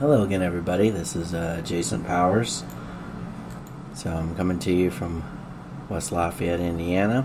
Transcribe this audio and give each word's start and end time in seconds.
Hello 0.00 0.24
again, 0.24 0.42
everybody. 0.42 0.90
This 0.90 1.14
is 1.14 1.34
uh, 1.34 1.62
Jason 1.64 2.02
Powers. 2.02 2.64
So 3.94 4.10
I'm 4.10 4.34
coming 4.34 4.58
to 4.58 4.72
you 4.72 4.90
from 4.90 5.22
West 5.88 6.10
Lafayette, 6.10 6.58
Indiana. 6.58 7.24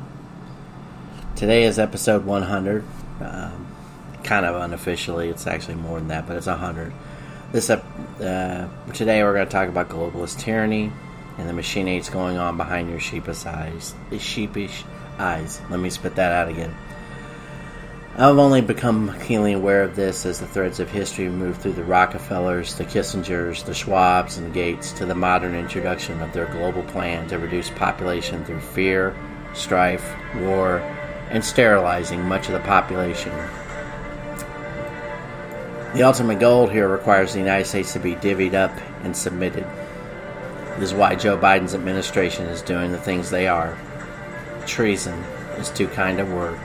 Today 1.36 1.64
is 1.64 1.80
episode 1.80 2.26
100. 2.26 2.84
Um, 3.22 3.68
kind 4.24 4.46
of 4.46 4.56
unofficially, 4.56 5.30
it's 5.30 5.48
actually 5.48 5.78
more 5.78 5.98
than 5.98 6.10
that, 6.10 6.28
but 6.28 6.38
it's 6.38 6.46
100. 6.46 6.94
This 7.52 7.72
uh, 7.72 8.70
today 8.94 9.24
we're 9.24 9.34
going 9.34 9.48
to 9.48 9.52
talk 9.52 9.68
about 9.68 9.90
globalist 9.90 10.38
tyranny 10.38 10.92
and 11.40 11.50
the 11.50 11.54
machinates 11.54 12.12
going 12.12 12.38
on 12.38 12.56
behind 12.56 12.92
your 12.92 13.00
sheepish 13.00 13.48
eyes. 13.48 13.96
Sheepish 14.16 14.84
eyes. 15.18 15.60
Let 15.72 15.80
me 15.80 15.90
spit 15.90 16.14
that 16.18 16.32
out 16.32 16.50
again. 16.50 16.76
I've 18.18 18.38
only 18.38 18.62
become 18.62 19.18
keenly 19.22 19.54
aware 19.54 19.84
of 19.84 19.96
this 19.96 20.26
as 20.26 20.40
the 20.40 20.48
threads 20.48 20.80
of 20.80 20.90
history 20.90 21.30
move 21.30 21.58
through 21.58 21.74
the 21.74 21.84
Rockefellers, 21.84 22.76
the 22.76 22.84
Kissingers, 22.84 23.64
the 23.64 23.72
Schwabs, 23.72 24.38
and 24.38 24.54
Gates 24.54 24.92
to 24.94 25.06
the 25.06 25.16
modern 25.16 25.56
introduction 25.56 26.20
of 26.22 26.34
their 26.34 26.48
global 26.48 26.84
plan 26.84 27.28
to 27.30 27.38
reduce 27.38 27.70
population 27.70 28.44
through 28.44 28.60
fear, 28.60 29.16
strife, 29.54 30.14
war, 30.36 30.80
and 31.30 31.46
sterilizing 31.46 32.22
much 32.24 32.48
of 32.48 32.54
the 32.54 32.60
population. 32.62 33.32
The 35.94 36.04
ultimate 36.04 36.40
goal 36.40 36.68
here 36.68 36.90
requires 36.90 37.34
the 37.34 37.40
United 37.40 37.66
States 37.66 37.94
to 37.94 38.00
be 38.00 38.16
divvied 38.16 38.54
up 38.54 38.76
and 39.04 39.16
submitted. 39.16 39.66
This 40.78 40.92
is 40.92 40.94
why 40.94 41.16
Joe 41.16 41.38
Biden's 41.38 41.76
administration 41.76 42.48
is 42.48 42.62
doing 42.62 42.92
the 42.92 43.00
things 43.00 43.30
they 43.30 43.48
are. 43.48 43.78
Treason 44.66 45.20
is 45.58 45.70
too 45.70 45.88
kind 45.88 46.20
a 46.20 46.26
word. 46.26 46.60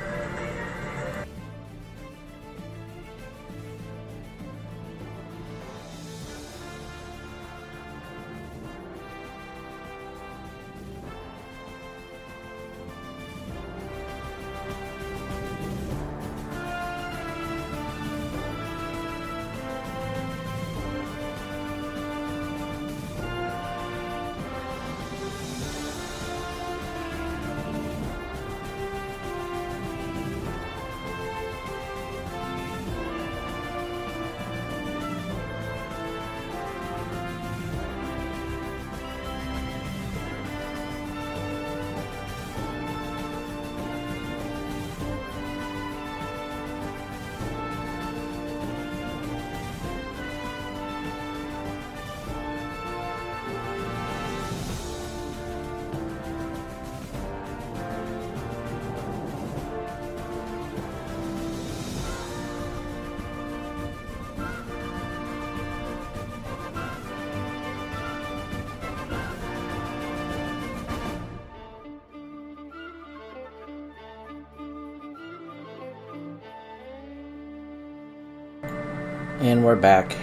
And 79.55 79.65
we're 79.65 79.77
back. 79.77 80.17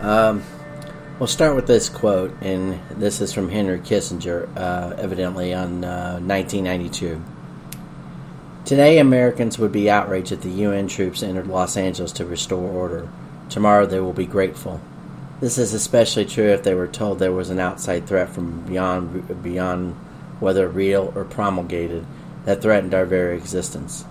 Um, 0.00 0.44
we'll 1.18 1.26
start 1.26 1.56
with 1.56 1.66
this 1.66 1.88
quote, 1.88 2.32
and 2.40 2.78
this 2.90 3.20
is 3.20 3.32
from 3.32 3.48
Henry 3.48 3.80
Kissinger, 3.80 4.48
uh, 4.56 4.94
evidently 4.96 5.52
on 5.52 5.84
uh, 5.84 6.20
1992. 6.20 7.20
Today, 8.64 9.00
Americans 9.00 9.58
would 9.58 9.72
be 9.72 9.90
outraged 9.90 10.30
that 10.30 10.42
the 10.42 10.50
UN 10.50 10.86
troops 10.86 11.24
entered 11.24 11.48
Los 11.48 11.76
Angeles 11.76 12.12
to 12.12 12.24
restore 12.24 12.70
order. 12.70 13.08
Tomorrow, 13.48 13.86
they 13.86 13.98
will 13.98 14.12
be 14.12 14.24
grateful. 14.24 14.80
This 15.40 15.58
is 15.58 15.74
especially 15.74 16.24
true 16.24 16.50
if 16.50 16.62
they 16.62 16.74
were 16.74 16.86
told 16.86 17.18
there 17.18 17.32
was 17.32 17.50
an 17.50 17.58
outside 17.58 18.06
threat 18.06 18.28
from 18.28 18.60
beyond, 18.66 19.42
beyond 19.42 19.94
whether 20.38 20.68
real 20.68 21.12
or 21.16 21.24
promulgated, 21.24 22.06
that 22.44 22.62
threatened 22.62 22.94
our 22.94 23.04
very 23.04 23.36
existence. 23.36 24.04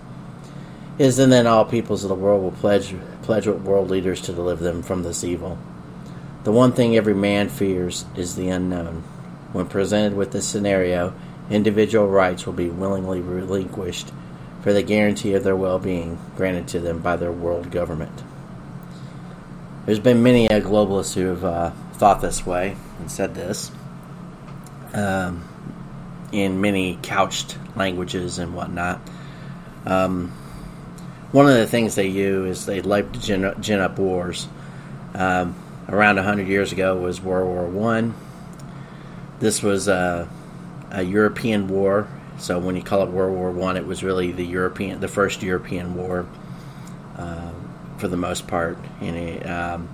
Is 0.98 1.18
then 1.18 1.30
that 1.30 1.46
all 1.46 1.66
peoples 1.66 2.04
of 2.04 2.08
the 2.08 2.14
world 2.14 2.42
will 2.42 2.52
pledge 2.52 2.94
pledge 3.22 3.46
with 3.46 3.62
world 3.62 3.90
leaders 3.90 4.20
to 4.22 4.32
deliver 4.32 4.64
them 4.64 4.82
from 4.82 5.02
this 5.02 5.24
evil. 5.24 5.58
The 6.44 6.52
one 6.52 6.72
thing 6.72 6.96
every 6.96 7.14
man 7.14 7.48
fears 7.48 8.04
is 8.16 8.36
the 8.36 8.48
unknown. 8.48 9.02
When 9.52 9.66
presented 9.66 10.16
with 10.16 10.32
this 10.32 10.46
scenario, 10.46 11.12
individual 11.50 12.08
rights 12.08 12.46
will 12.46 12.52
be 12.52 12.70
willingly 12.70 13.20
relinquished 13.20 14.12
for 14.62 14.72
the 14.72 14.82
guarantee 14.82 15.34
of 15.34 15.44
their 15.44 15.56
well 15.56 15.78
being 15.78 16.18
granted 16.36 16.68
to 16.68 16.80
them 16.80 17.00
by 17.00 17.16
their 17.16 17.32
world 17.32 17.70
government. 17.70 18.22
There's 19.84 20.00
been 20.00 20.22
many 20.22 20.50
uh, 20.50 20.60
globalists 20.60 21.14
who 21.14 21.26
have 21.26 21.44
uh, 21.44 21.70
thought 21.92 22.20
this 22.20 22.46
way 22.46 22.76
and 22.98 23.10
said 23.10 23.34
this 23.34 23.70
um, 24.94 25.44
in 26.32 26.60
many 26.60 26.98
couched 27.02 27.58
languages 27.76 28.38
and 28.38 28.54
whatnot. 28.54 29.00
Um, 29.84 30.32
one 31.36 31.46
of 31.46 31.54
the 31.54 31.66
things 31.66 31.96
they 31.96 32.06
use 32.06 32.60
is 32.60 32.64
they 32.64 32.80
like 32.80 33.12
to 33.12 33.20
gin, 33.20 33.54
gin 33.60 33.78
up 33.78 33.98
wars. 33.98 34.48
Um, 35.12 35.54
around 35.86 36.16
100 36.16 36.48
years 36.48 36.72
ago 36.72 36.96
was 36.96 37.20
World 37.20 37.46
War 37.46 37.66
One. 37.66 38.14
This 39.38 39.62
was 39.62 39.86
a, 39.86 40.30
a, 40.90 41.02
European 41.02 41.68
war, 41.68 42.08
so 42.38 42.58
when 42.58 42.74
you 42.74 42.82
call 42.82 43.02
it 43.02 43.10
World 43.10 43.36
War 43.36 43.50
One, 43.50 43.76
it 43.76 43.86
was 43.86 44.02
really 44.02 44.32
the 44.32 44.46
European, 44.46 45.00
the 45.00 45.08
first 45.08 45.42
European 45.42 45.94
war, 45.94 46.26
uh, 47.18 47.52
for 47.98 48.08
the 48.08 48.16
most 48.16 48.46
part. 48.46 48.78
And 49.02 49.16
it, 49.16 49.46
um, 49.46 49.90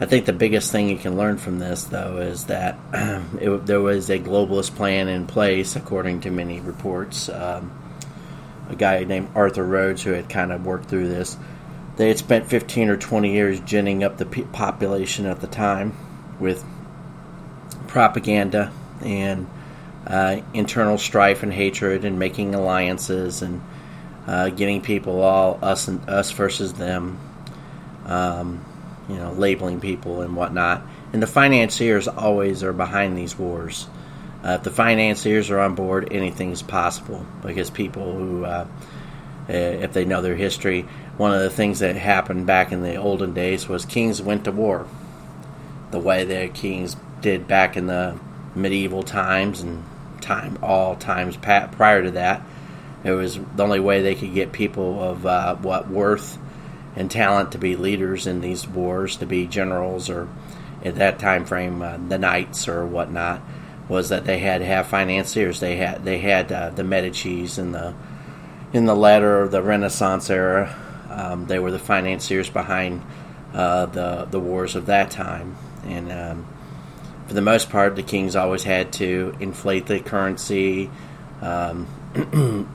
I 0.00 0.04
think 0.04 0.26
the 0.26 0.34
biggest 0.34 0.70
thing 0.70 0.90
you 0.90 0.98
can 0.98 1.16
learn 1.16 1.38
from 1.38 1.60
this, 1.60 1.84
though, 1.84 2.18
is 2.18 2.44
that 2.44 2.78
it, 3.40 3.64
there 3.64 3.80
was 3.80 4.10
a 4.10 4.18
globalist 4.18 4.76
plan 4.76 5.08
in 5.08 5.26
place, 5.26 5.76
according 5.76 6.20
to 6.20 6.30
many 6.30 6.60
reports. 6.60 7.30
Um, 7.30 7.72
a 8.68 8.76
guy 8.76 9.04
named 9.04 9.30
Arthur 9.34 9.64
Rhodes 9.64 10.02
who 10.02 10.12
had 10.12 10.28
kind 10.28 10.52
of 10.52 10.64
worked 10.64 10.86
through 10.86 11.08
this. 11.08 11.36
They 11.96 12.08
had 12.08 12.18
spent 12.18 12.48
15 12.48 12.88
or 12.88 12.96
20 12.96 13.32
years 13.32 13.60
ginning 13.60 14.02
up 14.02 14.16
the 14.16 14.26
population 14.26 15.26
at 15.26 15.40
the 15.40 15.46
time 15.46 15.94
with 16.40 16.64
propaganda 17.86 18.72
and 19.02 19.46
uh, 20.06 20.40
internal 20.54 20.98
strife 20.98 21.42
and 21.42 21.52
hatred 21.52 22.04
and 22.04 22.18
making 22.18 22.54
alliances 22.54 23.42
and 23.42 23.62
uh, 24.26 24.48
getting 24.50 24.80
people 24.80 25.20
all 25.20 25.58
us 25.62 25.88
and 25.88 26.08
us 26.08 26.30
versus 26.30 26.72
them, 26.74 27.18
um, 28.06 28.64
you 29.08 29.16
know, 29.16 29.32
labeling 29.32 29.80
people 29.80 30.22
and 30.22 30.34
whatnot. 30.34 30.82
And 31.12 31.22
the 31.22 31.26
financiers 31.26 32.08
always 32.08 32.62
are 32.62 32.72
behind 32.72 33.16
these 33.16 33.38
wars. 33.38 33.86
Uh, 34.44 34.54
if 34.54 34.64
the 34.64 34.70
financiers 34.70 35.50
are 35.50 35.60
on 35.60 35.74
board, 35.74 36.08
anything's 36.10 36.62
possible 36.62 37.24
because 37.42 37.70
people 37.70 38.12
who, 38.12 38.44
uh, 38.44 38.66
uh, 39.48 39.52
if 39.52 39.92
they 39.92 40.04
know 40.04 40.20
their 40.20 40.34
history, 40.34 40.82
one 41.16 41.32
of 41.32 41.40
the 41.40 41.50
things 41.50 41.78
that 41.78 41.94
happened 41.94 42.46
back 42.46 42.72
in 42.72 42.82
the 42.82 42.96
olden 42.96 43.34
days 43.34 43.68
was 43.68 43.84
kings 43.84 44.20
went 44.20 44.44
to 44.44 44.52
war. 44.52 44.86
The 45.92 46.00
way 46.00 46.24
that 46.24 46.54
kings 46.54 46.96
did 47.20 47.46
back 47.46 47.76
in 47.76 47.86
the 47.86 48.18
medieval 48.54 49.04
times 49.04 49.60
and 49.60 49.84
time 50.20 50.58
all 50.62 50.96
times 50.96 51.36
prior 51.36 52.02
to 52.02 52.10
that, 52.12 52.42
it 53.04 53.12
was 53.12 53.38
the 53.56 53.62
only 53.62 53.80
way 53.80 54.02
they 54.02 54.14
could 54.14 54.34
get 54.34 54.52
people 54.52 55.02
of 55.02 55.24
uh, 55.24 55.54
what 55.56 55.88
worth 55.88 56.38
and 56.96 57.10
talent 57.10 57.52
to 57.52 57.58
be 57.58 57.76
leaders 57.76 58.26
in 58.26 58.40
these 58.40 58.66
wars, 58.66 59.16
to 59.16 59.26
be 59.26 59.46
generals 59.46 60.10
or 60.10 60.28
at 60.84 60.96
that 60.96 61.20
time 61.20 61.44
frame 61.44 61.80
uh, 61.80 61.96
the 62.08 62.18
knights 62.18 62.66
or 62.66 62.84
whatnot 62.84 63.40
was 63.88 64.08
that 64.08 64.24
they 64.24 64.38
had 64.38 64.58
to 64.58 64.64
have 64.64 64.86
financiers. 64.86 65.60
They 65.60 65.76
had 65.76 66.04
they 66.04 66.18
had 66.18 66.50
uh, 66.50 66.70
the 66.70 66.84
Medici's 66.84 67.58
in 67.58 67.72
the 67.72 67.94
in 68.72 68.86
the 68.86 68.94
latter 68.94 69.40
of 69.40 69.50
the 69.50 69.62
Renaissance 69.62 70.30
era. 70.30 70.76
Um, 71.10 71.46
they 71.46 71.58
were 71.58 71.70
the 71.70 71.78
financiers 71.78 72.48
behind 72.48 73.02
uh, 73.54 73.86
the 73.86 74.26
the 74.30 74.40
wars 74.40 74.74
of 74.76 74.86
that 74.86 75.10
time, 75.10 75.56
and 75.84 76.10
um, 76.12 76.46
for 77.26 77.34
the 77.34 77.42
most 77.42 77.70
part, 77.70 77.96
the 77.96 78.02
kings 78.02 78.36
always 78.36 78.64
had 78.64 78.92
to 78.94 79.34
inflate 79.40 79.86
the 79.86 80.00
currency. 80.00 80.90
Um, 81.40 81.88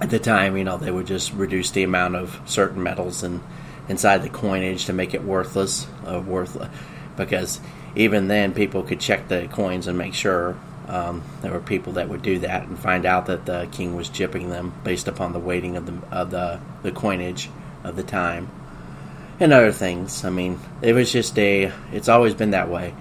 at 0.00 0.10
the 0.10 0.18
time, 0.18 0.56
you 0.56 0.64
know, 0.64 0.76
they 0.76 0.90
would 0.90 1.06
just 1.06 1.32
reduce 1.32 1.70
the 1.70 1.82
amount 1.82 2.16
of 2.16 2.40
certain 2.44 2.82
metals 2.82 3.22
and 3.22 3.42
inside 3.88 4.22
the 4.22 4.28
coinage 4.28 4.86
to 4.86 4.92
make 4.92 5.14
it 5.14 5.22
worthless, 5.22 5.86
uh, 6.06 6.20
worth 6.20 6.56
because 7.16 7.60
even 7.96 8.28
then 8.28 8.52
people 8.52 8.82
could 8.82 9.00
check 9.00 9.28
the 9.28 9.48
coins 9.48 9.86
and 9.86 9.98
make 9.98 10.14
sure 10.14 10.56
um, 10.86 11.22
there 11.42 11.50
were 11.50 11.60
people 11.60 11.94
that 11.94 12.08
would 12.08 12.22
do 12.22 12.38
that 12.40 12.68
and 12.68 12.78
find 12.78 13.04
out 13.04 13.26
that 13.26 13.46
the 13.46 13.68
king 13.72 13.96
was 13.96 14.08
jipping 14.08 14.50
them 14.50 14.72
based 14.84 15.08
upon 15.08 15.32
the 15.32 15.38
weighting 15.38 15.76
of 15.76 15.86
the 15.86 16.14
of 16.14 16.30
the, 16.30 16.60
the 16.82 16.92
coinage 16.92 17.50
of 17.82 17.96
the 17.96 18.02
time 18.04 18.48
and 19.40 19.52
other 19.52 19.72
things. 19.72 20.24
I 20.24 20.30
mean, 20.30 20.58
it 20.82 20.92
was 20.92 21.10
just 21.10 21.38
a. 21.38 21.72
It's 21.92 22.08
always 22.08 22.34
been 22.34 22.50
that 22.50 22.68
way, 22.68 22.94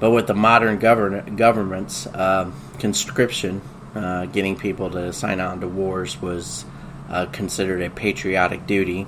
but 0.00 0.10
with 0.10 0.26
the 0.26 0.34
modern 0.34 0.78
govern, 0.78 1.36
governments, 1.36 2.06
uh, 2.06 2.50
conscription, 2.78 3.60
uh, 3.94 4.26
getting 4.26 4.56
people 4.56 4.90
to 4.90 5.12
sign 5.12 5.40
on 5.40 5.60
to 5.60 5.68
wars 5.68 6.20
was 6.20 6.64
uh, 7.08 7.26
considered 7.26 7.82
a 7.82 7.90
patriotic 7.90 8.66
duty 8.66 9.06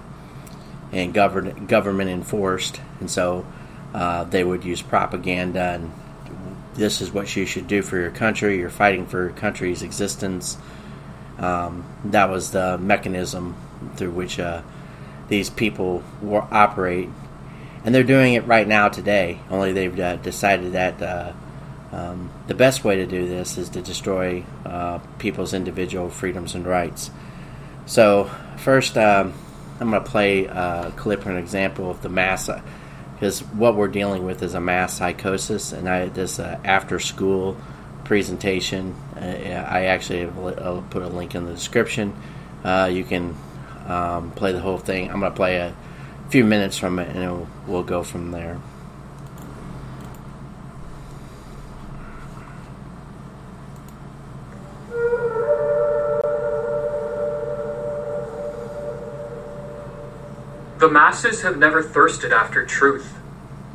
and 0.92 1.14
govern, 1.14 1.66
government 1.66 2.10
enforced, 2.10 2.80
and 3.00 3.10
so 3.10 3.46
uh, 3.94 4.24
they 4.24 4.44
would 4.44 4.64
use 4.64 4.82
propaganda 4.82 5.60
and 5.60 5.92
this 6.74 7.00
is 7.00 7.12
what 7.12 7.34
you 7.36 7.46
should 7.46 7.66
do 7.66 7.82
for 7.82 7.96
your 7.96 8.10
country. 8.10 8.58
You're 8.58 8.70
fighting 8.70 9.06
for 9.06 9.22
your 9.22 9.32
country's 9.32 9.82
existence. 9.82 10.58
Um, 11.38 11.84
that 12.06 12.30
was 12.30 12.50
the 12.50 12.78
mechanism 12.78 13.56
through 13.96 14.10
which 14.10 14.38
uh, 14.38 14.62
these 15.28 15.50
people 15.50 16.02
operate, 16.22 17.08
and 17.84 17.94
they're 17.94 18.02
doing 18.02 18.34
it 18.34 18.46
right 18.46 18.66
now 18.66 18.88
today. 18.88 19.40
Only 19.50 19.72
they've 19.72 19.98
uh, 19.98 20.16
decided 20.16 20.72
that 20.72 21.02
uh, 21.02 21.32
um, 21.92 22.30
the 22.46 22.54
best 22.54 22.84
way 22.84 22.96
to 22.96 23.06
do 23.06 23.26
this 23.28 23.56
is 23.58 23.68
to 23.70 23.82
destroy 23.82 24.44
uh, 24.64 24.98
people's 25.18 25.54
individual 25.54 26.10
freedoms 26.10 26.54
and 26.54 26.66
rights. 26.66 27.10
So 27.86 28.30
first, 28.58 28.96
um, 28.96 29.32
I'm 29.80 29.90
going 29.90 30.02
to 30.02 30.10
play 30.10 30.46
a 30.46 30.92
clip 30.96 31.26
or 31.26 31.30
an 31.30 31.36
example 31.36 31.90
of 31.90 32.02
the 32.02 32.08
mass 32.08 32.48
because 33.24 33.40
what 33.54 33.74
we're 33.74 33.88
dealing 33.88 34.26
with 34.26 34.42
is 34.42 34.52
a 34.52 34.60
mass 34.60 34.98
psychosis, 34.98 35.72
and 35.72 35.88
I 35.88 36.08
this 36.10 36.38
uh, 36.38 36.60
after 36.62 37.00
school 37.00 37.56
presentation. 38.04 38.94
Uh, 39.16 39.20
I 39.66 39.86
actually 39.86 40.20
have 40.20 40.38
I'll 40.58 40.84
put 40.90 41.00
a 41.00 41.08
link 41.08 41.34
in 41.34 41.46
the 41.46 41.54
description. 41.54 42.14
Uh, 42.62 42.90
you 42.92 43.02
can 43.02 43.34
um, 43.86 44.30
play 44.32 44.52
the 44.52 44.60
whole 44.60 44.76
thing. 44.76 45.10
I'm 45.10 45.20
going 45.20 45.32
to 45.32 45.36
play 45.36 45.56
a 45.56 45.74
few 46.28 46.44
minutes 46.44 46.76
from 46.76 46.98
it, 46.98 47.16
and 47.16 47.46
we'll 47.66 47.82
go 47.82 48.02
from 48.02 48.30
there. 48.30 48.60
The 60.84 60.90
masses 60.90 61.40
have 61.40 61.56
never 61.56 61.82
thirsted 61.82 62.30
after 62.30 62.62
truth. 62.62 63.14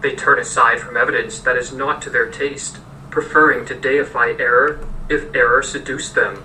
They 0.02 0.16
turn 0.16 0.38
aside 0.38 0.80
from 0.80 0.96
evidence 0.96 1.40
that 1.40 1.58
is 1.58 1.74
not 1.74 2.04
to 2.04 2.12
their 2.12 2.30
taste, 2.30 2.78
preferring 3.10 3.66
to 3.66 3.74
deify 3.74 4.36
error 4.38 4.88
if 5.10 5.36
error 5.36 5.64
seduce 5.64 6.12
them. 6.12 6.44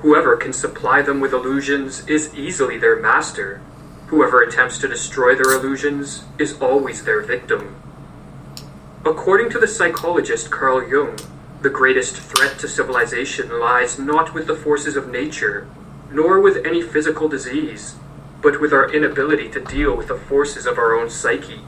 Whoever 0.00 0.36
can 0.36 0.52
supply 0.52 1.00
them 1.00 1.18
with 1.18 1.32
illusions 1.32 2.06
is 2.06 2.34
easily 2.34 2.76
their 2.76 3.00
master. 3.00 3.62
Whoever 4.08 4.42
attempts 4.42 4.76
to 4.80 4.86
destroy 4.86 5.34
their 5.34 5.54
illusions 5.54 6.24
is 6.38 6.60
always 6.60 7.04
their 7.04 7.22
victim. 7.22 7.74
According 9.06 9.48
to 9.52 9.58
the 9.58 9.66
psychologist 9.66 10.50
Carl 10.50 10.86
Jung, 10.86 11.16
the 11.62 11.70
greatest 11.70 12.18
threat 12.18 12.58
to 12.58 12.68
civilization 12.68 13.58
lies 13.58 13.98
not 13.98 14.34
with 14.34 14.46
the 14.46 14.56
forces 14.56 14.94
of 14.94 15.08
nature, 15.08 15.66
nor 16.10 16.38
with 16.38 16.66
any 16.66 16.82
physical 16.82 17.30
disease, 17.30 17.94
but 18.42 18.60
with 18.60 18.72
our 18.72 18.92
inability 18.92 19.48
to 19.50 19.60
deal 19.60 19.96
with 19.96 20.08
the 20.08 20.16
forces 20.16 20.66
of 20.66 20.78
our 20.78 20.94
own 20.94 21.10
psyche. 21.10 21.60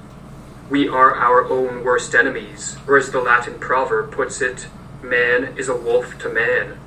We 0.70 0.88
are 0.88 1.14
our 1.14 1.44
own 1.44 1.84
worst 1.84 2.14
enemies, 2.14 2.76
or 2.86 2.96
as 2.96 3.10
the 3.10 3.20
Latin 3.20 3.58
proverb 3.58 4.10
puts 4.10 4.40
it, 4.40 4.68
man 5.02 5.54
is 5.58 5.68
a 5.68 5.76
wolf 5.76 6.18
to 6.20 6.28
man. 6.28 6.78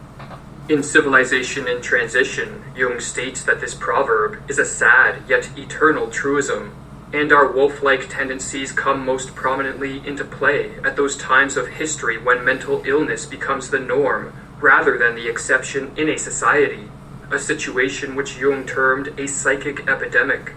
In 0.68 0.82
Civilization 0.82 1.68
in 1.68 1.82
Transition, 1.82 2.64
Jung 2.76 3.00
states 3.00 3.44
that 3.44 3.62
this 3.62 3.76
proverb 3.76 4.42
is 4.50 4.58
a 4.58 4.66
sad 4.66 5.22
yet 5.30 5.56
eternal 5.56 6.08
truism, 6.08 6.74
and 7.14 7.32
our 7.32 7.52
wolf 7.52 7.84
like 7.84 8.10
tendencies 8.10 8.72
come 8.72 9.06
most 9.06 9.36
prominently 9.36 10.06
into 10.08 10.26
play 10.26 10.72
at 10.84 10.96
those 10.96 11.16
times 11.16 11.56
of 11.56 11.68
history 11.68 12.18
when 12.18 12.44
mental 12.44 12.82
illness 12.86 13.28
becomes 13.28 13.70
the 13.70 13.80
norm 13.80 14.34
rather 14.60 14.98
than 14.98 15.14
the 15.14 15.28
exception 15.28 15.92
in 15.96 16.10
a 16.10 16.18
society 16.18 16.90
a 17.32 17.40
situation 17.40 18.16
which 18.16 18.38
Jung 18.38 18.66
termed 18.66 19.20
a 19.20 19.28
psychic 19.28 19.88
epidemic. 19.88 20.54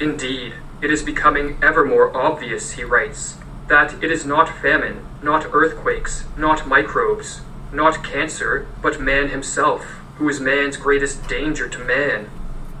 Indeed, 0.00 0.54
it 0.82 0.90
is 0.90 1.02
becoming 1.02 1.58
ever 1.62 1.84
more 1.84 2.14
obvious, 2.16 2.72
he 2.72 2.84
writes, 2.84 3.36
that 3.68 4.02
it 4.02 4.10
is 4.10 4.26
not 4.26 4.60
famine, 4.60 5.04
not 5.22 5.46
earthquakes, 5.52 6.24
not 6.36 6.66
microbes, 6.66 7.40
not 7.72 8.04
cancer, 8.04 8.66
but 8.82 9.00
man 9.00 9.28
himself, 9.28 9.82
who 10.16 10.28
is 10.28 10.40
man's 10.40 10.76
greatest 10.76 11.26
danger 11.28 11.68
to 11.68 11.78
man, 11.78 12.30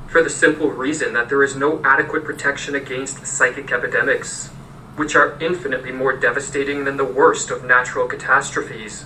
for 0.06 0.22
the 0.22 0.30
simple 0.30 0.70
reason 0.70 1.12
that 1.12 1.28
there 1.28 1.42
is 1.42 1.56
no 1.56 1.82
adequate 1.84 2.24
protection 2.24 2.74
against 2.74 3.26
psychic 3.26 3.72
epidemics, 3.72 4.48
which 4.96 5.16
are 5.16 5.36
infinitely 5.40 5.90
more 5.90 6.16
devastating 6.16 6.84
than 6.84 6.96
the 6.96 7.04
worst 7.04 7.50
of 7.50 7.64
natural 7.64 8.06
catastrophes. 8.06 9.04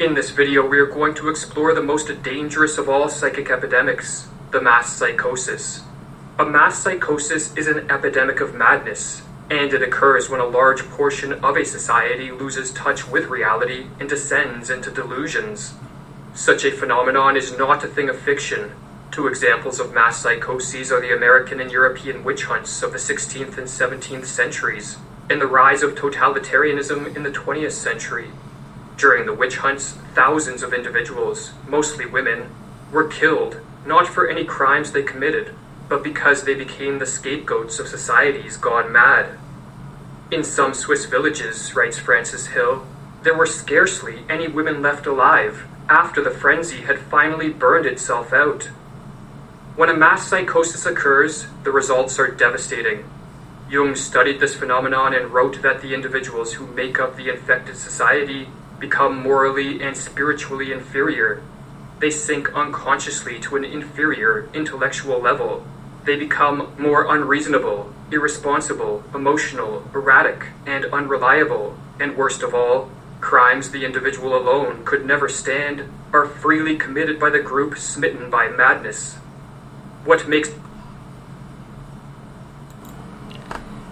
In 0.00 0.14
this 0.14 0.30
video, 0.30 0.66
we 0.66 0.80
are 0.80 0.86
going 0.86 1.14
to 1.14 1.28
explore 1.28 1.72
the 1.72 1.80
most 1.80 2.20
dangerous 2.24 2.78
of 2.78 2.88
all 2.88 3.08
psychic 3.08 3.48
epidemics, 3.48 4.26
the 4.50 4.60
mass 4.60 4.92
psychosis. 4.92 5.82
A 6.36 6.44
mass 6.44 6.80
psychosis 6.80 7.56
is 7.56 7.68
an 7.68 7.88
epidemic 7.88 8.40
of 8.40 8.56
madness, 8.56 9.22
and 9.48 9.72
it 9.72 9.82
occurs 9.82 10.28
when 10.28 10.40
a 10.40 10.46
large 10.46 10.82
portion 10.90 11.34
of 11.44 11.56
a 11.56 11.64
society 11.64 12.32
loses 12.32 12.72
touch 12.72 13.06
with 13.06 13.26
reality 13.26 13.86
and 14.00 14.08
descends 14.08 14.68
into 14.68 14.90
delusions. 14.90 15.74
Such 16.34 16.64
a 16.64 16.72
phenomenon 16.72 17.36
is 17.36 17.56
not 17.56 17.84
a 17.84 17.88
thing 17.88 18.08
of 18.08 18.18
fiction. 18.18 18.72
Two 19.12 19.28
examples 19.28 19.78
of 19.78 19.94
mass 19.94 20.20
psychoses 20.20 20.90
are 20.90 21.00
the 21.00 21.14
American 21.14 21.60
and 21.60 21.70
European 21.70 22.24
witch 22.24 22.46
hunts 22.46 22.82
of 22.82 22.90
the 22.90 22.98
16th 22.98 23.58
and 23.58 23.68
17th 23.68 24.26
centuries, 24.26 24.96
and 25.30 25.40
the 25.40 25.46
rise 25.46 25.84
of 25.84 25.94
totalitarianism 25.94 27.14
in 27.14 27.22
the 27.22 27.30
20th 27.30 27.70
century. 27.70 28.32
During 28.96 29.26
the 29.26 29.34
witch 29.34 29.56
hunts, 29.56 29.92
thousands 30.14 30.62
of 30.62 30.72
individuals, 30.72 31.52
mostly 31.66 32.06
women, 32.06 32.50
were 32.92 33.08
killed, 33.08 33.60
not 33.84 34.06
for 34.06 34.28
any 34.28 34.44
crimes 34.44 34.92
they 34.92 35.02
committed, 35.02 35.54
but 35.88 36.04
because 36.04 36.44
they 36.44 36.54
became 36.54 36.98
the 36.98 37.06
scapegoats 37.06 37.78
of 37.78 37.88
societies 37.88 38.56
gone 38.56 38.92
mad. 38.92 39.38
In 40.30 40.44
some 40.44 40.74
Swiss 40.74 41.04
villages, 41.06 41.74
writes 41.74 41.98
Francis 41.98 42.48
Hill, 42.48 42.86
there 43.22 43.36
were 43.36 43.46
scarcely 43.46 44.24
any 44.28 44.48
women 44.48 44.80
left 44.80 45.06
alive 45.06 45.66
after 45.88 46.22
the 46.22 46.30
frenzy 46.30 46.82
had 46.82 46.98
finally 46.98 47.50
burned 47.50 47.86
itself 47.86 48.32
out. 48.32 48.64
When 49.76 49.88
a 49.88 49.96
mass 49.96 50.28
psychosis 50.28 50.86
occurs, 50.86 51.46
the 51.64 51.72
results 51.72 52.18
are 52.18 52.30
devastating. 52.30 53.04
Jung 53.68 53.96
studied 53.96 54.40
this 54.40 54.54
phenomenon 54.54 55.14
and 55.14 55.32
wrote 55.32 55.62
that 55.62 55.82
the 55.82 55.94
individuals 55.94 56.54
who 56.54 56.66
make 56.68 57.00
up 57.00 57.16
the 57.16 57.28
infected 57.28 57.76
society 57.76 58.48
become 58.84 59.22
morally 59.22 59.80
and 59.80 59.96
spiritually 59.96 60.70
inferior. 60.70 61.42
They 62.00 62.10
sink 62.10 62.52
unconsciously 62.54 63.40
to 63.40 63.56
an 63.56 63.64
inferior 63.64 64.46
intellectual 64.52 65.18
level. 65.20 65.64
They 66.04 66.16
become 66.16 66.74
more 66.78 67.14
unreasonable, 67.14 67.94
irresponsible, 68.10 69.02
emotional, 69.14 69.84
erratic, 69.94 70.48
and 70.66 70.84
unreliable. 70.86 71.78
And 71.98 72.14
worst 72.14 72.42
of 72.42 72.54
all, 72.54 72.90
crimes 73.22 73.70
the 73.70 73.86
individual 73.86 74.36
alone 74.36 74.84
could 74.84 75.06
never 75.06 75.30
stand 75.30 75.88
are 76.12 76.26
freely 76.26 76.76
committed 76.76 77.18
by 77.18 77.30
the 77.30 77.40
group 77.40 77.78
smitten 77.78 78.28
by 78.28 78.48
madness. 78.48 79.14
What 80.04 80.28
makes. 80.28 80.50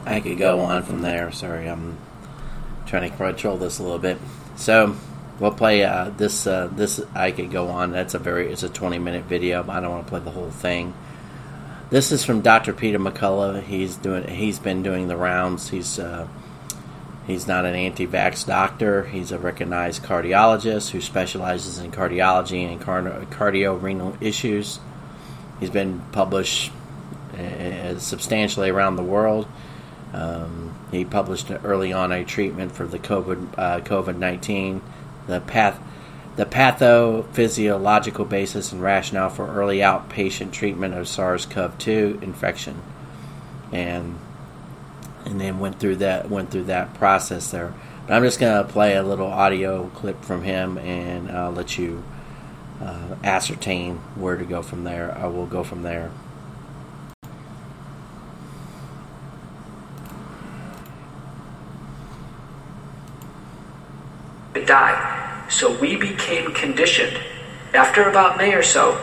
I 0.05 0.21
could 0.21 0.37
go 0.37 0.61
on 0.61 0.83
from 0.83 1.01
there. 1.01 1.33
Sorry, 1.33 1.67
I'm 1.67 1.97
trying 2.93 3.11
to 3.11 3.17
control 3.17 3.57
this 3.57 3.79
a 3.79 3.83
little 3.83 3.99
bit. 3.99 4.19
So 4.57 4.95
we'll 5.41 5.55
play 5.55 5.83
uh, 5.83 6.11
this. 6.11 6.47
Uh, 6.47 6.69
this 6.71 7.01
I 7.15 7.31
could 7.31 7.51
go 7.51 7.69
on. 7.69 7.91
That's 7.91 8.13
a 8.13 8.19
very. 8.19 8.53
It's 8.53 8.63
a 8.63 8.69
20 8.69 8.99
minute 8.99 9.25
video. 9.25 9.63
But 9.63 9.77
I 9.77 9.81
don't 9.81 9.91
want 9.91 10.07
to 10.07 10.11
play 10.11 10.21
the 10.21 10.31
whole 10.31 10.51
thing. 10.51 10.93
This 11.89 12.13
is 12.13 12.23
from 12.23 12.43
Dr. 12.43 12.75
Peter 12.75 12.99
McCullough. 12.99 13.63
He's 13.63 13.97
doing. 13.97 14.29
He's 14.29 14.59
been 14.59 14.83
doing 14.83 15.09
the 15.09 15.17
rounds. 15.17 15.71
He's. 15.71 15.99
Uh, 15.99 16.29
he's 17.27 17.47
not 17.47 17.65
an 17.65 17.75
anti-vax 17.75 18.47
doctor. 18.47 19.05
He's 19.05 19.33
a 19.33 19.39
recognized 19.39 20.03
cardiologist 20.03 20.91
who 20.91 21.01
specializes 21.01 21.79
in 21.79 21.93
cardiology 21.93 22.71
and 22.71 22.79
cardio-renal 22.79 24.19
issues. 24.21 24.81
He's 25.61 25.71
been 25.71 26.01
published 26.13 26.73
uh, 27.39 27.99
substantially 27.99 28.69
around 28.69 28.97
the 28.97 29.03
world. 29.03 29.49
Um, 30.13 30.72
he 30.93 31.07
published 31.07 31.51
early 31.65 31.93
on 31.93 32.13
a 32.13 32.23
treatment 32.23 32.73
for 32.73 32.87
the 32.87 32.99
COVID 32.99 33.59
uh, 33.59 33.81
COVID 33.81 34.19
nineteen, 34.19 34.83
the 35.27 35.41
path, 35.41 35.81
the 36.37 36.45
pathophysiological 36.45 38.29
basis 38.29 38.73
and 38.73 38.83
rationale 38.83 39.31
for 39.31 39.49
early 39.49 39.79
outpatient 39.79 40.53
treatment 40.53 40.95
of 40.95 41.09
SARS-CoV-2 41.09 42.23
infection, 42.23 42.83
and 43.73 44.19
and 45.25 45.41
then 45.41 45.59
went 45.59 45.81
through 45.81 45.97
that 45.97 46.29
went 46.29 46.51
through 46.51 46.65
that 46.65 46.93
process 46.93 47.51
there. 47.51 47.73
But 48.07 48.15
I'm 48.15 48.23
just 48.23 48.39
gonna 48.39 48.65
play 48.65 48.95
a 48.95 49.03
little 49.03 49.29
audio 49.29 49.89
clip 49.95 50.23
from 50.23 50.43
him, 50.43 50.77
and 50.77 51.31
I'll 51.31 51.53
let 51.53 51.79
you 51.79 52.05
uh, 52.83 53.17
ascertain 53.25 53.97
where 54.15 54.37
to 54.37 54.45
go 54.45 54.61
from 54.61 54.85
there. 54.85 55.17
I 55.17 55.27
will 55.27 55.47
go 55.47 55.65
from 55.65 55.85
there. 55.85 56.11
die. 64.67 65.42
So 65.53 65.79
we 65.79 65.97
became 65.97 66.55
conditioned. 66.55 67.21
After 67.75 68.09
about 68.09 68.39
May 68.39 68.55
or 68.55 68.63
so, 68.63 68.99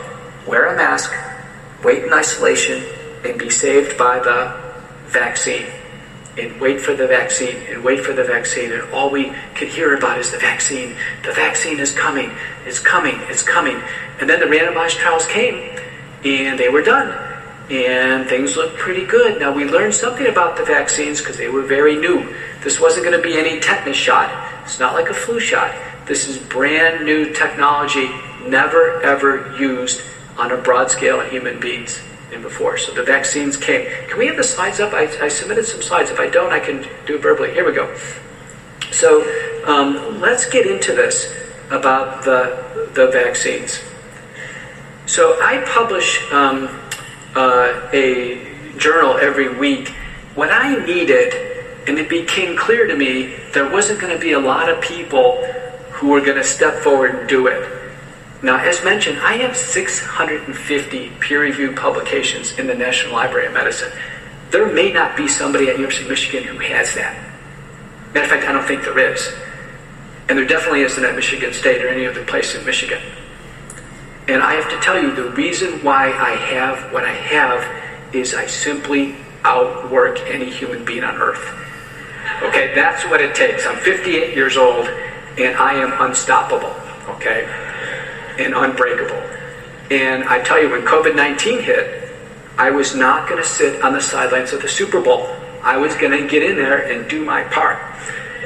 wear 0.48 0.74
a 0.74 0.75
mask, 0.75 1.13
wait 1.84 2.03
in 2.03 2.12
isolation, 2.12 2.84
and 3.24 3.38
be 3.38 3.51
saved 3.51 4.00
by 4.00 4.18
the 4.18 4.60
vaccine. 5.06 5.68
And 6.39 6.60
wait 6.60 6.82
for 6.82 6.96
the 6.96 7.06
vaccine, 7.06 7.56
and 7.70 7.84
wait 7.84 8.00
for 8.00 8.13
the 8.13 8.24
vaccine. 8.24 8.72
And 8.72 8.82
all 8.91 9.12
we 9.12 9.32
could 9.53 9.68
hear 9.68 9.96
about 9.96 10.18
is 10.18 10.32
the 10.32 10.39
vaccine. 10.39 10.96
The 11.24 11.34
vaccine 11.34 11.79
is 11.79 11.91
coming, 11.91 12.32
it's 12.65 12.79
coming, 12.79 13.15
it's 13.29 13.44
coming. 13.44 13.79
And 14.20 14.27
then 14.27 14.39
the 14.39 14.48
randomized 14.48 14.98
trials 14.98 15.27
came, 15.27 15.77
and 16.25 16.60
they 16.60 16.70
were 16.70 16.82
done. 16.82 17.10
And 17.70 18.27
things 18.27 18.58
looked 18.58 18.77
pretty 18.79 19.06
good. 19.06 19.39
Now, 19.39 19.53
we 19.53 19.65
learned 19.65 19.94
something 19.94 20.25
about 20.25 20.58
the 20.58 20.65
vaccines 20.65 21.20
because 21.20 21.38
they 21.38 21.48
were 21.48 21.62
very 21.62 21.96
new. 21.96 22.36
This 22.63 22.79
wasn't 22.79 23.06
going 23.06 23.15
to 23.15 23.24
be 23.24 23.38
any 23.38 23.60
tetanus 23.60 23.98
shot. 23.98 24.32
It's 24.63 24.79
not 24.79 24.96
like 24.96 25.10
a 25.10 25.13
flu 25.13 25.39
shot. 25.39 25.75
This 26.10 26.28
is 26.28 26.39
brand 26.39 27.06
new 27.06 27.32
technology, 27.36 28.10
never 28.48 29.00
ever 29.04 29.56
used 29.60 30.01
on 30.39 30.51
a 30.51 30.58
broad 30.58 30.89
scale 30.89 31.22
in 31.22 31.30
human 31.30 31.60
beings 31.60 32.01
in 32.34 32.42
before. 32.42 32.80
So 32.80 32.92
the 32.96 33.04
vaccines 33.04 33.56
came. 33.56 33.86
Can 34.08 34.18
we 34.18 34.25
have 34.25 34.36
the 34.36 34.44
slides 34.44 34.80
up? 34.80 34.92
I, 34.92 35.04
I 35.22 35.28
submitted 35.28 35.68
some 35.68 35.84
slides. 35.84 36.10
If 36.10 36.20
I 36.20 36.28
don't, 36.28 36.51
I 36.51 36.60
can 36.60 36.84
do 37.06 37.20
verbally. 37.20 37.54
Here 37.54 37.63
we 37.63 37.74
go. 37.74 37.96
So 38.92 39.22
um, 39.68 40.20
let's 40.20 40.50
get 40.50 40.66
into 40.66 40.96
this 40.96 41.32
about 41.70 42.25
the, 42.25 42.89
the 42.96 43.12
vaccines. 43.12 43.80
So 45.06 45.39
I 45.39 45.63
publish 45.68 46.20
um, 46.32 46.70
uh, 47.36 47.88
a 47.94 48.51
journal 48.80 49.16
every 49.20 49.56
week. 49.60 49.89
What 50.34 50.50
I 50.51 50.84
needed, 50.84 51.36
and 51.88 52.00
it 52.00 52.10
became 52.10 52.58
clear 52.58 52.88
to 52.88 52.96
me, 52.96 53.36
there 53.54 53.70
wasn't 53.70 54.01
going 54.01 54.12
to 54.12 54.20
be 54.20 54.32
a 54.32 54.39
lot 54.39 54.70
of 54.70 54.82
people 54.82 55.46
who 56.00 56.13
are 56.13 56.22
going 56.22 56.38
to 56.38 56.44
step 56.44 56.82
forward 56.82 57.13
and 57.13 57.27
do 57.27 57.48
it. 57.48 57.79
Now, 58.41 58.58
as 58.58 58.82
mentioned, 58.86 59.20
I 59.20 59.34
have 59.38 59.56
650 59.58 61.10
peer 61.20 61.41
reviewed 61.41 61.75
publications 61.75 62.58
in 62.58 62.68
the 62.68 62.74
National 62.74 63.12
Library 63.12 63.48
of 63.48 63.53
Medicine. 63.53 63.91
There 64.50 64.72
may 64.72 64.94
not 64.94 65.18
be 65.18 65.27
somebody 65.27 65.68
at 65.68 65.75
University 65.75 66.06
of 66.06 66.10
Michigan 66.10 66.44
who 66.46 66.58
has 66.60 66.96
that. 66.96 67.18
Matter 68.13 68.24
of 68.24 68.29
fact, 68.29 68.48
I 68.48 68.53
don't 68.53 68.65
think 68.65 68.84
there 68.84 68.98
is. 69.12 69.34
And 70.29 70.38
there 70.38 70.46
definitely 70.46 70.84
isn't 70.84 71.03
at 71.03 71.15
Michigan 71.15 71.51
State 71.51 71.84
or 71.84 71.89
any 71.89 72.06
other 72.06 72.24
place 72.24 72.56
in 72.56 72.65
Michigan. 72.65 73.01
And 74.29 74.41
I 74.41 74.53
have 74.53 74.70
to 74.70 74.79
tell 74.79 75.01
you, 75.01 75.13
the 75.13 75.32
reason 75.32 75.84
why 75.84 76.08
I 76.08 76.36
have 76.36 76.94
what 76.94 77.03
I 77.03 77.12
have 77.12 78.15
is 78.15 78.34
I 78.34 78.46
simply 78.48 79.18
outwork 79.44 80.20
any 80.29 80.50
human 80.50 80.86
being 80.86 81.03
on 81.03 81.15
earth. 81.15 81.46
Okay, 82.44 82.74
that's 82.74 83.03
what 83.06 83.20
it 83.20 83.36
takes. 83.36 83.65
I'm 83.65 83.77
58 83.77 84.34
years 84.34 84.56
old 84.56 84.88
and 85.38 85.55
I 85.57 85.74
am 85.75 85.93
unstoppable. 86.01 86.75
Okay? 87.15 87.48
and 88.39 88.53
unbreakable. 88.53 89.21
And 89.91 90.24
I 90.24 90.41
tell 90.41 90.62
you, 90.62 90.69
when 90.69 90.81
COVID 90.81 91.15
19 91.15 91.59
hit, 91.59 92.12
I 92.57 92.71
was 92.71 92.95
not 92.95 93.29
going 93.29 93.41
to 93.41 93.48
sit 93.48 93.81
on 93.81 93.93
the 93.93 94.01
sidelines 94.01 94.53
of 94.53 94.62
the 94.62 94.67
Super 94.67 95.01
Bowl. 95.01 95.27
I 95.62 95.77
was 95.77 95.95
going 95.95 96.12
to 96.12 96.27
get 96.27 96.43
in 96.43 96.55
there 96.55 96.91
and 96.91 97.09
do 97.09 97.24
my 97.24 97.43
part. 97.43 97.77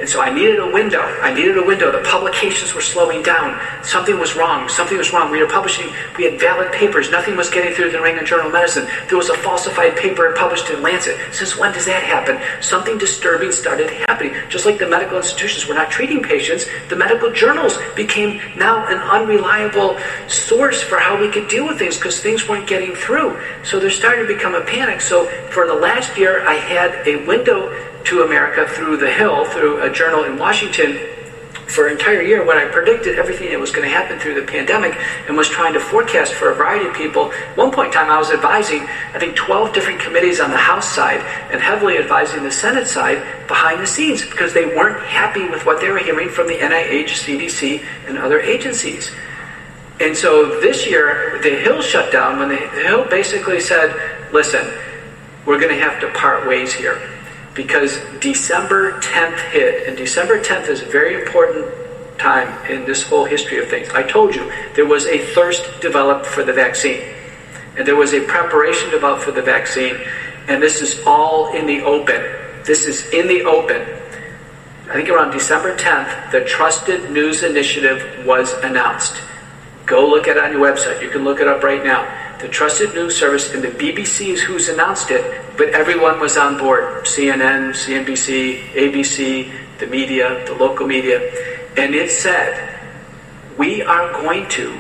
And 0.04 0.10
so 0.10 0.20
I 0.20 0.34
needed 0.34 0.60
a 0.60 0.70
window. 0.70 1.00
I 1.00 1.34
needed 1.34 1.58
a 1.58 1.64
window. 1.64 1.90
The 1.90 2.04
publications 2.04 2.74
were 2.74 2.82
slowing 2.82 3.24
down. 3.24 3.58
Something 3.86 4.20
was 4.20 4.36
wrong. 4.36 4.68
Something 4.68 4.98
was 4.98 5.14
wrong. 5.14 5.32
We 5.32 5.40
were 5.40 5.48
publishing, 5.48 5.88
we 6.18 6.26
had 6.26 6.38
valid 6.42 6.74
papers. 6.74 7.10
Nothing 7.10 7.38
was 7.38 7.50
getting 7.50 7.74
through 7.74 7.90
the 7.92 8.00
New 8.00 8.08
England 8.08 8.28
Journal 8.28 8.48
of 8.48 8.52
Medicine. 8.52 8.86
There 9.08 9.18
was 9.18 9.30
a 9.30 9.38
falsified 9.38 9.96
paper 9.96 10.34
published 10.36 10.70
in 10.70 10.82
Lancet. 10.82 11.18
Since 11.32 11.56
when 11.58 11.72
does 11.72 11.86
that 11.86 12.04
happen? 12.04 12.38
Something 12.62 12.98
disturbing 12.98 13.54
started 13.54 13.90
happening. 14.10 14.36
Just 14.50 14.66
like 14.66 14.78
the 14.78 14.90
medical 14.90 15.16
institutions 15.16 15.68
were 15.68 15.74
not 15.74 15.90
treating 15.90 16.22
patients, 16.22 16.66
the 16.90 16.98
medical 16.98 17.32
journals 17.32 17.78
became 17.96 18.42
now 18.58 18.86
an 18.88 18.98
unreliable 18.98 19.98
source 20.28 20.84
for 20.84 20.98
how 20.98 21.18
we 21.18 21.32
could 21.32 21.48
deal 21.48 21.66
with 21.66 21.80
things 21.80 21.96
because 21.96 22.20
things 22.20 22.46
weren't 22.50 22.68
getting 22.68 22.94
through. 22.94 23.40
So 23.64 23.80
there 23.80 23.90
started 23.90 24.28
to 24.28 24.36
become 24.36 24.54
a 24.54 24.66
panic. 24.66 25.00
So 25.00 25.28
for 25.52 25.66
the 25.66 25.74
last 25.74 26.18
year, 26.18 26.46
I 26.46 26.56
had 26.56 27.08
a 27.08 27.26
window 27.26 27.72
to 28.06 28.24
America 28.24 28.68
through 28.68 28.98
the 28.98 29.12
Hill, 29.12 29.46
through 29.46 29.82
a 29.84 29.92
journal 29.92 30.24
in 30.24 30.38
Washington, 30.38 31.00
for 31.74 31.88
an 31.88 31.94
entire 31.94 32.22
year 32.22 32.46
when 32.46 32.58
I 32.58 32.66
predicted 32.66 33.18
everything 33.18 33.50
that 33.50 33.60
was 33.60 33.72
going 33.72 33.88
to 33.88 33.94
happen 33.94 34.20
through 34.20 34.36
the 34.36 34.46
pandemic 34.46 34.96
and 35.28 35.36
was 35.36 35.50
trying 35.50 35.74
to 35.74 35.80
forecast 35.80 36.34
for 36.34 36.52
a 36.52 36.56
variety 36.56 36.86
of 36.86 36.94
people. 36.94 37.32
At 37.32 37.58
one 37.58 37.72
point 37.72 37.88
in 37.88 37.94
time, 37.94 38.12
I 38.12 38.18
was 38.20 38.32
advising, 38.32 38.82
I 39.14 39.20
think, 39.20 39.36
12 39.36 39.74
different 39.74 40.00
committees 40.00 40.40
on 40.40 40.52
the 40.52 40.58
House 40.58 40.88
side 40.88 41.22
and 41.52 41.60
heavily 41.60 41.98
advising 41.98 42.44
the 42.44 42.52
Senate 42.52 42.88
side 42.88 43.48
behind 43.48 43.82
the 43.82 43.88
scenes 43.88 44.24
because 44.24 44.54
they 44.54 44.66
weren't 44.66 45.04
happy 45.06 45.50
with 45.50 45.66
what 45.66 45.82
they 45.82 45.90
were 45.90 46.00
hearing 46.00 46.30
from 46.30 46.48
the 46.48 46.58
NIH, 46.58 47.10
CDC, 47.10 47.84
and 48.08 48.18
other 48.18 48.40
agencies. 48.40 49.10
And 50.00 50.16
so 50.16 50.60
this 50.60 50.86
year, 50.86 51.40
the 51.42 51.56
Hill 51.56 51.82
shut 51.82 52.12
down 52.12 52.40
when 52.40 52.50
the 52.50 52.58
Hill 52.58 53.06
basically 53.10 53.60
said, 53.60 54.32
listen, 54.32 54.68
we're 55.46 55.60
going 55.60 55.76
to 55.76 55.82
have 55.82 56.00
to 56.02 56.12
part 56.12 56.48
ways 56.48 56.74
here 56.74 57.13
because 57.54 58.00
December 58.20 59.00
10th 59.00 59.40
hit, 59.52 59.88
and 59.88 59.98
December 59.98 60.42
10th 60.42 60.70
is 60.70 60.82
a 60.82 60.86
very 60.86 61.22
important 61.22 61.72
time 62.18 62.50
in 62.72 62.86
this 62.86 63.04
whole 63.04 63.26
history 63.26 63.60
of 63.60 63.70
things. 63.70 63.90
I 63.90 64.04
told 64.04 64.36
you 64.36 64.52
there 64.76 64.86
was 64.86 65.06
a 65.06 65.20
thirst 65.34 65.64
developed 65.82 66.26
for 66.26 66.44
the 66.44 66.54
vaccine, 66.54 67.02
and 67.78 67.88
there 67.88 67.96
was 67.96 68.14
a 68.14 68.22
preparation 68.22 68.90
developed 68.90 69.24
for 69.24 69.32
the 69.32 69.42
vaccine, 69.42 69.98
and 70.48 70.62
this 70.62 70.82
is 70.82 71.00
all 71.06 71.54
in 71.54 71.66
the 71.66 71.82
open. 71.82 72.22
This 72.66 72.86
is 72.86 73.08
in 73.10 73.28
the 73.28 73.44
open. 73.44 73.82
I 74.90 74.94
think 74.94 75.10
around 75.10 75.32
December 75.32 75.76
10th, 75.76 76.32
the 76.32 76.42
Trusted 76.42 77.12
News 77.12 77.44
Initiative 77.44 78.26
was 78.26 78.54
announced. 78.64 79.16
Go 79.86 80.08
look 80.08 80.28
at 80.28 80.38
it 80.38 80.44
on 80.44 80.52
your 80.52 80.62
website. 80.62 81.02
You 81.02 81.10
can 81.10 81.24
look 81.24 81.40
it 81.40 81.48
up 81.48 81.64
right 81.64 81.84
now 81.84 82.23
the 82.44 82.50
trusted 82.50 82.94
news 82.94 83.18
service, 83.18 83.54
and 83.54 83.64
the 83.64 83.70
BBC 83.70 84.34
is 84.34 84.42
who's 84.42 84.68
announced 84.68 85.10
it, 85.12 85.42
but 85.58 85.70
everyone 85.70 86.20
was 86.20 86.36
on 86.36 86.58
board 86.58 87.06
CNN, 87.06 87.72
CNBC, 87.72 88.74
ABC, 88.74 89.50
the 89.80 89.88
media, 89.88 90.44
the 90.46 90.54
local 90.54 90.86
media. 90.86 91.20
And 91.78 91.96
it 91.96 92.12
said, 92.12 92.70
we 93.58 93.82
are 93.82 94.12
going 94.12 94.50
to 94.50 94.78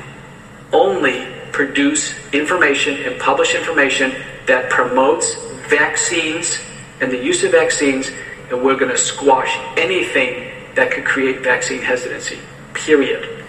only 0.73 1.25
produce 1.53 2.13
information 2.33 2.95
and 3.03 3.17
publish 3.17 3.55
information 3.55 4.11
that 4.45 4.69
promotes 4.69 5.35
vaccines 5.69 6.59
and 6.99 7.09
the 7.13 7.23
use 7.23 7.45
of 7.45 7.51
vaccines, 7.51 8.11
and 8.51 8.61
we're 8.61 8.75
going 8.75 8.91
to 8.91 8.97
squash 8.97 9.57
anything 9.77 10.51
that 10.75 10.91
could 10.91 11.05
create 11.05 11.39
vaccine 11.39 11.81
hesitancy. 11.81 12.39
Period. 12.73 13.45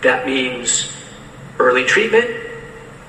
That 0.00 0.24
means 0.24 0.90
early 1.58 1.84
treatment, 1.84 2.43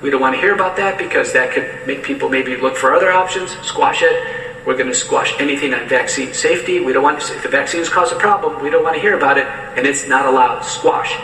we 0.02 0.10
don't 0.10 0.20
want 0.20 0.34
to 0.34 0.40
hear 0.40 0.54
about 0.54 0.76
that 0.76 0.98
because 0.98 1.32
that 1.32 1.52
could 1.52 1.86
make 1.86 2.02
people 2.02 2.28
maybe 2.28 2.56
look 2.56 2.76
for 2.76 2.92
other 2.92 3.10
options, 3.10 3.56
squash 3.60 4.02
it. 4.02 4.66
We're 4.66 4.76
going 4.76 4.88
to 4.88 4.94
squash 4.94 5.32
anything 5.38 5.72
on 5.72 5.88
vaccine 5.88 6.34
safety. 6.34 6.80
We 6.80 6.92
don't 6.92 7.02
want 7.02 7.20
to, 7.20 7.34
if 7.34 7.42
the 7.42 7.48
vaccines 7.48 7.88
cause 7.88 8.12
a 8.12 8.16
problem, 8.16 8.62
we 8.62 8.68
don't 8.68 8.82
want 8.82 8.96
to 8.96 9.00
hear 9.00 9.16
about 9.16 9.38
it, 9.38 9.46
and 9.46 9.86
it's 9.86 10.06
not 10.06 10.26
allowed. 10.26 10.62
Squash. 10.62 11.16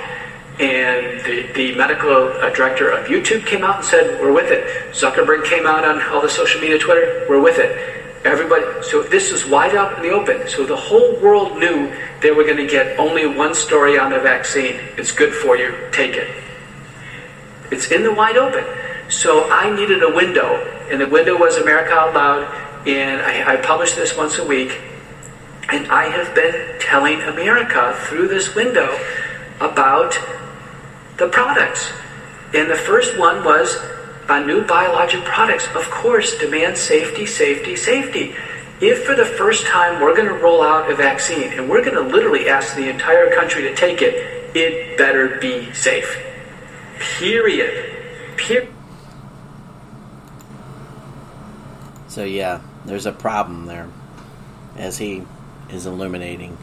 And 0.60 1.20
the, 1.24 1.52
the 1.54 1.74
medical 1.74 2.28
uh, 2.28 2.50
director 2.50 2.90
of 2.90 3.06
YouTube 3.08 3.44
came 3.44 3.64
out 3.64 3.76
and 3.76 3.84
said, 3.84 4.20
We're 4.20 4.32
with 4.32 4.50
it. 4.50 4.64
Zuckerberg 4.94 5.44
came 5.44 5.66
out 5.66 5.84
on 5.84 6.00
all 6.10 6.22
the 6.22 6.28
social 6.28 6.60
media, 6.60 6.78
Twitter, 6.78 7.26
we're 7.28 7.40
with 7.40 7.58
it. 7.58 8.00
Everybody, 8.24 8.64
so 8.82 9.02
this 9.02 9.32
is 9.32 9.44
wide 9.44 9.74
out 9.74 9.96
in 9.96 10.02
the 10.02 10.10
open. 10.10 10.48
So 10.48 10.64
the 10.64 10.76
whole 10.76 11.18
world 11.20 11.58
knew 11.58 11.92
they 12.20 12.30
were 12.30 12.44
going 12.44 12.58
to 12.58 12.66
get 12.66 12.98
only 12.98 13.26
one 13.26 13.54
story 13.54 13.98
on 13.98 14.12
the 14.12 14.20
vaccine. 14.20 14.76
It's 14.96 15.10
good 15.10 15.34
for 15.34 15.56
you, 15.56 15.74
take 15.90 16.14
it. 16.14 16.28
It's 17.72 17.90
in 17.90 18.02
the 18.02 18.12
wide 18.12 18.36
open. 18.36 18.64
So 19.08 19.50
I 19.50 19.74
needed 19.74 20.02
a 20.02 20.14
window, 20.14 20.56
and 20.90 21.00
the 21.00 21.08
window 21.08 21.38
was 21.38 21.56
America 21.56 21.92
Out 21.92 22.14
Loud, 22.14 22.88
and 22.88 23.20
I, 23.20 23.54
I 23.54 23.56
publish 23.56 23.92
this 23.92 24.16
once 24.16 24.38
a 24.38 24.46
week. 24.46 24.80
And 25.70 25.86
I 25.88 26.04
have 26.08 26.34
been 26.34 26.78
telling 26.80 27.20
America 27.22 27.98
through 28.06 28.28
this 28.28 28.54
window 28.54 28.98
about 29.60 30.18
the 31.16 31.28
products. 31.28 31.90
And 32.54 32.70
the 32.70 32.76
first 32.76 33.18
one 33.18 33.44
was 33.44 33.76
on 34.28 34.46
new 34.46 34.66
biologic 34.66 35.24
products. 35.24 35.66
Of 35.74 35.90
course, 35.90 36.36
demand 36.38 36.76
safety, 36.76 37.26
safety, 37.26 37.76
safety. 37.76 38.34
If 38.80 39.04
for 39.04 39.14
the 39.14 39.24
first 39.24 39.64
time 39.66 40.02
we're 40.02 40.14
going 40.14 40.28
to 40.28 40.34
roll 40.34 40.62
out 40.62 40.90
a 40.90 40.94
vaccine 40.96 41.52
and 41.52 41.70
we're 41.70 41.84
going 41.84 41.94
to 41.94 42.02
literally 42.02 42.48
ask 42.48 42.74
the 42.74 42.90
entire 42.90 43.34
country 43.34 43.62
to 43.62 43.74
take 43.74 44.02
it, 44.02 44.56
it 44.56 44.98
better 44.98 45.38
be 45.40 45.72
safe. 45.72 46.18
Period. 47.18 48.36
Period. 48.36 48.72
So 52.08 52.24
yeah, 52.24 52.60
there's 52.84 53.06
a 53.06 53.12
problem 53.12 53.66
there. 53.66 53.88
as 54.76 54.98
he 54.98 55.22
is 55.70 55.86
illuminating. 55.86 56.56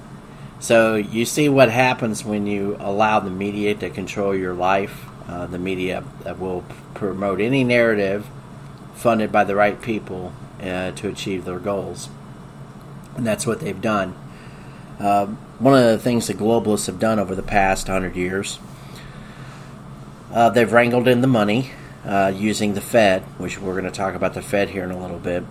So 0.59 0.95
you 0.95 1.25
see 1.25 1.47
what 1.47 1.69
happens 1.71 2.25
when 2.25 2.45
you 2.45 2.75
allow 2.79 3.19
the 3.19 3.29
media 3.29 3.75
to 3.75 3.89
control 3.89 4.35
your 4.35 4.53
life. 4.53 5.05
Uh, 5.27 5.45
the 5.45 5.59
media 5.59 6.03
that 6.23 6.39
will 6.39 6.63
promote 6.95 7.39
any 7.39 7.63
narrative 7.63 8.27
funded 8.95 9.31
by 9.31 9.43
the 9.43 9.55
right 9.55 9.79
people 9.79 10.33
uh, 10.61 10.91
to 10.91 11.07
achieve 11.07 11.45
their 11.45 11.59
goals, 11.59 12.09
and 13.15 13.25
that's 13.27 13.45
what 13.45 13.59
they've 13.59 13.79
done. 13.79 14.15
Uh, 14.99 15.27
one 15.59 15.75
of 15.75 15.83
the 15.83 15.99
things 15.99 16.25
the 16.25 16.33
globalists 16.33 16.87
have 16.87 16.99
done 16.99 17.19
over 17.19 17.35
the 17.35 17.43
past 17.43 17.87
hundred 17.87 18.15
years, 18.15 18.57
uh, 20.31 20.49
they've 20.49 20.71
wrangled 20.71 21.07
in 21.07 21.21
the 21.21 21.27
money 21.27 21.71
uh, 22.05 22.31
using 22.35 22.73
the 22.73 22.81
Fed, 22.81 23.23
which 23.37 23.59
we're 23.59 23.73
going 23.73 23.85
to 23.85 23.91
talk 23.91 24.15
about 24.15 24.33
the 24.33 24.41
Fed 24.41 24.69
here 24.69 24.83
in 24.83 24.91
a 24.91 24.99
little 24.99 25.19
bit. 25.19 25.43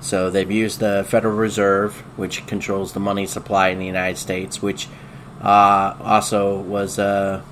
So 0.00 0.30
they've 0.30 0.50
used 0.50 0.80
the 0.80 1.04
Federal 1.08 1.34
Reserve, 1.34 1.94
which 2.16 2.46
controls 2.46 2.92
the 2.92 3.00
money 3.00 3.26
supply 3.26 3.68
in 3.68 3.78
the 3.78 3.86
United 3.86 4.16
States, 4.16 4.62
which 4.62 4.88
uh, 5.42 5.96
also 6.00 6.60
was 6.60 6.98
a, 6.98 7.42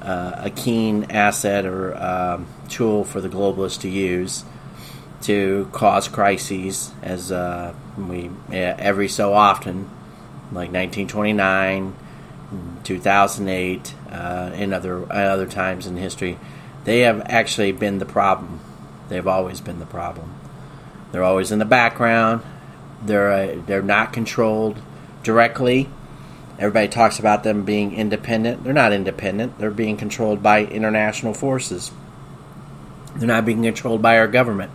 a, 0.00 0.50
keen 0.54 1.04
asset 1.10 1.66
or 1.66 1.96
um, 1.96 2.46
tool 2.68 3.04
for 3.04 3.20
the 3.20 3.28
globalists 3.28 3.80
to 3.82 3.88
use 3.88 4.44
to 5.22 5.68
cause 5.72 6.08
crises, 6.08 6.90
as 7.02 7.32
uh, 7.32 7.72
we 7.96 8.30
every 8.50 9.08
so 9.08 9.32
often, 9.32 9.88
like 10.50 10.72
1929, 10.72 11.94
2008, 12.84 13.94
uh, 14.10 14.14
and 14.54 14.74
other 14.74 15.10
other 15.12 15.46
times 15.46 15.86
in 15.86 15.96
history, 15.96 16.38
they 16.84 17.00
have 17.00 17.22
actually 17.26 17.72
been 17.72 17.98
the 17.98 18.06
problem. 18.06 18.60
They've 19.08 19.26
always 19.26 19.60
been 19.60 19.78
the 19.78 19.86
problem. 19.86 20.34
They're 21.12 21.24
always 21.24 21.52
in 21.52 21.58
the 21.58 21.64
background. 21.64 22.42
They're 23.04 23.32
uh, 23.32 23.62
they're 23.66 23.82
not 23.82 24.12
controlled 24.12 24.80
directly. 25.22 25.88
Everybody 26.58 26.88
talks 26.88 27.18
about 27.18 27.42
them 27.42 27.64
being 27.64 27.94
independent. 27.94 28.62
They're 28.62 28.72
not 28.72 28.92
independent. 28.92 29.58
They're 29.58 29.70
being 29.70 29.96
controlled 29.96 30.42
by 30.42 30.64
international 30.64 31.34
forces. 31.34 31.90
They're 33.16 33.28
not 33.28 33.44
being 33.44 33.62
controlled 33.62 34.02
by 34.02 34.18
our 34.18 34.28
government. 34.28 34.70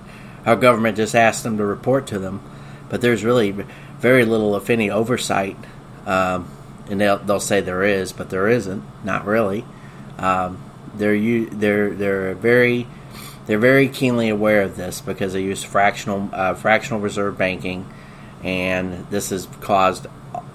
Our 0.45 0.55
government 0.55 0.97
just 0.97 1.15
asks 1.15 1.43
them 1.43 1.57
to 1.57 1.65
report 1.65 2.07
to 2.07 2.19
them, 2.19 2.41
but 2.89 3.01
there's 3.01 3.23
really 3.23 3.51
very 3.99 4.25
little, 4.25 4.55
if 4.55 4.69
any, 4.69 4.89
oversight. 4.89 5.57
Um, 6.05 6.49
and 6.89 6.99
they'll 6.99 7.17
they'll 7.17 7.39
say 7.39 7.61
there 7.61 7.83
is, 7.83 8.11
but 8.11 8.29
there 8.29 8.47
isn't. 8.47 8.83
Not 9.03 9.25
really. 9.25 9.65
Um, 10.17 10.63
they're 10.95 11.45
they're 11.45 11.91
they're 11.91 12.33
very 12.35 12.87
they're 13.45 13.59
very 13.59 13.87
keenly 13.87 14.29
aware 14.29 14.61
of 14.61 14.75
this 14.75 15.01
because 15.01 15.33
they 15.33 15.41
use 15.41 15.63
fractional 15.63 16.29
uh, 16.33 16.53
fractional 16.53 16.99
reserve 16.99 17.37
banking, 17.37 17.87
and 18.43 19.07
this 19.09 19.29
has 19.29 19.47
caused 19.61 20.07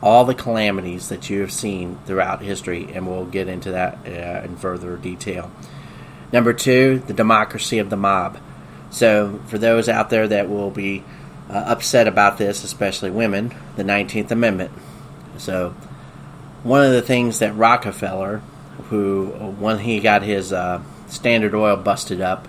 all 0.02 0.24
the 0.24 0.34
calamities 0.34 1.08
that 1.08 1.30
you 1.30 1.40
have 1.40 1.52
seen 1.52 1.98
throughout 2.06 2.42
history, 2.42 2.88
and 2.92 3.06
we'll 3.06 3.24
get 3.24 3.48
into 3.48 3.72
that 3.72 3.98
uh, 4.06 4.44
in 4.44 4.56
further 4.56 4.96
detail. 4.96 5.50
Number 6.32 6.52
two, 6.52 7.02
the 7.06 7.12
democracy 7.12 7.78
of 7.78 7.90
the 7.90 7.96
mob. 7.96 8.38
So, 8.90 9.40
for 9.46 9.58
those 9.58 9.88
out 9.88 10.10
there 10.10 10.28
that 10.28 10.48
will 10.48 10.70
be 10.70 11.04
uh, 11.48 11.54
upset 11.54 12.08
about 12.08 12.36
this, 12.38 12.64
especially 12.64 13.10
women, 13.10 13.54
the 13.76 13.84
19th 13.84 14.30
Amendment. 14.30 14.72
So, 15.38 15.74
one 16.62 16.84
of 16.84 16.92
the 16.92 17.02
things 17.02 17.40
that 17.40 17.54
Rockefeller, 17.56 18.38
who 18.88 19.26
when 19.58 19.80
he 19.80 20.00
got 20.00 20.22
his 20.22 20.52
uh, 20.52 20.82
Standard 21.08 21.54
Oil 21.54 21.76
busted 21.76 22.20
up, 22.20 22.48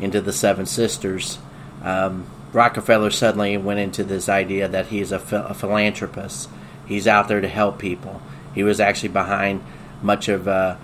into 0.00 0.20
the 0.20 0.32
Seven 0.32 0.66
Sisters, 0.66 1.38
um, 1.82 2.26
Rockefeller 2.52 3.10
suddenly 3.10 3.56
went 3.56 3.80
into 3.80 4.02
this 4.02 4.28
idea 4.28 4.66
that 4.66 4.86
he's 4.86 5.12
a, 5.12 5.20
a, 5.30 5.54
philanthropist. 5.54 6.48
He's 6.86 7.06
out 7.06 7.28
there 7.28 7.40
to 7.40 7.48
help 7.48 7.78
people. 7.78 8.20
He 8.54 8.62
was 8.64 8.80
actually 8.80 9.10
behind 9.10 9.62
much 10.02 10.28
of 10.28 10.48
uh, 10.48 10.76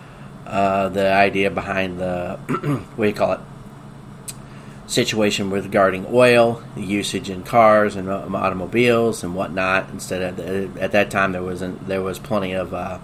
uh, 0.47 0.89
the 0.91 1.13
idea 1.13 1.51
behind 1.51 1.99
the 1.99 2.39
what 2.95 3.05
do 3.05 3.09
you 3.09 3.15
call 3.15 3.33
it 3.33 3.41
situation 4.87 5.51
regarding 5.51 6.07
oil, 6.11 6.63
usage 6.77 7.29
in 7.29 7.43
cars 7.43 7.97
and 7.97 8.09
automobiles 8.09 9.25
and 9.25 9.35
whatnot. 9.35 9.91
Instead 9.91 10.39
of 10.39 10.79
at 10.79 10.93
that 10.93 11.11
time 11.11 11.33
there 11.33 11.43
wasn't 11.43 11.87
there 11.87 12.03
was 12.03 12.19
plenty 12.19 12.53
of 12.53 12.73
uh, 12.73 12.99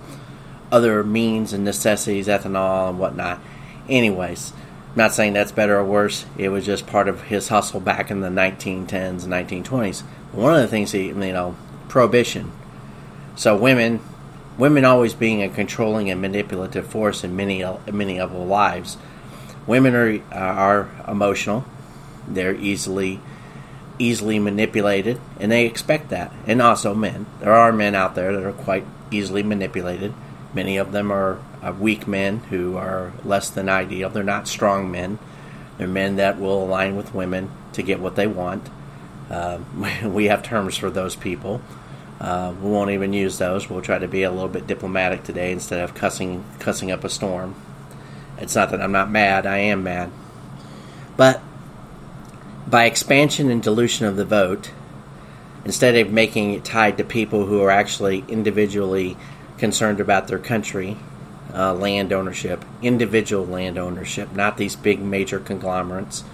other 0.70 1.02
means 1.04 1.52
and 1.52 1.64
necessities, 1.64 2.28
ethanol 2.28 2.90
and 2.90 2.98
whatnot. 2.98 3.40
Anyways, 3.88 4.52
I'm 4.92 4.96
not 4.96 5.12
saying 5.12 5.32
that's 5.32 5.52
better 5.52 5.78
or 5.78 5.84
worse. 5.84 6.24
It 6.38 6.50
was 6.50 6.64
just 6.64 6.86
part 6.86 7.08
of 7.08 7.22
his 7.22 7.48
hustle 7.48 7.80
back 7.80 8.10
in 8.10 8.20
the 8.20 8.28
1910s 8.28 9.24
and 9.24 9.64
1920s. 9.64 10.02
One 10.32 10.54
of 10.54 10.60
the 10.60 10.68
things 10.68 10.92
he, 10.92 11.08
you 11.08 11.14
know, 11.14 11.56
prohibition. 11.88 12.52
So 13.34 13.56
women, 13.56 14.00
women 14.56 14.84
always 14.84 15.14
being 15.14 15.42
a 15.42 15.48
controlling 15.48 16.10
and 16.10 16.20
manipulative 16.20 16.86
force 16.86 17.24
in 17.24 17.34
many 17.34 17.64
many 17.90 18.20
of 18.20 18.34
our 18.34 18.44
lives. 18.44 18.96
Women 19.66 19.94
are 19.94 20.20
are 20.32 20.88
emotional. 21.08 21.64
They're 22.26 22.54
easily 22.54 23.20
easily 23.98 24.38
manipulated, 24.38 25.20
and 25.38 25.52
they 25.52 25.66
expect 25.66 26.08
that. 26.10 26.32
And 26.46 26.60
also 26.60 26.94
men. 26.94 27.26
There 27.40 27.52
are 27.52 27.72
men 27.72 27.94
out 27.94 28.14
there 28.14 28.32
that 28.32 28.44
are 28.44 28.52
quite 28.52 28.84
easily 29.10 29.42
manipulated. 29.42 30.12
Many 30.54 30.76
of 30.76 30.92
them 30.92 31.12
are 31.12 31.38
uh, 31.62 31.72
weak 31.78 32.06
men 32.06 32.38
who 32.50 32.76
are 32.76 33.12
less 33.24 33.48
than 33.48 33.68
ideal. 33.68 34.10
They're 34.10 34.24
not 34.24 34.48
strong 34.48 34.90
men. 34.90 35.18
They're 35.78 35.88
men 35.88 36.16
that 36.16 36.38
will 36.38 36.64
align 36.64 36.96
with 36.96 37.14
women 37.14 37.50
to 37.72 37.82
get 37.82 38.00
what 38.00 38.16
they 38.16 38.26
want. 38.26 38.68
Uh, 39.30 39.58
we 40.04 40.26
have 40.26 40.42
terms 40.42 40.76
for 40.76 40.90
those 40.90 41.16
people. 41.16 41.62
Uh, 42.20 42.54
we 42.60 42.70
won't 42.70 42.90
even 42.90 43.12
use 43.12 43.38
those. 43.38 43.68
We'll 43.68 43.82
try 43.82 43.98
to 43.98 44.06
be 44.06 44.22
a 44.22 44.30
little 44.30 44.48
bit 44.48 44.66
diplomatic 44.66 45.24
today 45.24 45.50
instead 45.50 45.80
of 45.80 45.94
cussing 45.94 46.44
cussing 46.60 46.90
up 46.92 47.02
a 47.02 47.08
storm. 47.08 47.56
It's 48.42 48.54
not 48.54 48.70
that 48.72 48.82
I'm 48.82 48.92
not 48.92 49.10
mad. 49.10 49.46
I 49.46 49.58
am 49.58 49.84
mad. 49.84 50.10
But 51.16 51.40
by 52.66 52.84
expansion 52.84 53.50
and 53.50 53.62
dilution 53.62 54.06
of 54.06 54.16
the 54.16 54.24
vote, 54.24 54.72
instead 55.64 55.96
of 55.96 56.12
making 56.12 56.52
it 56.52 56.64
tied 56.64 56.98
to 56.98 57.04
people 57.04 57.46
who 57.46 57.62
are 57.62 57.70
actually 57.70 58.24
individually 58.28 59.16
concerned 59.58 60.00
about 60.00 60.28
their 60.28 60.38
country 60.38 60.96
uh, 61.54 61.74
land 61.74 62.12
ownership, 62.12 62.64
individual 62.82 63.46
land 63.46 63.78
ownership, 63.78 64.32
not 64.32 64.56
these 64.56 64.74
big 64.74 65.00
major 65.00 65.38
conglomerates. 65.38 66.24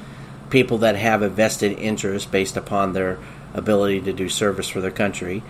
People 0.49 0.79
that 0.79 0.97
have 0.97 1.21
a 1.21 1.29
vested 1.29 1.79
interest 1.79 2.31
based 2.31 2.57
upon 2.57 2.93
their 2.93 3.19
ability 3.53 4.01
to 4.01 4.13
do 4.13 4.29
service 4.29 4.69
for 4.69 4.81
their 4.81 4.91
country, 4.91 5.41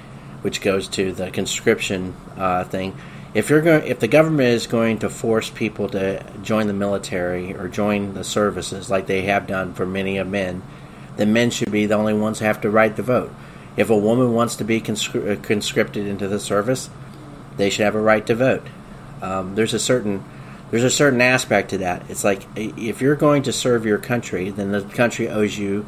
which 0.42 0.60
goes 0.60 0.88
to 0.88 1.12
the 1.12 1.30
conscription 1.30 2.16
uh, 2.36 2.64
thing. 2.64 2.96
If 3.34 3.50
you're 3.50 3.60
going, 3.60 3.86
if 3.86 4.00
the 4.00 4.08
government 4.08 4.48
is 4.48 4.66
going 4.66 5.00
to 5.00 5.10
force 5.10 5.50
people 5.50 5.88
to 5.90 6.24
join 6.42 6.66
the 6.66 6.72
military 6.72 7.54
or 7.54 7.68
join 7.68 8.14
the 8.14 8.24
services 8.24 8.88
like 8.88 9.06
they 9.06 9.22
have 9.22 9.46
done 9.46 9.74
for 9.74 9.84
many 9.84 10.16
of 10.16 10.26
men, 10.26 10.62
then 11.16 11.32
men 11.32 11.50
should 11.50 11.70
be 11.70 11.84
the 11.84 11.94
only 11.94 12.14
ones 12.14 12.38
who 12.38 12.46
have 12.46 12.60
to 12.62 12.70
write 12.70 12.96
the 12.96 13.02
vote. 13.02 13.32
If 13.76 13.90
a 13.90 13.96
woman 13.96 14.32
wants 14.32 14.56
to 14.56 14.64
be 14.64 14.80
conscri- 14.80 15.42
conscripted 15.42 16.06
into 16.06 16.26
the 16.26 16.40
service, 16.40 16.88
they 17.58 17.70
should 17.70 17.84
have 17.84 17.94
a 17.94 18.00
right 18.00 18.26
to 18.26 18.34
vote. 18.34 18.66
Um, 19.20 19.54
there's 19.54 19.74
a 19.74 19.78
certain 19.78 20.24
there's 20.70 20.84
a 20.84 20.90
certain 20.90 21.20
aspect 21.20 21.70
to 21.70 21.78
that. 21.78 22.08
It's 22.08 22.24
like 22.24 22.44
if 22.56 23.00
you're 23.00 23.16
going 23.16 23.42
to 23.44 23.52
serve 23.52 23.86
your 23.86 23.98
country, 23.98 24.50
then 24.50 24.70
the 24.72 24.82
country 24.82 25.28
owes 25.28 25.58
you 25.58 25.86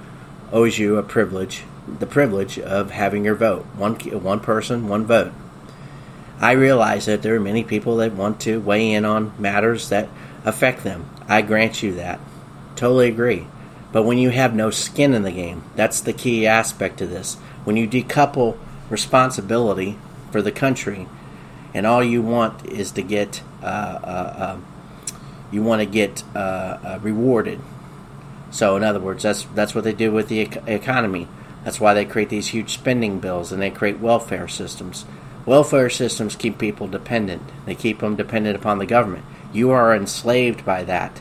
owes 0.52 0.78
you 0.78 0.96
a 0.96 1.02
privilege, 1.02 1.62
the 1.98 2.06
privilege 2.06 2.58
of 2.58 2.90
having 2.90 3.24
your 3.24 3.34
vote. 3.34 3.64
One 3.76 3.94
one 3.94 4.40
person, 4.40 4.88
one 4.88 5.06
vote. 5.06 5.32
I 6.40 6.52
realize 6.52 7.06
that 7.06 7.22
there 7.22 7.34
are 7.34 7.40
many 7.40 7.62
people 7.62 7.96
that 7.96 8.14
want 8.14 8.40
to 8.40 8.60
weigh 8.60 8.92
in 8.92 9.04
on 9.04 9.34
matters 9.38 9.90
that 9.90 10.08
affect 10.44 10.84
them. 10.84 11.08
I 11.28 11.42
grant 11.42 11.82
you 11.82 11.94
that. 11.94 12.18
Totally 12.76 13.08
agree. 13.08 13.46
But 13.92 14.04
when 14.04 14.18
you 14.18 14.30
have 14.30 14.54
no 14.54 14.70
skin 14.70 15.12
in 15.12 15.22
the 15.22 15.32
game, 15.32 15.64
that's 15.76 16.00
the 16.00 16.12
key 16.12 16.46
aspect 16.46 16.98
to 16.98 17.06
this. 17.06 17.34
When 17.64 17.76
you 17.76 17.86
decouple 17.86 18.56
responsibility 18.88 19.98
for 20.30 20.40
the 20.40 20.52
country 20.52 21.06
and 21.74 21.86
all 21.86 22.02
you 22.02 22.22
want 22.22 22.66
is 22.66 22.90
to 22.92 23.02
get 23.02 23.42
uh, 23.62 23.66
uh, 23.66 24.52
um, 24.54 24.66
you 25.50 25.62
want 25.62 25.80
to 25.80 25.86
get 25.86 26.22
uh, 26.34 26.38
uh, 26.38 26.98
rewarded. 27.02 27.60
So, 28.50 28.76
in 28.76 28.82
other 28.82 29.00
words, 29.00 29.22
that's 29.22 29.44
that's 29.54 29.74
what 29.74 29.84
they 29.84 29.92
do 29.92 30.10
with 30.10 30.28
the 30.28 30.40
economy. 30.40 31.28
That's 31.64 31.78
why 31.78 31.92
they 31.92 32.04
create 32.04 32.30
these 32.30 32.48
huge 32.48 32.72
spending 32.72 33.20
bills 33.20 33.52
and 33.52 33.60
they 33.60 33.70
create 33.70 34.00
welfare 34.00 34.48
systems. 34.48 35.04
Welfare 35.50 35.90
systems 35.90 36.36
keep 36.36 36.58
people 36.58 36.86
dependent. 36.86 37.42
They 37.66 37.74
keep 37.74 37.98
them 37.98 38.14
dependent 38.14 38.54
upon 38.54 38.78
the 38.78 38.86
government. 38.86 39.24
You 39.52 39.72
are 39.72 39.92
enslaved 39.92 40.64
by 40.64 40.84
that. 40.84 41.20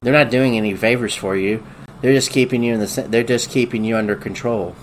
They're 0.00 0.12
not 0.12 0.30
doing 0.30 0.56
any 0.56 0.76
favors 0.76 1.16
for 1.16 1.34
you. 1.34 1.66
They're 2.00 2.14
just 2.14 2.30
keeping 2.30 2.62
you 2.62 2.74
in 2.74 2.78
the. 2.78 3.06
They're 3.08 3.24
just 3.24 3.50
keeping 3.50 3.82
you 3.82 3.96
under 3.96 4.14
control 4.14 4.76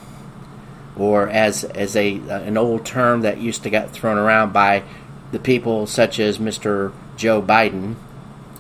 or 0.98 1.30
as 1.30 1.64
as 1.64 1.96
a 1.96 2.16
an 2.28 2.58
old 2.58 2.86
term 2.86 3.22
that 3.22 3.38
used 3.38 3.64
to 3.64 3.70
get 3.70 3.92
thrown 3.92 4.18
around 4.18 4.52
by 4.52 4.84
the 5.32 5.40
people 5.40 5.88
such 5.88 6.20
as 6.20 6.38
Mr. 6.38 6.92
Joe 7.16 7.42
Biden, 7.42 7.96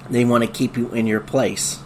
they 0.09 0.23
want 0.23 0.45
to 0.45 0.49
keep 0.49 0.77
you 0.77 0.93
in 0.93 1.07
your 1.07 1.19
place. 1.19 1.79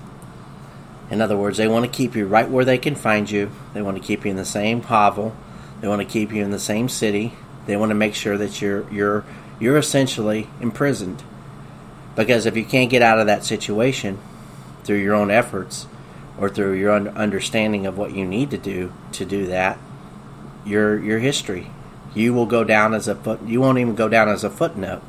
In 1.10 1.20
other 1.20 1.36
words, 1.36 1.58
they 1.58 1.68
want 1.68 1.86
to 1.86 1.92
keep 1.92 2.16
you 2.16 2.28
right 2.28 2.48
where 2.48 2.64
they 2.64 2.78
can 2.78 2.94
find 2.94 3.32
you. 3.32 3.50
They 3.74 3.82
want 3.82 3.98
to 3.98 4.04
keep 4.04 4.24
you 4.24 4.30
in 4.30 4.38
the 4.38 4.46
same 4.46 4.84
hovel, 4.84 5.36
They 5.80 5.88
want 5.88 6.04
to 6.04 6.08
keep 6.08 6.32
you 6.32 6.44
in 6.44 6.52
the 6.52 6.60
same 6.60 6.88
city. 6.88 7.34
They 7.66 7.76
want 7.76 7.90
to 7.92 7.96
make 7.96 8.16
sure 8.16 8.38
that 8.38 8.62
you're 8.62 8.92
you're 8.92 9.24
you're 9.60 9.78
essentially 9.78 10.48
imprisoned. 10.60 11.24
Because 12.16 12.46
if 12.46 12.58
you 12.58 12.66
can't 12.66 12.90
get 12.90 13.02
out 13.02 13.20
of 13.20 13.28
that 13.28 13.46
situation 13.46 14.20
through 14.84 14.98
your 14.98 15.16
own 15.16 15.32
efforts 15.32 15.88
or 16.38 16.50
through 16.50 16.74
your 16.74 16.92
understanding 16.92 17.86
of 17.86 17.98
what 17.98 18.14
you 18.14 18.26
need 18.26 18.52
to 18.52 18.58
do 18.58 18.92
to 19.14 19.26
do 19.26 19.46
that, 19.48 19.78
your 20.66 21.00
your 21.00 21.20
history, 21.20 21.70
you 22.14 22.34
will 22.34 22.46
go 22.46 22.64
down 22.64 22.94
as 22.94 23.08
a 23.08 23.16
foot. 23.16 23.42
You 23.44 23.62
won't 23.62 23.78
even 23.78 23.96
go 23.96 24.10
down 24.10 24.30
as 24.30 24.44
a 24.44 24.50
footnote. 24.50 25.04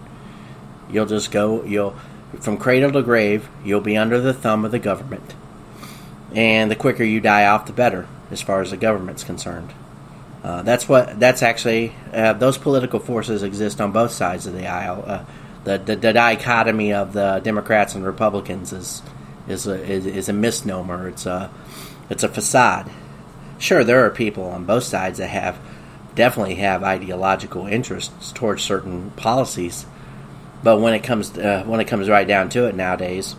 You'll 0.91 1.07
just 1.07 1.31
go. 1.31 1.65
You'll 1.65 1.97
from 2.41 2.57
cradle 2.57 2.93
to 2.93 3.03
grave. 3.03 3.49
You'll 3.65 3.81
be 3.81 3.97
under 3.97 4.21
the 4.21 4.35
thumb 4.35 4.65
of 4.65 4.71
the 4.71 4.79
government, 4.79 5.35
and 6.35 6.71
the 6.71 6.77
quicker 6.77 7.05
you 7.05 7.21
die 7.21 7.47
off, 7.47 7.67
the 7.67 7.73
better, 7.73 8.07
as 8.31 8.43
far 8.43 8.61
as 8.61 8.71
the 8.71 8.77
government's 8.77 9.25
concerned. 9.25 9.73
Uh, 10.43 10.63
that's 10.63 10.89
what. 10.89 11.21
That's 11.21 11.43
actually 11.43 11.95
uh, 12.13 12.33
those 12.33 12.59
political 12.59 12.99
forces 12.99 13.43
exist 13.43 13.81
on 13.81 13.93
both 13.93 14.11
sides 14.11 14.47
of 14.47 14.55
the 14.55 14.67
aisle. 14.67 15.05
Uh, 15.07 15.25
the, 15.65 15.79
the, 15.79 15.97
the 15.97 16.13
dichotomy 16.13 16.93
of 16.93 17.13
the 17.13 17.41
Democrats 17.45 17.95
and 17.95 18.05
Republicans 18.05 18.73
is 18.73 19.03
is 19.49 19.67
a, 19.67 19.75
is, 19.75 20.07
is 20.07 20.29
a 20.29 20.33
misnomer. 20.33 21.09
It's 21.09 21.27
a 21.27 21.51
it's 22.11 22.23
a 22.23 22.29
facade. 22.29 22.91
Sure, 23.59 23.85
there 23.85 24.05
are 24.05 24.11
people 24.11 24.45
on 24.45 24.65
both 24.65 24.85
sides 24.85 25.19
that 25.19 25.29
have 25.29 25.59
definitely 26.15 26.57
have 26.57 26.83
ideological 26.83 27.67
interests 27.67 28.33
towards 28.33 28.63
certain 28.63 29.11
policies, 29.13 29.87
but 30.63 30.79
when 30.79 30.95
it 30.95 31.05
comes 31.05 31.31
to, 31.31 31.49
uh, 31.49 31.65
when 31.65 31.81
it 31.81 31.87
comes 31.87 32.09
right 32.09 32.27
down 32.27 32.49
to 32.51 32.67
it 32.67 32.75
nowadays, 32.75 33.37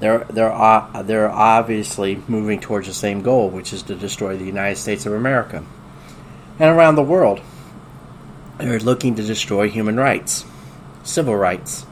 they're 0.00 0.24
they're 0.30 0.86
they're 1.04 1.30
obviously 1.30 2.22
moving 2.26 2.60
towards 2.60 2.86
the 2.86 2.94
same 2.94 3.22
goal, 3.22 3.50
which 3.50 3.72
is 3.72 3.82
to 3.84 3.94
destroy 3.94 4.36
the 4.36 4.44
United 4.44 4.76
States 4.76 5.06
of 5.06 5.12
America, 5.12 5.64
and 6.58 6.70
around 6.70 6.96
the 6.96 7.02
world, 7.02 7.40
they're 8.58 8.80
looking 8.80 9.14
to 9.14 9.22
destroy 9.22 9.68
human 9.68 9.96
rights, 9.96 10.44
civil 11.02 11.36
rights. 11.36 11.86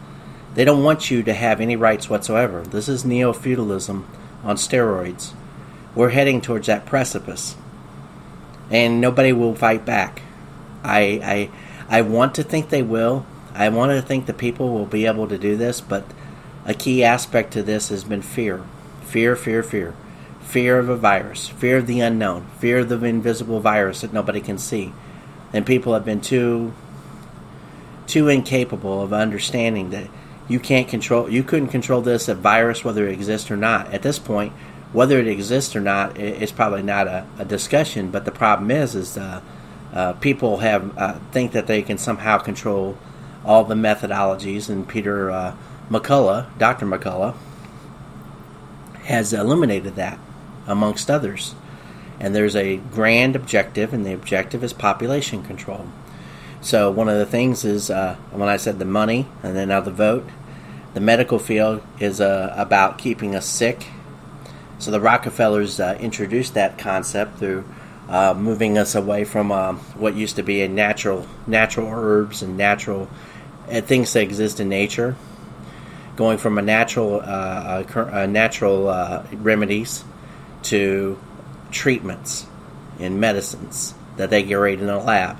They 0.54 0.64
don't 0.64 0.82
want 0.82 1.10
you 1.10 1.22
to 1.22 1.32
have 1.32 1.60
any 1.60 1.76
rights 1.76 2.10
whatsoever. 2.10 2.62
This 2.62 2.88
is 2.88 3.04
neo 3.04 3.32
feudalism 3.32 4.08
on 4.42 4.56
steroids. 4.56 5.32
We're 5.94 6.10
heading 6.10 6.40
towards 6.40 6.66
that 6.66 6.86
precipice 6.86 7.56
and 8.70 9.00
nobody 9.00 9.32
will 9.32 9.54
fight 9.54 9.84
back. 9.84 10.22
I, 10.82 11.50
I, 11.88 11.98
I 11.98 12.02
want 12.02 12.34
to 12.36 12.42
think 12.42 12.68
they 12.68 12.82
will. 12.82 13.26
I 13.54 13.68
want 13.68 13.92
to 13.92 14.02
think 14.02 14.26
the 14.26 14.34
people 14.34 14.70
will 14.70 14.86
be 14.86 15.06
able 15.06 15.28
to 15.28 15.38
do 15.38 15.56
this, 15.56 15.80
but 15.80 16.04
a 16.64 16.74
key 16.74 17.04
aspect 17.04 17.52
to 17.52 17.62
this 17.62 17.88
has 17.88 18.04
been 18.04 18.22
fear. 18.22 18.64
Fear, 19.02 19.36
fear, 19.36 19.62
fear. 19.62 19.94
Fear 20.46 20.78
of 20.78 20.88
a 20.88 20.96
virus, 20.96 21.48
fear 21.48 21.78
of 21.78 21.86
the 21.86 22.00
unknown, 22.00 22.46
fear 22.58 22.78
of 22.78 22.88
the 22.88 23.02
invisible 23.04 23.60
virus 23.60 24.00
that 24.00 24.12
nobody 24.12 24.40
can 24.40 24.58
see. 24.58 24.92
And 25.52 25.66
people 25.66 25.94
have 25.94 26.04
been 26.04 26.20
too 26.20 26.72
too 28.06 28.28
incapable 28.28 29.02
of 29.02 29.12
understanding 29.12 29.90
that 29.90 30.08
you 30.48 30.60
can't 30.60 30.86
control 30.86 31.28
you 31.28 31.42
couldn't 31.42 31.68
control 31.68 32.00
this 32.00 32.26
virus 32.26 32.84
whether 32.84 33.06
it 33.06 33.12
exists 33.12 33.50
or 33.50 33.56
not. 33.56 33.92
At 33.92 34.02
this 34.02 34.18
point, 34.18 34.52
whether 34.92 35.18
it 35.18 35.26
exists 35.26 35.74
or 35.74 35.80
not 35.80 36.16
it's 36.18 36.52
probably 36.52 36.82
not 36.82 37.06
a, 37.08 37.26
a 37.38 37.44
discussion. 37.44 38.10
But 38.10 38.24
the 38.24 38.30
problem 38.30 38.70
is, 38.70 38.94
is 38.94 39.18
uh, 39.18 39.40
uh, 39.92 40.12
people 40.14 40.58
have 40.58 40.96
uh, 40.96 41.18
think 41.32 41.52
that 41.52 41.66
they 41.66 41.82
can 41.82 41.98
somehow 41.98 42.38
control 42.38 42.96
all 43.44 43.64
the 43.64 43.74
methodologies, 43.74 44.68
and 44.68 44.86
Peter 44.86 45.30
uh, 45.30 45.56
McCullough, 45.88 46.46
Dr. 46.58 46.84
McCullough, 46.84 47.36
has 49.04 49.32
eliminated 49.32 49.94
that 49.94 50.18
amongst 50.66 51.10
others. 51.10 51.54
And 52.18 52.34
there's 52.34 52.56
a 52.56 52.76
grand 52.76 53.36
objective, 53.36 53.92
and 53.92 54.04
the 54.04 54.12
objective 54.12 54.64
is 54.64 54.72
population 54.72 55.42
control. 55.42 55.86
So 56.60 56.90
one 56.90 57.08
of 57.08 57.18
the 57.18 57.26
things 57.26 57.64
is 57.64 57.90
uh, 57.90 58.16
when 58.30 58.48
I 58.48 58.56
said 58.56 58.78
the 58.78 58.84
money, 58.84 59.26
and 59.42 59.54
then 59.54 59.68
now 59.68 59.80
the 59.80 59.90
vote. 59.90 60.28
The 60.94 61.00
medical 61.00 61.38
field 61.38 61.82
is 62.00 62.22
uh, 62.22 62.54
about 62.56 62.96
keeping 62.96 63.34
us 63.34 63.44
sick 63.46 63.86
so 64.78 64.90
the 64.90 65.00
Rockefellers 65.00 65.80
uh, 65.80 65.96
introduced 66.00 66.54
that 66.54 66.76
concept 66.78 67.38
through 67.38 67.64
uh, 68.08 68.34
moving 68.34 68.78
us 68.78 68.94
away 68.94 69.24
from 69.24 69.50
uh, 69.50 69.72
what 69.96 70.14
used 70.14 70.36
to 70.36 70.42
be 70.42 70.62
a 70.62 70.68
natural 70.68 71.26
natural 71.46 71.88
herbs 71.90 72.42
and 72.42 72.56
natural 72.56 73.08
uh, 73.70 73.80
things 73.80 74.12
that 74.12 74.22
exist 74.22 74.60
in 74.60 74.68
nature, 74.68 75.16
going 76.14 76.38
from 76.38 76.58
a 76.58 76.62
natural 76.62 77.20
uh, 77.20 78.26
natural 78.28 78.88
uh, 78.88 79.24
remedies 79.32 80.04
to 80.66 81.18
treatments 81.70 82.46
and 82.98 83.20
medicines 83.20 83.94
that 84.16 84.30
they 84.30 84.42
create 84.42 84.80
in 84.80 84.88
a 84.88 85.02
lab. 85.02 85.38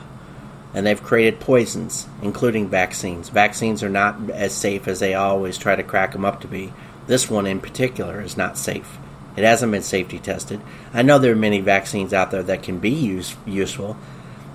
And 0.75 0.87
they've 0.87 1.03
created 1.03 1.41
poisons, 1.41 2.07
including 2.21 2.69
vaccines. 2.69 3.31
Vaccines 3.31 3.83
are 3.83 3.89
not 3.89 4.31
as 4.31 4.53
safe 4.53 4.87
as 4.87 5.01
they 5.01 5.15
always 5.15 5.57
try 5.57 5.75
to 5.75 5.83
crack 5.83 6.13
them 6.13 6.25
up 6.25 6.41
to 6.43 6.49
be. 6.49 6.73
This 7.07 7.31
one 7.31 7.47
in 7.47 7.61
particular 7.61 8.21
is 8.21 8.37
not 8.37 8.59
safe. 8.59 8.99
It 9.37 9.45
hasn't 9.45 9.73
been 9.73 9.83
safety 9.83 10.19
tested. 10.19 10.61
I 10.93 11.03
know 11.03 11.19
there 11.19 11.33
are 11.33 11.37
many 11.37 11.61
vaccines 11.61 12.13
out 12.13 12.31
there 12.31 12.43
that 12.43 12.63
can 12.63 12.79
be 12.79 12.91
use, 12.91 13.37
useful, 13.47 13.97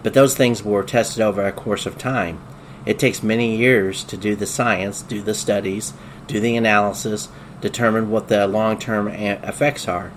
but 0.04 0.14
those 0.14 0.36
things 0.36 0.64
were 0.64 0.84
tested 0.84 1.22
over 1.22 1.46
a 1.46 1.52
course 1.52 1.86
of 1.86 1.98
time. 1.98 2.40
It 2.86 3.00
takes 3.00 3.24
many 3.24 3.56
years 3.56 4.04
to 4.06 4.18
do 4.18 4.36
the 4.36 4.48
science, 4.48 5.02
do 5.02 5.22
the 5.22 5.34
studies, 5.34 5.94
do 6.28 6.40
the 6.40 6.56
analysis, 6.56 7.30
determine 7.62 8.10
what 8.10 8.28
the 8.28 8.48
long-term 8.48 9.08
effects 9.08 9.88
are. 9.88 10.12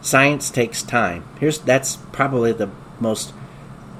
Science 0.00 0.50
takes 0.50 0.82
time. 0.82 1.24
Here's 1.40 1.58
that's 1.58 1.96
probably 2.12 2.52
the 2.52 2.70
most 3.00 3.32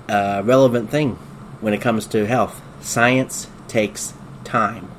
uh, 0.08 0.42
relevant 0.44 0.90
thing 0.90 1.16
when 1.60 1.74
it 1.74 1.80
comes 1.80 2.06
to 2.08 2.26
health. 2.26 2.60
Science 2.80 3.48
takes 3.66 4.14
time. 4.44 4.90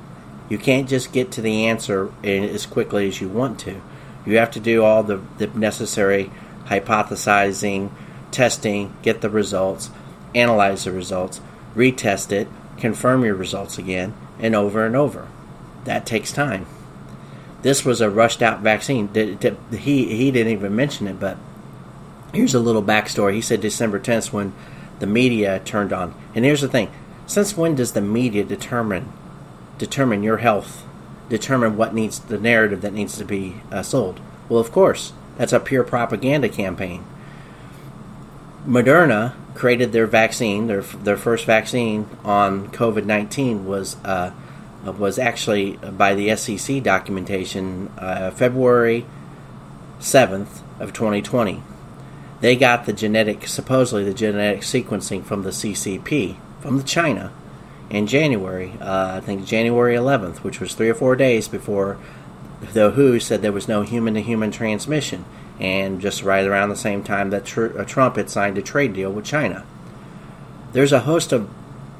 You 0.48 0.58
can't 0.58 0.88
just 0.88 1.12
get 1.12 1.30
to 1.32 1.40
the 1.40 1.66
answer 1.66 2.12
as 2.22 2.66
quickly 2.66 3.08
as 3.08 3.20
you 3.20 3.28
want 3.28 3.58
to. 3.60 3.80
You 4.26 4.36
have 4.36 4.50
to 4.52 4.60
do 4.60 4.84
all 4.84 5.02
the, 5.02 5.22
the 5.38 5.46
necessary 5.46 6.30
hypothesizing, 6.66 7.90
testing, 8.30 8.94
get 9.02 9.20
the 9.20 9.30
results, 9.30 9.90
analyze 10.34 10.84
the 10.84 10.92
results, 10.92 11.40
retest 11.74 12.32
it, 12.32 12.48
confirm 12.76 13.24
your 13.24 13.34
results 13.34 13.78
again, 13.78 14.14
and 14.38 14.54
over 14.54 14.84
and 14.84 14.96
over. 14.96 15.28
That 15.84 16.04
takes 16.04 16.32
time. 16.32 16.66
This 17.62 17.84
was 17.84 18.00
a 18.00 18.10
rushed 18.10 18.42
out 18.42 18.60
vaccine. 18.60 19.12
He, 19.14 20.06
he 20.06 20.30
didn't 20.30 20.52
even 20.52 20.74
mention 20.74 21.06
it, 21.06 21.20
but 21.20 21.36
here's 22.32 22.54
a 22.54 22.60
little 22.60 22.82
backstory. 22.82 23.34
He 23.34 23.40
said 23.40 23.60
December 23.60 24.00
10th 24.00 24.32
when 24.32 24.54
the 24.98 25.06
media 25.06 25.60
turned 25.64 25.92
on. 25.92 26.14
And 26.34 26.44
here's 26.44 26.60
the 26.60 26.68
thing 26.68 26.90
since 27.26 27.56
when 27.56 27.74
does 27.74 27.92
the 27.92 28.00
media 28.00 28.44
determine 28.44 29.12
determine 29.78 30.22
your 30.22 30.38
health 30.38 30.84
determine 31.28 31.76
what 31.76 31.94
needs 31.94 32.18
the 32.18 32.38
narrative 32.38 32.82
that 32.82 32.92
needs 32.92 33.16
to 33.16 33.24
be 33.24 33.62
uh, 33.70 33.82
sold. 33.82 34.20
Well, 34.48 34.60
of 34.60 34.72
course, 34.72 35.12
that's 35.38 35.52
a 35.52 35.60
pure 35.60 35.84
propaganda 35.84 36.48
campaign. 36.48 37.04
Moderna 38.66 39.34
created 39.54 39.92
their 39.92 40.06
vaccine, 40.06 40.66
their 40.66 40.82
their 40.82 41.16
first 41.16 41.46
vaccine 41.46 42.08
on 42.24 42.68
COVID 42.68 43.06
nineteen 43.06 43.64
was 43.64 43.96
uh, 44.04 44.32
was 44.84 45.18
actually 45.18 45.76
by 45.76 46.14
the 46.14 46.34
SEC 46.36 46.82
documentation 46.82 47.88
uh, 47.98 48.30
February 48.30 49.06
seventh 49.98 50.62
of 50.78 50.92
twenty 50.92 51.22
twenty. 51.22 51.62
They 52.40 52.56
got 52.56 52.86
the 52.86 52.94
genetic, 52.94 53.46
supposedly 53.46 54.04
the 54.04 54.14
genetic 54.14 54.62
sequencing 54.62 55.24
from 55.24 55.42
the 55.42 55.50
CCP 55.50 56.36
from 56.60 56.78
the 56.78 56.84
China 56.84 57.32
in 57.90 58.06
January, 58.06 58.72
uh, 58.80 59.16
I 59.16 59.20
think 59.20 59.44
January 59.44 59.96
11th, 59.96 60.38
which 60.38 60.60
was 60.60 60.74
three 60.74 60.88
or 60.88 60.94
four 60.94 61.16
days 61.16 61.48
before 61.48 61.98
the 62.72 62.90
WHO 62.90 63.18
said 63.18 63.42
there 63.42 63.52
was 63.52 63.66
no 63.66 63.82
human 63.82 64.14
to 64.14 64.22
human 64.22 64.52
transmission, 64.52 65.24
and 65.58 66.00
just 66.00 66.22
right 66.22 66.46
around 66.46 66.68
the 66.68 66.76
same 66.76 67.02
time 67.02 67.30
that 67.30 67.58
uh, 67.58 67.84
Trump 67.84 68.16
had 68.16 68.30
signed 68.30 68.56
a 68.58 68.62
trade 68.62 68.92
deal 68.92 69.10
with 69.10 69.24
China. 69.24 69.66
There's 70.72 70.92
a 70.92 71.00
host 71.00 71.32
of 71.32 71.50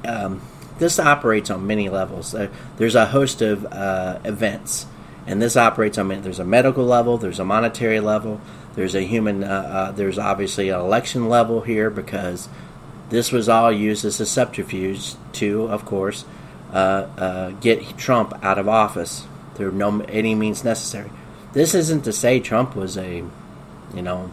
um, 0.05 0.41
this 0.81 0.97
operates 0.97 1.51
on 1.51 1.67
many 1.67 1.89
levels. 1.89 2.35
There's 2.77 2.95
a 2.95 3.05
host 3.05 3.43
of 3.43 3.71
uh, 3.71 4.17
events, 4.25 4.87
and 5.27 5.39
this 5.39 5.55
operates 5.55 5.99
on 5.99 6.07
there's 6.23 6.39
a 6.39 6.43
medical 6.43 6.83
level, 6.83 7.19
there's 7.19 7.39
a 7.39 7.45
monetary 7.45 7.99
level, 7.99 8.41
there's 8.73 8.95
a 8.95 9.01
human, 9.01 9.43
uh, 9.43 9.47
uh, 9.47 9.91
there's 9.91 10.17
obviously 10.17 10.69
an 10.69 10.79
election 10.79 11.29
level 11.29 11.61
here 11.61 11.91
because 11.91 12.49
this 13.09 13.31
was 13.31 13.47
all 13.47 13.71
used 13.71 14.05
as 14.05 14.19
a 14.19 14.25
subterfuge 14.25 15.13
to, 15.33 15.67
of 15.67 15.85
course, 15.85 16.25
uh, 16.73 17.05
uh, 17.15 17.49
get 17.51 17.95
Trump 17.99 18.33
out 18.43 18.57
of 18.57 18.67
office 18.67 19.27
through 19.53 19.73
no 19.73 19.99
any 20.09 20.33
means 20.33 20.63
necessary. 20.63 21.11
This 21.53 21.75
isn't 21.75 22.05
to 22.05 22.11
say 22.11 22.39
Trump 22.39 22.75
was 22.75 22.97
a, 22.97 23.23
you 23.93 24.01
know, 24.01 24.31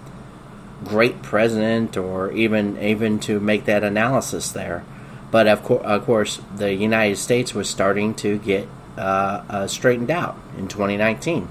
great 0.87 1.21
president 1.21 1.99
or 1.99 2.33
even 2.33 2.79
even 2.83 3.19
to 3.19 3.39
make 3.39 3.67
that 3.67 3.85
analysis 3.85 4.51
there. 4.53 4.83
But 5.31 5.47
of, 5.47 5.63
co- 5.63 5.79
of 5.79 6.05
course, 6.05 6.41
the 6.57 6.75
United 6.75 7.17
States 7.17 7.55
was 7.55 7.69
starting 7.69 8.15
to 8.17 8.39
get 8.39 8.69
uh, 8.97 9.45
uh, 9.49 9.67
straightened 9.67 10.11
out 10.11 10.37
in 10.57 10.69
2019. 10.69 11.49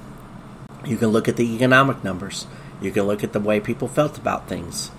You 0.85 0.97
can 0.97 1.09
look 1.09 1.27
at 1.27 1.35
the 1.35 1.55
economic 1.55 2.03
numbers. 2.03 2.47
You 2.81 2.91
can 2.91 3.03
look 3.03 3.23
at 3.23 3.33
the 3.33 3.39
way 3.39 3.59
people 3.59 3.87
felt 3.87 4.17
about 4.17 4.47
things 4.47 4.91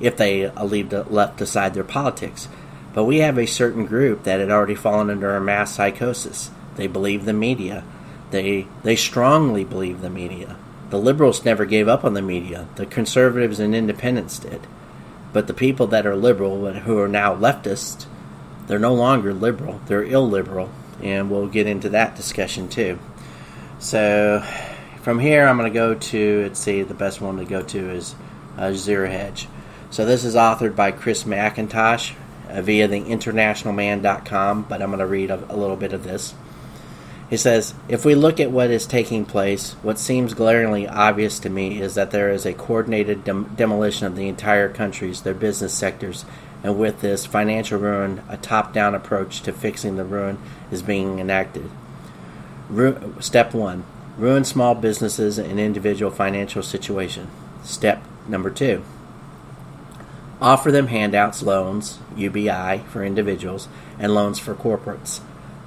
if 0.00 0.16
they 0.16 0.48
left 0.48 1.40
aside 1.40 1.74
their 1.74 1.84
politics. 1.84 2.48
But 2.94 3.04
we 3.04 3.18
have 3.18 3.38
a 3.38 3.46
certain 3.46 3.86
group 3.86 4.24
that 4.24 4.40
had 4.40 4.50
already 4.50 4.74
fallen 4.74 5.10
under 5.10 5.34
a 5.34 5.40
mass 5.40 5.74
psychosis. 5.74 6.50
They 6.76 6.86
believe 6.86 7.24
the 7.24 7.32
media. 7.32 7.84
They 8.30 8.66
they 8.82 8.96
strongly 8.96 9.64
believe 9.64 10.00
the 10.00 10.10
media. 10.10 10.56
The 10.90 10.98
liberals 10.98 11.44
never 11.44 11.64
gave 11.64 11.88
up 11.88 12.04
on 12.04 12.14
the 12.14 12.22
media. 12.22 12.68
The 12.76 12.86
conservatives 12.86 13.60
and 13.60 13.74
independents 13.74 14.38
did. 14.38 14.66
But 15.32 15.46
the 15.46 15.54
people 15.54 15.86
that 15.88 16.06
are 16.06 16.16
liberal 16.16 16.72
who 16.72 16.98
are 16.98 17.08
now 17.08 17.34
leftist, 17.34 18.06
they're 18.66 18.78
no 18.78 18.94
longer 18.94 19.34
liberal. 19.34 19.80
They're 19.86 20.04
illiberal, 20.04 20.70
and 21.02 21.30
we'll 21.30 21.48
get 21.48 21.66
into 21.66 21.88
that 21.90 22.16
discussion 22.16 22.68
too. 22.68 22.98
So 23.78 24.42
from 25.02 25.20
here, 25.20 25.46
I'm 25.46 25.56
going 25.56 25.72
to 25.72 25.78
go 25.78 25.94
to 25.94 26.42
let's 26.42 26.60
see. 26.60 26.82
The 26.82 26.94
best 26.94 27.20
one 27.20 27.36
to 27.38 27.44
go 27.44 27.62
to 27.62 27.90
is 27.90 28.14
uh, 28.56 28.72
Zero 28.72 29.08
Hedge. 29.08 29.48
So 29.90 30.04
this 30.04 30.24
is 30.24 30.34
authored 30.34 30.76
by 30.76 30.92
Chris 30.92 31.24
McIntosh 31.24 32.14
uh, 32.48 32.60
via 32.62 32.88
the 32.88 33.00
internationalman.com, 33.00 34.64
but 34.68 34.82
I'm 34.82 34.90
going 34.90 34.98
to 34.98 35.06
read 35.06 35.30
a, 35.30 35.42
a 35.48 35.56
little 35.56 35.76
bit 35.76 35.92
of 35.92 36.04
this. 36.04 36.34
He 37.28 37.36
says, 37.36 37.74
If 37.88 38.04
we 38.04 38.14
look 38.14 38.40
at 38.40 38.50
what 38.50 38.70
is 38.70 38.86
taking 38.86 39.26
place, 39.26 39.74
what 39.82 39.98
seems 39.98 40.32
glaringly 40.32 40.88
obvious 40.88 41.38
to 41.40 41.50
me 41.50 41.80
is 41.80 41.94
that 41.94 42.10
there 42.10 42.30
is 42.30 42.46
a 42.46 42.54
coordinated 42.54 43.24
dem- 43.24 43.54
demolition 43.54 44.06
of 44.06 44.16
the 44.16 44.28
entire 44.28 44.68
countries, 44.68 45.22
their 45.22 45.34
business 45.34 45.74
sectors, 45.74 46.24
and 46.62 46.78
with 46.78 47.00
this 47.00 47.26
financial 47.26 47.78
ruin, 47.78 48.22
a 48.28 48.36
top 48.38 48.72
down 48.72 48.94
approach 48.94 49.42
to 49.42 49.52
fixing 49.52 49.96
the 49.96 50.04
ruin 50.04 50.38
is 50.70 50.82
being 50.82 51.18
enacted. 51.18 51.70
Ru- 52.70 53.14
step 53.20 53.54
1 53.54 53.84
Ruin 54.16 54.44
small 54.44 54.74
businesses 54.74 55.38
and 55.38 55.60
individual 55.60 56.10
financial 56.10 56.62
situation. 56.62 57.28
Step 57.62 58.02
number 58.26 58.50
2 58.50 58.82
Offer 60.40 60.72
them 60.72 60.86
handouts, 60.86 61.42
loans, 61.42 61.98
UBI 62.16 62.82
for 62.90 63.04
individuals, 63.04 63.68
and 63.98 64.14
loans 64.14 64.38
for 64.38 64.54
corporates. 64.54 65.20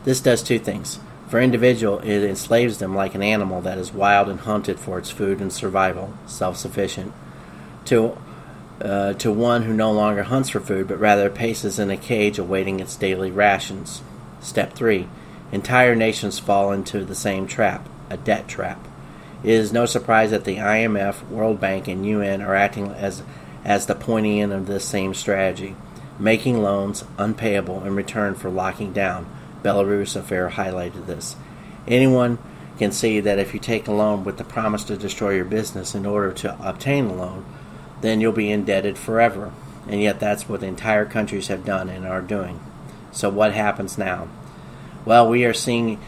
This 0.04 0.22
does 0.22 0.42
two 0.42 0.58
things 0.58 1.00
for 1.32 1.40
individual, 1.40 2.00
it 2.00 2.26
enslaves 2.26 2.80
them 2.80 2.94
like 2.94 3.16
an 3.16 3.24
animal 3.24 3.62
that 3.62 3.78
is 3.78 3.94
wild 3.94 4.28
and 4.28 4.42
hunted 4.42 4.78
for 4.78 5.00
its 5.00 5.10
food 5.10 5.40
and 5.40 5.52
survival, 5.52 6.14
self-sufficient. 6.26 7.14
To 7.86 8.18
uh, 8.82 9.14
to 9.14 9.32
one 9.32 9.62
who 9.62 9.74
no 9.74 9.94
longer 9.94 10.24
hunts 10.24 10.50
for 10.50 10.60
food, 10.60 10.90
but 10.90 11.00
rather 11.00 11.30
paces 11.30 11.80
in 11.80 11.90
a 11.90 11.96
cage 11.96 12.38
awaiting 12.38 12.82
its 12.82 12.98
daily 12.98 13.32
rations. 13.32 14.02
Step 14.42 14.74
3. 14.74 15.08
Entire 15.54 15.96
nations 15.96 16.38
fall 16.38 16.74
into 16.74 17.06
the 17.06 17.16
same 17.16 17.48
trap, 17.48 17.88
a 18.10 18.18
debt 18.18 18.50
trap. 18.50 18.86
It 19.42 19.52
is 19.52 19.72
no 19.72 19.86
surprise 19.86 20.32
that 20.32 20.44
the 20.44 20.58
IMF, 20.58 21.26
World 21.30 21.62
Bank, 21.62 21.88
and 21.88 22.06
UN 22.06 22.42
are 22.42 22.56
acting 22.56 22.88
as, 22.92 23.24
as 23.64 23.86
the 23.86 23.96
pointy 23.96 24.42
end 24.42 24.52
of 24.52 24.68
this 24.68 24.84
same 24.84 25.14
strategy, 25.14 25.78
making 26.20 26.62
loans 26.62 27.06
unpayable 27.18 27.86
in 27.86 27.96
return 27.96 28.36
for 28.36 28.50
locking 28.50 28.92
down 28.92 29.28
Belarus 29.64 30.16
affair 30.16 30.50
highlighted 30.50 31.06
this. 31.06 31.36
Anyone 31.88 32.38
can 32.78 32.92
see 32.92 33.20
that 33.20 33.40
if 33.40 33.54
you 33.54 33.60
take 33.60 33.88
a 33.88 33.92
loan 33.92 34.24
with 34.24 34.38
the 34.38 34.44
promise 34.44 34.84
to 34.86 34.98
destroy 34.98 35.36
your 35.36 35.46
business 35.46 35.94
in 35.94 36.06
order 36.06 36.32
to 36.32 36.58
obtain 36.68 37.08
the 37.08 37.14
loan, 37.14 37.46
then 38.02 38.20
you'll 38.20 38.32
be 38.32 38.52
indebted 38.52 38.98
forever. 38.98 39.52
And 39.88 40.02
yet, 40.02 40.20
that's 40.20 40.48
what 40.48 40.64
entire 40.64 41.06
countries 41.06 41.48
have 41.48 41.66
done 41.66 41.90
and 41.90 42.06
are 42.06 42.22
doing. 42.22 42.60
So, 43.12 43.30
what 43.30 43.54
happens 43.54 43.98
now? 43.98 44.28
Well, 45.06 45.28
we 45.30 45.46
are 45.46 45.54
seeing. 45.54 46.00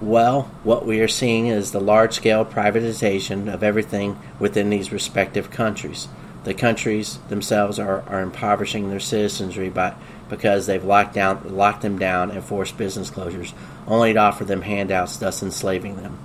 Well, 0.00 0.50
what 0.64 0.84
we 0.84 1.00
are 1.00 1.08
seeing 1.08 1.46
is 1.46 1.70
the 1.70 1.80
large 1.80 2.14
scale 2.14 2.44
privatization 2.44 3.52
of 3.52 3.62
everything 3.62 4.18
within 4.38 4.68
these 4.68 4.90
respective 4.90 5.50
countries. 5.50 6.08
The 6.44 6.54
countries 6.54 7.18
themselves 7.28 7.78
are, 7.78 8.02
are 8.08 8.20
impoverishing 8.20 8.90
their 8.90 9.00
citizenry 9.00 9.68
by 9.68 9.94
because 10.32 10.64
they've 10.64 10.82
locked 10.82 11.12
down 11.12 11.54
locked 11.54 11.82
them 11.82 11.98
down 11.98 12.30
and 12.30 12.42
forced 12.42 12.78
business 12.78 13.10
closures, 13.10 13.52
only 13.86 14.14
to 14.14 14.18
offer 14.18 14.46
them 14.46 14.62
handouts, 14.62 15.18
thus 15.18 15.42
enslaving 15.42 15.96
them. 15.96 16.18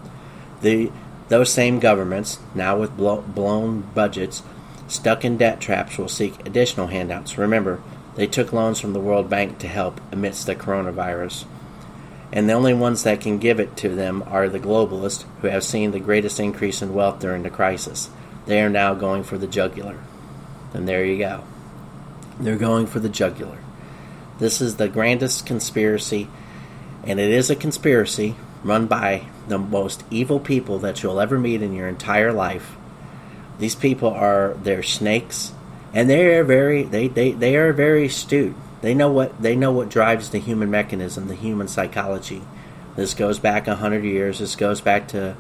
The 0.62 0.90
those 1.28 1.52
same 1.52 1.80
governments, 1.80 2.40
now 2.56 2.80
with 2.80 2.96
blown 2.96 3.82
budgets, 3.94 4.44
stuck 4.88 5.26
in 5.26 5.36
debt 5.36 5.60
traps, 5.60 5.98
will 5.98 6.08
seek 6.08 6.48
additional 6.48 6.88
handouts. 6.88 7.38
Remember, 7.38 7.82
they 8.16 8.28
took 8.28 8.54
loans 8.54 8.80
from 8.80 8.94
the 8.94 9.02
World 9.02 9.30
Bank 9.30 9.60
to 9.60 9.68
help 9.68 10.00
amidst 10.10 10.46
the 10.46 10.56
coronavirus. 10.56 11.44
And 12.32 12.48
the 12.48 12.54
only 12.54 12.74
ones 12.74 13.04
that 13.04 13.20
can 13.20 13.40
give 13.40 13.60
it 13.60 13.76
to 13.78 13.90
them 13.90 14.24
are 14.28 14.48
the 14.48 14.60
globalists 14.60 15.26
who 15.42 15.50
have 15.50 15.66
seen 15.66 15.92
the 15.92 16.00
greatest 16.00 16.40
increase 16.40 16.82
in 16.82 16.94
wealth 16.94 17.20
during 17.20 17.44
the 17.44 17.50
crisis. 17.50 18.10
They 18.46 18.62
are 18.62 18.70
now 18.70 18.94
going 18.94 19.24
for 19.24 19.38
the 19.38 19.48
jugular. 19.48 19.98
And 20.74 20.88
there 20.88 21.04
you 21.04 21.18
go. 21.18 21.44
They're 22.40 22.56
going 22.56 22.88
for 22.88 23.02
the 23.02 23.10
jugular. 23.10 23.58
This 24.40 24.62
is 24.62 24.76
the 24.76 24.88
grandest 24.88 25.46
conspiracy, 25.46 26.28
and 27.04 27.20
it 27.20 27.30
is 27.30 27.50
a 27.50 27.56
conspiracy 27.56 28.36
run 28.64 28.88
by 28.88 29.28
the 29.48 29.58
most 29.58 30.04
evil 30.12 30.40
people 30.40 30.80
that 30.80 31.02
you'll 31.02 31.20
ever 31.20 31.40
meet 31.40 31.62
in 31.62 31.74
your 31.74 31.88
entire 31.88 32.32
life. 32.32 32.76
These 33.60 33.76
people 33.76 34.10
are 34.10 34.56
they're 34.62 34.84
snakes, 34.84 35.54
and 35.94 36.10
they 36.10 36.36
are 36.36 36.44
very 36.44 36.84
they, 36.84 37.08
they, 37.08 37.32
they 37.32 37.56
are 37.56 37.74
very 37.74 38.06
astute. 38.06 38.56
They 38.82 38.94
know 38.94 39.12
what 39.12 39.42
they 39.42 39.56
know 39.56 39.72
what 39.72 39.90
drives 39.90 40.30
the 40.30 40.38
human 40.38 40.70
mechanism, 40.70 41.28
the 41.28 41.36
human 41.36 41.68
psychology. 41.68 42.44
This 42.96 43.16
goes 43.16 43.40
back 43.40 43.68
a 43.68 43.76
hundred 43.76 44.04
years. 44.04 44.40
This 44.40 44.56
goes 44.56 44.82
back 44.82 45.08
to 45.10 45.36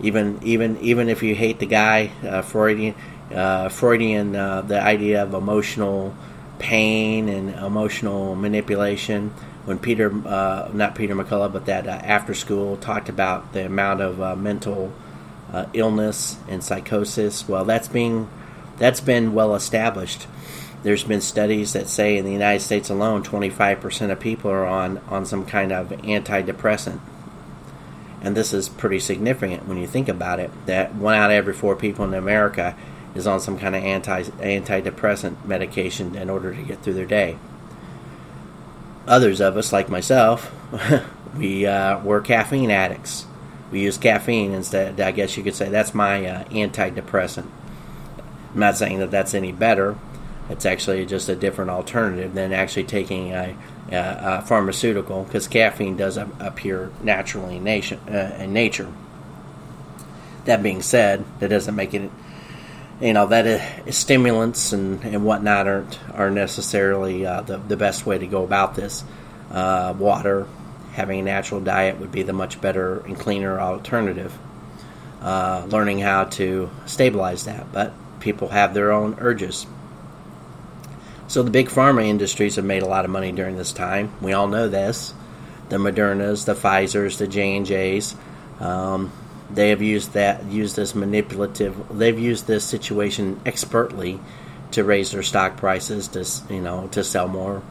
even 0.00 0.38
even 0.42 0.78
even 0.78 1.08
if 1.08 1.22
you 1.22 1.34
hate 1.34 1.58
the 1.58 1.66
guy 1.66 2.12
uh, 2.22 2.42
Freudian 2.42 2.94
uh, 3.34 3.68
Freudian 3.68 4.36
uh, 4.36 4.62
the 4.62 4.80
idea 4.80 5.22
of 5.22 5.34
emotional 5.34 6.14
pain 6.60 7.28
and 7.28 7.50
emotional 7.50 8.36
manipulation. 8.36 9.30
When 9.64 9.78
Peter, 9.78 10.12
uh, 10.26 10.70
not 10.72 10.94
Peter 10.94 11.14
McCullough, 11.14 11.52
but 11.52 11.66
that 11.66 11.86
uh, 11.86 11.90
after 11.90 12.34
school 12.34 12.76
talked 12.76 13.08
about 13.08 13.52
the 13.52 13.66
amount 13.66 14.00
of 14.00 14.20
uh, 14.20 14.36
mental 14.36 14.92
uh, 15.52 15.66
illness 15.72 16.38
and 16.48 16.62
psychosis, 16.62 17.48
well, 17.48 17.64
that's 17.64 17.88
being 17.88 18.28
that's 18.78 19.00
been 19.00 19.34
well 19.34 19.54
established. 19.54 20.26
There's 20.82 21.04
been 21.04 21.20
studies 21.20 21.74
that 21.74 21.88
say 21.88 22.16
in 22.16 22.24
the 22.24 22.32
United 22.32 22.60
States 22.60 22.88
alone, 22.88 23.22
25% 23.22 24.10
of 24.10 24.18
people 24.18 24.50
are 24.50 24.64
on, 24.64 24.98
on 25.08 25.26
some 25.26 25.44
kind 25.44 25.72
of 25.72 25.88
antidepressant. 25.88 27.00
And 28.22 28.34
this 28.34 28.54
is 28.54 28.70
pretty 28.70 28.98
significant 28.98 29.66
when 29.66 29.76
you 29.76 29.86
think 29.86 30.08
about 30.08 30.40
it. 30.40 30.50
That 30.64 30.94
one 30.94 31.14
out 31.14 31.30
of 31.30 31.34
every 31.34 31.52
four 31.52 31.76
people 31.76 32.06
in 32.06 32.14
America 32.14 32.74
is 33.14 33.26
on 33.26 33.40
some 33.40 33.58
kind 33.58 33.74
of 33.74 33.82
anti 33.82 34.22
antidepressant 34.22 35.44
medication 35.44 36.14
in 36.14 36.30
order 36.30 36.54
to 36.54 36.62
get 36.62 36.82
through 36.82 36.94
their 36.94 37.06
day. 37.06 37.36
Others 39.06 39.40
of 39.40 39.56
us, 39.56 39.72
like 39.72 39.88
myself, 39.88 40.52
we 41.36 41.66
uh, 41.66 42.00
we're 42.00 42.20
caffeine 42.20 42.70
addicts. 42.70 43.26
We 43.70 43.82
use 43.82 43.98
caffeine 43.98 44.52
instead. 44.52 45.00
I 45.00 45.12
guess 45.12 45.36
you 45.36 45.42
could 45.42 45.54
say 45.54 45.68
that's 45.68 45.94
my 45.94 46.26
uh, 46.26 46.44
antidepressant. 46.44 47.46
I'm 48.52 48.60
not 48.60 48.76
saying 48.76 48.98
that 48.98 49.10
that's 49.10 49.34
any 49.34 49.52
better. 49.52 49.96
It's 50.48 50.66
actually 50.66 51.06
just 51.06 51.28
a 51.28 51.36
different 51.36 51.70
alternative 51.70 52.34
than 52.34 52.52
actually 52.52 52.84
taking 52.84 53.32
a, 53.32 53.56
a, 53.92 53.96
a 53.96 54.42
pharmaceutical 54.42 55.22
because 55.22 55.46
caffeine 55.46 55.96
does 55.96 56.16
appear 56.16 56.90
naturally 57.02 57.56
in, 57.58 57.64
nation, 57.64 58.00
uh, 58.08 58.36
in 58.40 58.52
nature. 58.52 58.92
That 60.46 60.60
being 60.62 60.82
said, 60.82 61.24
that 61.38 61.48
doesn't 61.48 61.76
make 61.76 61.94
it 61.94 62.10
you 63.00 63.12
know 63.12 63.26
that 63.26 63.94
stimulants 63.94 64.72
and, 64.72 65.02
and 65.04 65.24
whatnot 65.24 65.66
aren't 65.66 65.98
are 66.14 66.30
necessarily 66.30 67.24
uh, 67.26 67.40
the 67.42 67.56
the 67.56 67.76
best 67.76 68.06
way 68.06 68.18
to 68.18 68.26
go 68.26 68.44
about 68.44 68.74
this. 68.74 69.04
Uh, 69.50 69.94
water, 69.98 70.46
having 70.92 71.20
a 71.20 71.22
natural 71.22 71.60
diet 71.60 71.98
would 71.98 72.12
be 72.12 72.22
the 72.22 72.32
much 72.32 72.60
better 72.60 73.00
and 73.00 73.18
cleaner 73.18 73.58
alternative. 73.58 74.36
Uh, 75.20 75.66
learning 75.68 75.98
how 75.98 76.24
to 76.24 76.70
stabilize 76.86 77.44
that, 77.44 77.70
but 77.72 77.92
people 78.20 78.48
have 78.48 78.72
their 78.72 78.90
own 78.90 79.16
urges. 79.18 79.66
So 81.28 81.42
the 81.42 81.50
big 81.50 81.68
pharma 81.68 82.06
industries 82.06 82.56
have 82.56 82.64
made 82.64 82.82
a 82.82 82.86
lot 82.86 83.04
of 83.04 83.10
money 83.10 83.30
during 83.30 83.56
this 83.56 83.72
time. 83.72 84.12
We 84.20 84.32
all 84.32 84.48
know 84.48 84.68
this. 84.68 85.12
The 85.68 85.76
Modernas, 85.76 86.46
the 86.46 86.54
Pfizer's, 86.54 87.18
the 87.18 87.28
J 87.28 87.56
and 87.56 87.66
J's. 87.66 88.16
Um, 88.58 89.12
they 89.54 89.70
have 89.70 89.82
used 89.82 90.12
that 90.12 90.44
used 90.44 90.76
this 90.76 90.94
manipulative. 90.94 91.76
They've 91.90 92.18
used 92.18 92.46
this 92.46 92.64
situation 92.64 93.40
expertly 93.44 94.20
to 94.72 94.84
raise 94.84 95.10
their 95.10 95.22
stock 95.22 95.56
prices 95.56 96.08
to 96.08 96.24
you 96.52 96.60
know 96.60 96.88
to 96.92 97.02
sell 97.02 97.28
more, 97.28 97.62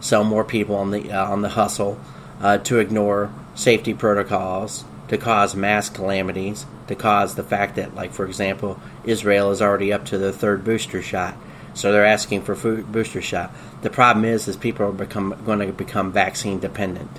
sell 0.00 0.24
more 0.24 0.44
people 0.44 0.76
on 0.76 0.90
the 0.90 1.12
uh, 1.12 1.30
on 1.30 1.42
the 1.42 1.50
hustle, 1.50 2.00
uh, 2.40 2.58
to 2.58 2.78
ignore 2.78 3.32
safety 3.54 3.92
protocols, 3.92 4.84
to 5.08 5.18
cause 5.18 5.54
mass 5.54 5.90
calamities, 5.90 6.64
to 6.88 6.94
cause 6.94 7.34
the 7.34 7.44
fact 7.44 7.76
that 7.76 7.94
like 7.94 8.12
for 8.12 8.24
example 8.24 8.80
Israel 9.04 9.50
is 9.50 9.60
already 9.60 9.92
up 9.92 10.06
to 10.06 10.18
their 10.18 10.32
third 10.32 10.64
booster 10.64 11.02
shot, 11.02 11.36
so 11.74 11.92
they're 11.92 12.06
asking 12.06 12.42
for 12.42 12.54
food 12.54 12.90
booster 12.90 13.20
shot. 13.20 13.52
The 13.82 13.90
problem 13.90 14.24
is 14.24 14.48
is 14.48 14.56
people 14.56 14.86
are 14.86 14.92
become 14.92 15.36
going 15.44 15.58
to 15.58 15.72
become 15.72 16.12
vaccine 16.12 16.60
dependent. 16.60 17.10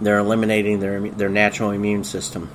They're 0.00 0.18
eliminating 0.18 0.78
their 0.78 1.00
their 1.00 1.28
natural 1.28 1.70
immune 1.70 2.04
system 2.04 2.50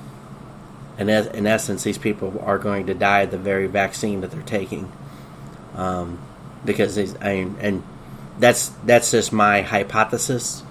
in, 0.98 1.46
essence, 1.46 1.82
these 1.84 1.98
people 1.98 2.40
are 2.44 2.58
going 2.58 2.86
to 2.86 2.94
die 2.94 3.20
of 3.20 3.30
the 3.30 3.38
very 3.38 3.66
vaccine 3.66 4.20
that 4.20 4.30
they're 4.30 4.42
taking. 4.42 4.92
Um, 5.74 6.20
because 6.64 6.98
I 7.16 7.30
and 7.30 7.82
that's 8.38 8.68
that's 8.84 9.10
just 9.10 9.32
my 9.32 9.62
hypothesis. 9.62 10.62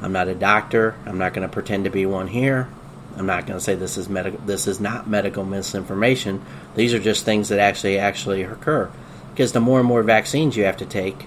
I'm 0.00 0.12
not 0.12 0.28
a 0.28 0.34
doctor. 0.34 0.96
I'm 1.06 1.18
not 1.18 1.32
going 1.32 1.46
to 1.46 1.52
pretend 1.52 1.84
to 1.84 1.90
be 1.90 2.06
one 2.06 2.28
here. 2.28 2.68
I'm 3.16 3.26
not 3.26 3.46
going 3.46 3.58
to 3.58 3.64
say 3.64 3.74
this 3.74 3.96
is 3.96 4.08
medical. 4.08 4.40
This 4.40 4.66
is 4.66 4.80
not 4.80 5.08
medical 5.08 5.44
misinformation. 5.44 6.42
These 6.74 6.94
are 6.94 6.98
just 6.98 7.24
things 7.24 7.48
that 7.50 7.58
actually 7.58 7.98
actually 7.98 8.42
occur. 8.42 8.90
Because 9.30 9.52
the 9.52 9.60
more 9.60 9.78
and 9.78 9.88
more 9.88 10.02
vaccines 10.02 10.56
you 10.56 10.64
have 10.64 10.76
to 10.78 10.86
take, 10.86 11.26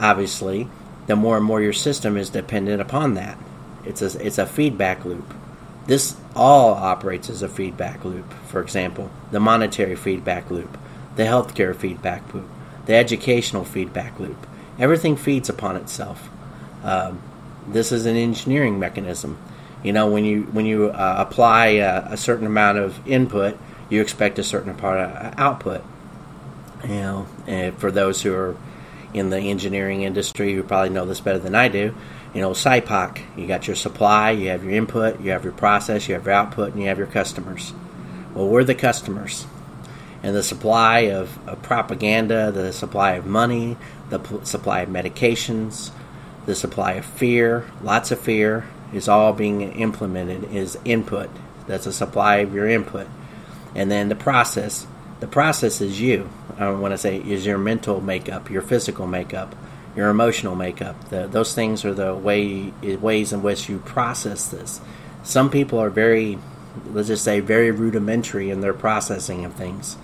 obviously, 0.00 0.68
the 1.06 1.16
more 1.16 1.36
and 1.36 1.44
more 1.44 1.60
your 1.60 1.72
system 1.72 2.16
is 2.16 2.30
dependent 2.30 2.80
upon 2.80 3.14
that. 3.14 3.38
It's 3.84 4.02
a 4.02 4.24
it's 4.24 4.38
a 4.38 4.46
feedback 4.46 5.04
loop. 5.04 5.34
This 5.86 6.16
all 6.34 6.74
operates 6.74 7.28
as 7.28 7.42
a 7.42 7.48
feedback 7.48 8.04
loop. 8.04 8.32
For 8.46 8.60
example, 8.60 9.10
the 9.30 9.40
monetary 9.40 9.96
feedback 9.96 10.50
loop, 10.50 10.78
the 11.16 11.24
healthcare 11.24 11.74
feedback 11.74 12.32
loop, 12.32 12.48
the 12.86 12.94
educational 12.94 13.64
feedback 13.64 14.18
loop. 14.18 14.46
Everything 14.78 15.16
feeds 15.16 15.48
upon 15.48 15.76
itself. 15.76 16.30
Um, 16.82 17.22
this 17.68 17.92
is 17.92 18.06
an 18.06 18.16
engineering 18.16 18.78
mechanism. 18.78 19.38
You 19.82 19.92
know, 19.92 20.08
when 20.08 20.24
you 20.24 20.42
when 20.42 20.66
you 20.66 20.90
uh, 20.90 21.16
apply 21.18 21.66
a, 21.66 22.16
certain 22.16 22.46
amount 22.46 22.78
of 22.78 23.06
input, 23.06 23.58
you 23.88 24.00
expect 24.00 24.38
a 24.38 24.44
certain 24.44 24.74
part 24.76 25.00
of 25.00 25.34
output. 25.36 25.82
You 26.84 26.88
know, 26.88 27.26
and 27.46 27.76
for 27.78 27.90
those 27.90 28.22
who 28.22 28.34
are 28.34 28.56
in 29.12 29.30
the 29.30 29.38
engineering 29.38 30.02
industry, 30.02 30.54
who 30.54 30.62
probably 30.62 30.90
know 30.90 31.04
this 31.04 31.20
better 31.20 31.38
than 31.38 31.54
I 31.54 31.68
do, 31.68 31.94
you 32.34 32.40
know, 32.40 32.50
SIPOC. 32.50 33.20
You 33.36 33.46
got 33.46 33.66
your 33.66 33.76
supply, 33.76 34.30
you 34.30 34.48
have 34.48 34.64
your 34.64 34.72
input, 34.72 35.20
you 35.20 35.30
have 35.32 35.44
your 35.44 35.52
process, 35.52 36.08
you 36.08 36.14
have 36.14 36.24
your 36.24 36.34
output, 36.34 36.72
and 36.72 36.82
you 36.82 36.88
have 36.88 36.98
your 36.98 37.06
customers. 37.06 37.72
Well, 38.34 38.48
we're 38.48 38.64
the 38.64 38.74
customers. 38.74 39.46
And 40.22 40.34
the 40.34 40.42
supply 40.42 41.00
of, 41.10 41.36
of 41.48 41.62
propaganda, 41.62 42.52
the 42.52 42.72
supply 42.72 43.12
of 43.12 43.26
money, 43.26 43.76
the 44.08 44.20
p- 44.20 44.44
supply 44.44 44.80
of 44.80 44.88
medications, 44.88 45.90
the 46.46 46.54
supply 46.54 46.92
of 46.92 47.04
fear, 47.04 47.66
lots 47.82 48.10
of 48.10 48.20
fear, 48.20 48.66
is 48.92 49.08
all 49.08 49.32
being 49.32 49.62
implemented 49.62 50.44
is 50.52 50.78
input. 50.84 51.30
That's 51.66 51.86
a 51.86 51.92
supply 51.92 52.36
of 52.36 52.54
your 52.54 52.68
input. 52.68 53.06
And 53.74 53.90
then 53.90 54.08
the 54.08 54.14
process. 54.14 54.86
The 55.20 55.26
process 55.26 55.80
is 55.80 56.00
you. 56.00 56.28
Uh, 56.60 56.68
I 56.68 56.70
want 56.72 56.92
to 56.92 56.98
say 56.98 57.16
is 57.16 57.46
your 57.46 57.58
mental 57.58 58.00
makeup, 58.00 58.50
your 58.50 58.62
physical 58.62 59.06
makeup, 59.06 59.54
your 59.96 60.08
emotional 60.08 60.54
makeup. 60.54 61.08
The, 61.10 61.26
those 61.26 61.54
things 61.54 61.84
are 61.84 61.94
the 61.94 62.14
way 62.14 62.72
ways 62.82 63.32
in 63.32 63.42
which 63.42 63.68
you 63.68 63.78
process 63.78 64.48
this. 64.48 64.80
Some 65.22 65.50
people 65.50 65.78
are 65.78 65.90
very, 65.90 66.38
let's 66.86 67.08
just 67.08 67.24
say, 67.24 67.40
very 67.40 67.70
rudimentary 67.70 68.50
in 68.50 68.60
their 68.60 68.74
processing 68.74 69.44
of 69.44 69.54
things. 69.54 69.96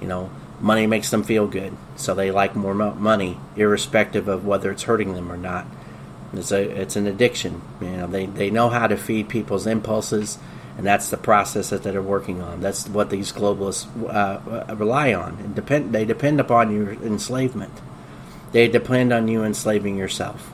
You 0.00 0.06
know, 0.06 0.30
money 0.60 0.86
makes 0.86 1.10
them 1.10 1.22
feel 1.22 1.46
good, 1.46 1.76
so 1.96 2.14
they 2.14 2.30
like 2.30 2.54
more 2.54 2.74
money, 2.74 3.38
irrespective 3.56 4.28
of 4.28 4.46
whether 4.46 4.70
it's 4.70 4.84
hurting 4.84 5.14
them 5.14 5.30
or 5.30 5.36
not. 5.36 5.66
It's 6.32 6.52
a 6.52 6.62
it's 6.62 6.96
an 6.96 7.06
addiction. 7.06 7.60
You 7.80 7.90
know, 7.90 8.06
they 8.06 8.26
they 8.26 8.50
know 8.50 8.68
how 8.68 8.86
to 8.86 8.96
feed 8.96 9.28
people's 9.28 9.66
impulses, 9.66 10.38
and 10.76 10.86
that's 10.86 11.10
the 11.10 11.16
process 11.16 11.70
that 11.70 11.82
they're 11.82 12.00
working 12.02 12.40
on. 12.40 12.60
That's 12.60 12.88
what 12.88 13.10
these 13.10 13.32
globalists 13.32 13.86
uh, 14.08 14.74
rely 14.74 15.12
on. 15.12 15.38
And 15.40 15.54
depend 15.54 15.94
they 15.94 16.04
depend 16.04 16.40
upon 16.40 16.74
your 16.74 16.92
enslavement. 16.92 17.72
They 18.52 18.68
depend 18.68 19.12
on 19.12 19.28
you 19.28 19.42
enslaving 19.44 19.96
yourself. 19.96 20.52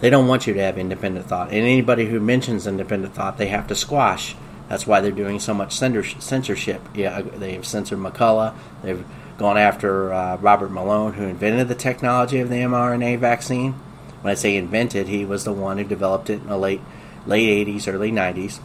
They 0.00 0.10
don't 0.10 0.28
want 0.28 0.46
you 0.46 0.54
to 0.54 0.60
have 0.60 0.78
independent 0.78 1.26
thought. 1.26 1.48
And 1.48 1.58
anybody 1.58 2.06
who 2.06 2.20
mentions 2.20 2.66
independent 2.66 3.14
thought, 3.14 3.38
they 3.38 3.48
have 3.48 3.66
to 3.68 3.74
squash. 3.74 4.36
That's 4.68 4.86
why 4.86 5.00
they're 5.00 5.10
doing 5.10 5.40
so 5.40 5.54
much 5.54 5.72
censorship. 5.72 6.82
Yeah, 6.94 7.22
they've 7.22 7.66
censored 7.66 7.98
McCullough. 7.98 8.54
They've 8.82 9.04
gone 9.38 9.56
after 9.56 10.12
uh, 10.12 10.36
Robert 10.36 10.70
Malone, 10.70 11.14
who 11.14 11.24
invented 11.24 11.68
the 11.68 11.74
technology 11.74 12.38
of 12.40 12.50
the 12.50 12.56
mRNA 12.56 13.18
vaccine. 13.18 13.72
When 14.20 14.32
I 14.32 14.34
say 14.34 14.56
invented, 14.56 15.08
he 15.08 15.24
was 15.24 15.44
the 15.44 15.52
one 15.52 15.78
who 15.78 15.84
developed 15.84 16.28
it 16.28 16.42
in 16.42 16.48
the 16.48 16.58
late 16.58 16.80
late 17.26 17.66
80s, 17.66 17.92
early 17.92 18.10
90s. 18.10 18.60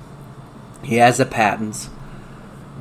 He 0.83 0.95
has 0.95 1.17
the 1.17 1.25
patents, 1.25 1.89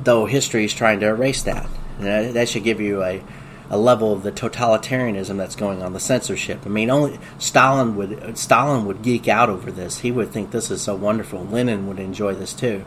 though 0.03 0.25
history 0.25 0.65
is 0.65 0.73
trying 0.73 0.99
to 0.99 1.07
erase 1.07 1.43
that. 1.43 1.69
And 1.99 2.35
that 2.35 2.49
should 2.49 2.63
give 2.63 2.81
you 2.81 3.03
a 3.03 3.23
a 3.69 3.77
level 3.77 4.13
of 4.13 4.23
the 4.23 4.31
totalitarianism 4.31 5.37
that's 5.37 5.55
going 5.55 5.81
on, 5.81 5.93
the 5.93 5.99
censorship. 5.99 6.65
I 6.65 6.69
mean, 6.69 6.89
only 6.89 7.19
Stalin 7.39 7.95
would 7.95 8.37
Stalin 8.37 8.85
would 8.85 9.01
geek 9.01 9.27
out 9.27 9.49
over 9.49 9.71
this. 9.71 9.99
He 9.99 10.11
would 10.11 10.31
think 10.31 10.51
this 10.51 10.69
is 10.69 10.81
so 10.81 10.95
wonderful. 10.95 11.43
Lenin 11.45 11.87
would 11.87 11.99
enjoy 11.99 12.35
this 12.35 12.53
too, 12.53 12.85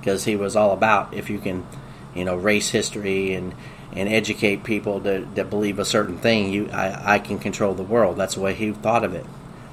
because 0.00 0.24
he 0.24 0.36
was 0.36 0.56
all 0.56 0.72
about 0.72 1.12
if 1.12 1.28
you 1.28 1.38
can, 1.38 1.66
you 2.14 2.24
know, 2.24 2.36
race 2.36 2.70
history 2.70 3.34
and 3.34 3.54
and 3.94 4.08
educate 4.08 4.64
people 4.64 5.00
to, 5.00 5.26
to 5.34 5.44
believe 5.44 5.78
a 5.78 5.84
certain 5.84 6.16
thing. 6.16 6.52
You, 6.52 6.70
I, 6.70 7.14
I 7.14 7.18
can 7.18 7.38
control 7.38 7.74
the 7.74 7.82
world. 7.82 8.16
That's 8.16 8.36
the 8.36 8.40
way 8.40 8.54
he 8.54 8.72
thought 8.72 9.04
of 9.04 9.14
it. 9.14 9.26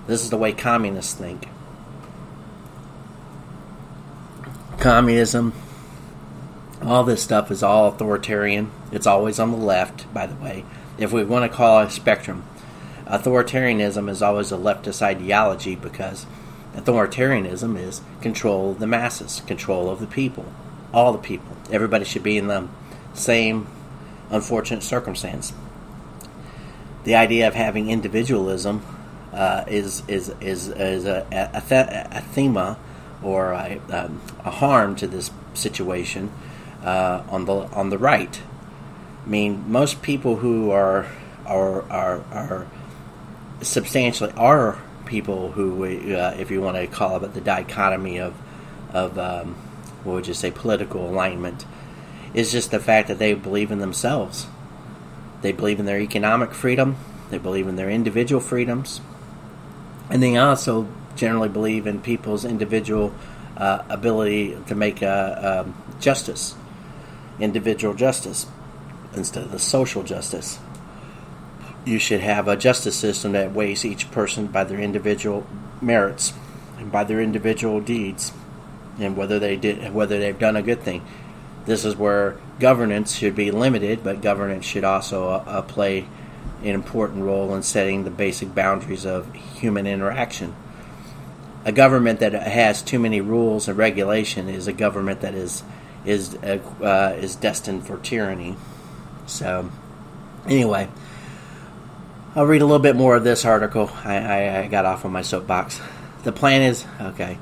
This 0.08 0.24
is 0.24 0.30
the 0.30 0.38
way 0.38 0.52
communists 0.52 1.14
think. 1.14 1.48
Communism 4.80 5.54
all 6.82 7.04
this 7.04 7.22
stuff 7.22 7.52
is 7.52 7.64
all 7.64 7.88
authoritarian. 7.88 8.72
It's 8.92 9.08
always 9.08 9.40
on 9.40 9.52
the 9.52 9.58
left, 9.58 10.12
by 10.14 10.26
the 10.26 10.36
way. 10.36 10.66
If 10.98 11.12
we 11.12 11.24
want 11.24 11.50
to 11.50 11.56
call 11.56 11.82
it 11.82 11.88
a 11.88 11.92
spectrum, 11.92 12.44
authoritarianism 13.06 14.10
is 14.10 14.22
always 14.22 14.52
a 14.52 14.58
leftist 14.58 15.02
ideology 15.02 15.76
because 15.76 16.26
authoritarianism 16.76 17.78
is 17.78 18.02
control 18.22 18.72
of 18.72 18.80
the 18.80 18.88
masses, 18.88 19.42
control 19.48 19.90
of 19.90 20.00
the 20.00 20.08
people, 20.08 20.46
all 20.94 21.12
the 21.12 21.20
people. 21.20 21.58
Everybody 21.72 22.06
should 22.06 22.24
be 22.24 22.38
in 22.38 22.48
the 22.48 22.68
same 23.14 23.68
unfortunate 24.30 24.84
circumstance. 24.84 25.54
The 27.04 27.16
idea 27.16 27.48
of 27.48 27.56
having 27.56 27.90
individualism 27.90 28.86
uh, 29.34 29.64
is 29.68 30.04
is 30.08 30.30
is 30.42 30.68
is 30.70 31.06
a, 31.06 31.26
a, 31.32 31.62
a, 32.58 32.78
or 33.22 33.52
a, 33.52 33.80
um, 33.92 34.22
a 34.44 34.52
harm 34.52 34.96
to 34.96 35.08
this 35.08 35.32
situation 35.54 36.32
uh, 36.84 37.24
on 37.30 37.46
the 37.46 37.54
on 37.54 37.90
the 37.90 37.98
right. 37.98 38.42
I 39.26 39.30
mean, 39.30 39.72
most 39.72 40.02
people 40.02 40.38
who 40.38 40.72
are 40.72 41.06
are 41.46 41.84
are, 41.92 42.24
are 42.32 42.68
substantially 43.62 44.32
are 44.34 44.82
people 45.06 45.52
who, 45.52 45.84
uh, 46.16 46.36
if 46.38 46.52
you 46.52 46.62
want 46.62 46.78
to 46.78 46.88
call 46.88 47.24
it 47.24 47.34
the 47.34 47.42
dichotomy 47.42 48.20
of 48.20 48.34
of 48.94 49.18
um, 49.18 49.56
what 50.04 50.14
would 50.14 50.28
you 50.28 50.34
say 50.34 50.52
political 50.52 51.08
alignment, 51.08 51.66
is 52.34 52.52
just 52.52 52.72
the 52.72 52.80
fact 52.80 53.08
that 53.08 53.20
they 53.20 53.34
believe 53.34 53.72
in 53.72 53.80
themselves. 53.80 54.48
They 55.42 55.52
believe 55.52 55.80
in 55.80 55.86
their 55.86 56.00
economic 56.00 56.54
freedom. 56.54 56.98
They 57.30 57.38
believe 57.38 57.68
in 57.68 57.76
their 57.76 57.90
individual 57.90 58.42
freedoms, 58.42 59.02
and 60.10 60.24
they 60.24 60.36
also 60.38 60.88
generally 61.16 61.50
believe 61.50 61.86
in 61.86 62.00
people's 62.02 62.46
individual 62.46 63.14
uh, 63.58 63.84
ability 63.90 64.58
to 64.68 64.76
make 64.76 65.04
uh, 65.04 65.64
um, 65.66 65.76
justice 66.00 66.56
individual 67.40 67.94
justice 67.94 68.46
instead 69.14 69.44
of 69.44 69.52
the 69.52 69.60
social 69.60 70.04
justice. 70.04 70.60
You 71.86 72.00
should 72.00 72.22
have 72.22 72.48
a 72.48 72.56
justice 72.56 72.96
system 72.96 73.32
that 73.32 73.54
weighs 73.54 73.86
each 73.86 74.12
person 74.12 74.48
by 74.48 74.64
their 74.64 74.80
individual 74.80 75.48
merits 75.82 76.34
and 76.78 76.92
by 76.92 77.04
their 77.04 77.22
individual 77.22 77.80
deeds 77.82 78.32
and 79.00 79.16
whether 79.16 79.40
they 79.40 79.56
did 79.56 79.94
whether 79.94 80.20
they've 80.20 80.38
done 80.38 80.56
a 80.56 80.62
good 80.62 80.82
thing. 80.82 81.06
This 81.66 81.86
is 81.86 81.96
where 81.96 82.38
governance 82.60 83.16
should 83.16 83.36
be 83.36 83.52
limited, 83.52 84.04
but 84.04 84.22
governance 84.22 84.66
should 84.66 84.84
also 84.84 85.30
uh, 85.30 85.44
uh 85.48 85.62
play 85.62 86.06
an 86.62 86.76
important 86.76 87.24
role 87.24 87.56
in 87.56 87.64
setting 87.64 88.04
the 88.04 88.12
basic 88.12 88.54
boundaries 88.54 89.06
of 89.06 89.34
human 89.34 89.88
interaction. 89.88 90.54
A 91.66 91.72
government 91.72 92.20
that 92.20 92.34
has 92.34 92.82
too 92.82 93.00
many 93.00 93.22
rules 93.22 93.68
and 93.68 93.78
regulation 93.78 94.50
is 94.50 94.68
a 94.68 94.74
government 94.74 95.22
that 95.22 95.34
is 95.34 95.64
is 96.06 96.36
uh, 96.36 96.60
uh, 96.82 97.16
is 97.18 97.36
destined 97.36 97.86
for 97.86 97.98
tyranny. 97.98 98.56
So, 99.26 99.70
anyway, 100.46 100.90
I'll 102.36 102.46
read 102.46 102.62
a 102.62 102.66
little 102.66 102.80
bit 102.80 102.96
more 102.96 103.16
of 103.16 103.24
this 103.24 103.46
article. 103.46 103.92
I, 104.04 104.18
I, 104.18 104.60
I 104.60 104.68
got 104.68 104.86
off 104.86 105.06
on 105.06 105.12
my 105.12 105.22
soapbox. 105.22 105.82
The 106.24 106.32
plan 106.32 106.62
is 106.62 106.86
okay. 107.00 107.38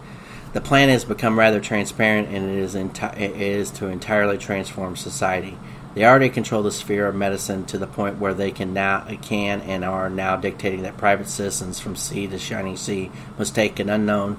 The 0.53 0.62
plan 0.62 0.89
has 0.89 1.05
become 1.05 1.38
rather 1.38 1.60
transparent, 1.60 2.30
and 2.30 2.49
it 2.49 2.58
is, 2.58 2.74
enti- 2.74 3.20
it 3.20 3.36
is 3.36 3.70
to 3.72 3.88
entirely 3.88 4.38
transform 4.38 4.95
society. 4.95 5.58
They 5.93 6.05
already 6.05 6.30
control 6.30 6.64
the 6.64 6.72
sphere 6.72 7.08
of 7.08 7.16
medicine 7.16 7.66
to 7.66 7.78
the 7.78 7.88
point 7.88 8.20
where 8.20 8.34
they 8.34 8.51
can 8.51 8.74
now 8.74 9.05
can 9.22 9.62
and 9.62 9.84
are 9.84 10.10
now 10.10 10.36
dictating 10.36 10.84
that 10.84 10.95
private 10.97 11.28
citizens 11.28 11.80
from 11.80 11.95
sea 11.95 12.28
to 12.28 12.38
shining 12.38 12.78
sea 12.78 13.12
must 13.38 13.55
take 13.55 13.80
an 13.80 13.89
unknown, 13.89 14.38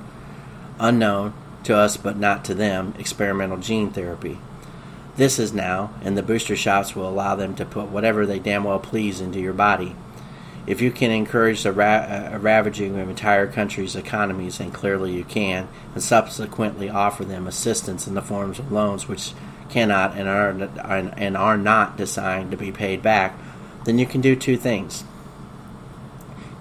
unknown 0.79 1.35
to 1.69 1.77
us 1.77 1.97
but 1.97 2.19
not 2.19 2.45
to 2.47 2.55
them, 2.55 2.95
experimental 2.99 3.59
gene 3.59 3.91
therapy. 3.91 4.39
This 5.17 5.39
is 5.39 5.53
now, 5.53 5.91
and 6.03 6.17
the 6.17 6.23
booster 6.23 6.57
shots 6.57 6.95
will 6.95 7.09
allow 7.09 7.35
them 7.37 7.55
to 7.57 7.65
put 7.65 7.89
whatever 7.89 8.25
they 8.25 8.39
damn 8.39 8.65
well 8.65 8.79
please 8.79 9.21
into 9.21 9.41
your 9.41 9.53
body. 9.53 9.95
If 10.67 10.81
you 10.81 10.91
can 10.91 11.11
encourage 11.11 11.63
the 11.63 11.73
ra- 11.73 12.33
uh, 12.35 12.39
ravaging 12.41 12.99
of 12.99 13.09
entire 13.09 13.47
countries' 13.47 13.97
economies, 13.97 14.61
and 14.61 14.73
clearly 14.73 15.15
you 15.15 15.25
can, 15.25 15.69
and 15.95 16.03
subsequently 16.03 16.91
offer 16.91 17.25
them 17.25 17.47
assistance 17.47 18.07
in 18.07 18.15
the 18.15 18.23
forms 18.23 18.59
of 18.59 18.71
loans 18.71 19.09
which 19.09 19.33
cannot 19.71 20.17
and 20.17 20.29
are, 20.29 20.51
and 21.17 21.37
are 21.37 21.57
not 21.57 21.97
designed 21.97 22.51
to 22.51 22.57
be 22.57 22.71
paid 22.71 23.03
back, 23.03 23.39
then 23.85 23.99
you 23.99 24.07
can 24.07 24.21
do 24.21 24.37
two 24.37 24.57
things. 24.57 25.05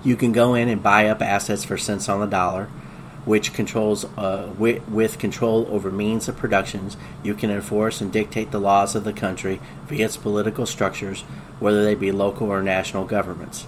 You 0.04 0.16
can 0.16 0.32
go 0.32 0.54
in 0.54 0.68
and 0.68 0.82
buy 0.82 1.08
up 1.08 1.22
assets 1.22 1.66
for 1.66 1.78
cents 1.78 2.10
on 2.10 2.20
the 2.22 2.28
dollar, 2.28 2.70
which 3.28 3.54
controls 3.54 4.06
uh, 4.18 4.50
with, 4.58 4.88
with, 4.88 5.20
control 5.20 5.68
over 5.70 5.92
means 5.92 6.30
of 6.30 6.38
productions. 6.38 6.96
You 7.22 7.34
can 7.36 7.52
enforce 7.52 8.00
and 8.00 8.12
dictate 8.12 8.52
the 8.52 8.60
laws 8.60 8.96
of 8.96 9.04
the 9.04 9.12
country 9.12 9.60
via 9.86 10.06
its 10.06 10.16
political 10.16 10.66
structures, 10.66 11.24
whether 11.60 11.84
they 11.84 11.94
be 11.94 12.14
local 12.14 12.48
or 12.48 12.64
national 12.64 13.04
governments. 13.04 13.64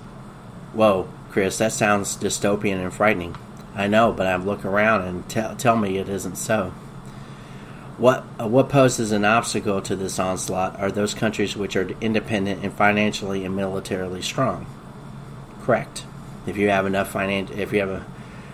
Whoa, 0.71 1.09
Chris, 1.29 1.57
that 1.57 1.73
sounds 1.73 2.15
dystopian 2.15 2.81
and 2.81 2.93
frightening. 2.93 3.35
I 3.75 3.87
know, 3.87 4.13
but 4.13 4.27
I 4.27 4.35
look 4.37 4.63
around 4.63 5.01
and 5.01 5.27
tell 5.29 5.55
tell 5.57 5.75
me 5.75 5.97
it 5.97 6.07
isn't 6.07 6.37
so. 6.37 6.69
What 7.97 8.23
uh, 8.39 8.47
what 8.47 8.69
poses 8.69 9.11
an 9.11 9.25
obstacle 9.25 9.81
to 9.81 9.95
this 9.95 10.19
onslaught 10.19 10.79
are 10.79 10.89
those 10.89 11.13
countries 11.13 11.57
which 11.57 11.75
are 11.75 11.89
independent 11.99 12.63
and 12.63 12.73
financially 12.73 13.43
and 13.43 13.55
militarily 13.57 14.21
strong. 14.21 14.67
Correct. 15.63 16.05
If 16.47 16.55
you 16.55 16.69
have 16.69 16.85
enough 16.85 17.11
finance, 17.11 17.51
if 17.51 17.73
you 17.73 17.81
have 17.81 17.89
a, 17.89 18.05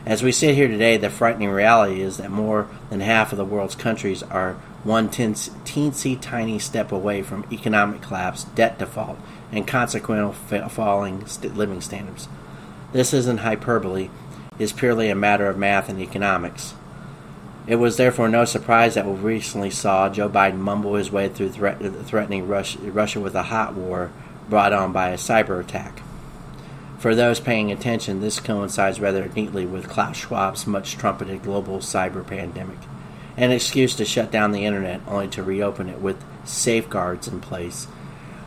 as 0.05 0.21
we 0.21 0.31
sit 0.31 0.53
here 0.53 0.67
today, 0.67 0.97
the 0.97 1.09
frightening 1.09 1.49
reality 1.49 2.01
is 2.01 2.17
that 2.17 2.29
more 2.29 2.67
than 2.89 2.99
half 2.99 3.31
of 3.31 3.37
the 3.37 3.45
world's 3.45 3.75
countries 3.75 4.21
are 4.21 4.53
one 4.83 5.09
teensy 5.09 6.21
tiny 6.21 6.59
step 6.59 6.91
away 6.91 7.23
from 7.23 7.45
economic 7.51 8.03
collapse, 8.03 8.43
debt 8.43 8.77
default, 8.77 9.17
and 9.51 9.67
consequential 9.67 10.33
falling 10.69 11.25
living 11.55 11.81
standards. 11.81 12.27
This 12.93 13.13
isn't 13.13 13.39
hyperbole; 13.39 14.09
it's 14.59 14.71
purely 14.71 15.09
a 15.09 15.15
matter 15.15 15.47
of 15.47 15.57
math 15.57 15.89
and 15.89 15.99
economics. 15.99 16.75
It 17.65 17.77
was 17.77 17.97
therefore 17.97 18.29
no 18.29 18.45
surprise 18.45 18.93
that 18.93 19.07
we 19.07 19.13
recently 19.13 19.71
saw 19.71 20.07
Joe 20.07 20.29
Biden 20.29 20.59
mumble 20.59 20.93
his 20.93 21.11
way 21.11 21.29
through 21.29 21.49
threat, 21.49 21.79
threatening 22.05 22.47
Russia 22.47 23.19
with 23.19 23.33
a 23.33 23.43
hot 23.43 23.73
war 23.73 24.11
brought 24.47 24.71
on 24.71 24.91
by 24.91 25.09
a 25.09 25.17
cyber 25.17 25.59
attack. 25.59 26.03
For 27.05 27.13
those 27.13 27.39
paying 27.39 27.71
attention, 27.71 28.19
this 28.19 28.39
coincides 28.39 28.99
rather 28.99 29.29
neatly 29.35 29.63
with 29.63 29.87
Klaus 29.87 30.17
Schwab's 30.17 30.65
much 30.65 30.97
trumpeted 30.97 31.43
global 31.43 31.77
cyber 31.77 32.25
pandemic, 32.25 32.79
an 33.37 33.51
excuse 33.51 33.95
to 33.97 34.05
shut 34.05 34.31
down 34.31 34.51
the 34.51 34.65
internet 34.65 35.01
only 35.07 35.27
to 35.27 35.43
reopen 35.43 35.87
it 35.87 36.01
with 36.01 36.17
safeguards 36.45 37.27
in 37.27 37.41
place, 37.41 37.85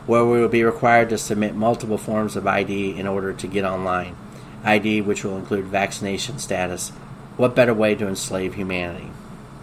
where 0.05 0.25
we 0.25 0.41
will 0.41 0.49
be 0.49 0.65
required 0.65 1.07
to 1.11 1.17
submit 1.17 1.55
multiple 1.55 1.97
forms 1.97 2.35
of 2.35 2.47
ID 2.47 2.99
in 2.99 3.07
order 3.07 3.31
to 3.31 3.47
get 3.47 3.63
online. 3.63 4.17
ID, 4.65 4.99
which 5.03 5.23
will 5.23 5.37
include 5.37 5.63
vaccination 5.63 6.37
status, 6.37 6.89
what 7.37 7.55
better 7.55 7.73
way 7.73 7.95
to 7.95 8.09
enslave 8.09 8.55
humanity? 8.55 9.09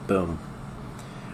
Boom. 0.06 0.38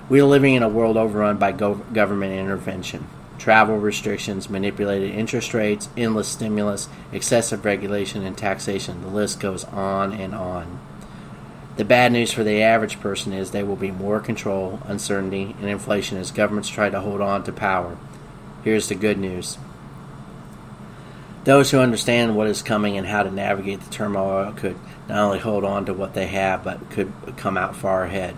We 0.08 0.20
are 0.20 0.24
living 0.24 0.54
in 0.54 0.64
a 0.64 0.68
world 0.68 0.96
overrun 0.96 1.36
by 1.36 1.52
go- 1.52 1.86
government 1.92 2.32
intervention. 2.32 3.06
Travel 3.42 3.76
restrictions, 3.76 4.48
manipulated 4.48 5.10
interest 5.10 5.52
rates, 5.52 5.88
endless 5.96 6.28
stimulus, 6.28 6.88
excessive 7.10 7.64
regulation, 7.64 8.24
and 8.24 8.38
taxation. 8.38 9.02
The 9.02 9.08
list 9.08 9.40
goes 9.40 9.64
on 9.64 10.12
and 10.12 10.32
on. 10.32 10.78
The 11.76 11.84
bad 11.84 12.12
news 12.12 12.30
for 12.30 12.44
the 12.44 12.62
average 12.62 13.00
person 13.00 13.32
is 13.32 13.50
there 13.50 13.66
will 13.66 13.74
be 13.74 13.90
more 13.90 14.20
control, 14.20 14.78
uncertainty, 14.84 15.56
and 15.58 15.68
inflation 15.68 16.18
as 16.18 16.30
governments 16.30 16.68
try 16.68 16.88
to 16.88 17.00
hold 17.00 17.20
on 17.20 17.42
to 17.42 17.52
power. 17.52 17.98
Here's 18.62 18.88
the 18.88 18.94
good 18.94 19.18
news 19.18 19.58
those 21.42 21.72
who 21.72 21.78
understand 21.78 22.36
what 22.36 22.46
is 22.46 22.62
coming 22.62 22.96
and 22.96 23.08
how 23.08 23.24
to 23.24 23.30
navigate 23.32 23.80
the 23.80 23.90
turmoil 23.90 24.52
could 24.52 24.76
not 25.08 25.18
only 25.18 25.40
hold 25.40 25.64
on 25.64 25.86
to 25.86 25.92
what 25.92 26.14
they 26.14 26.26
have, 26.26 26.62
but 26.62 26.90
could 26.90 27.12
come 27.36 27.56
out 27.56 27.74
far 27.74 28.04
ahead. 28.04 28.36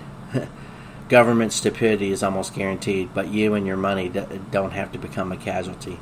Government 1.15 1.53
stupidity 1.53 2.11
is 2.11 2.25
almost 2.25 2.57
guaranteed, 2.57 3.15
but 3.15 3.29
you 3.29 3.55
and 3.55 3.69
your 3.69 3.77
money 3.77 4.09
don't 4.51 4.73
have 4.73 4.91
to 4.91 4.99
become 4.99 5.31
a 5.31 5.37
casualty. 5.37 6.01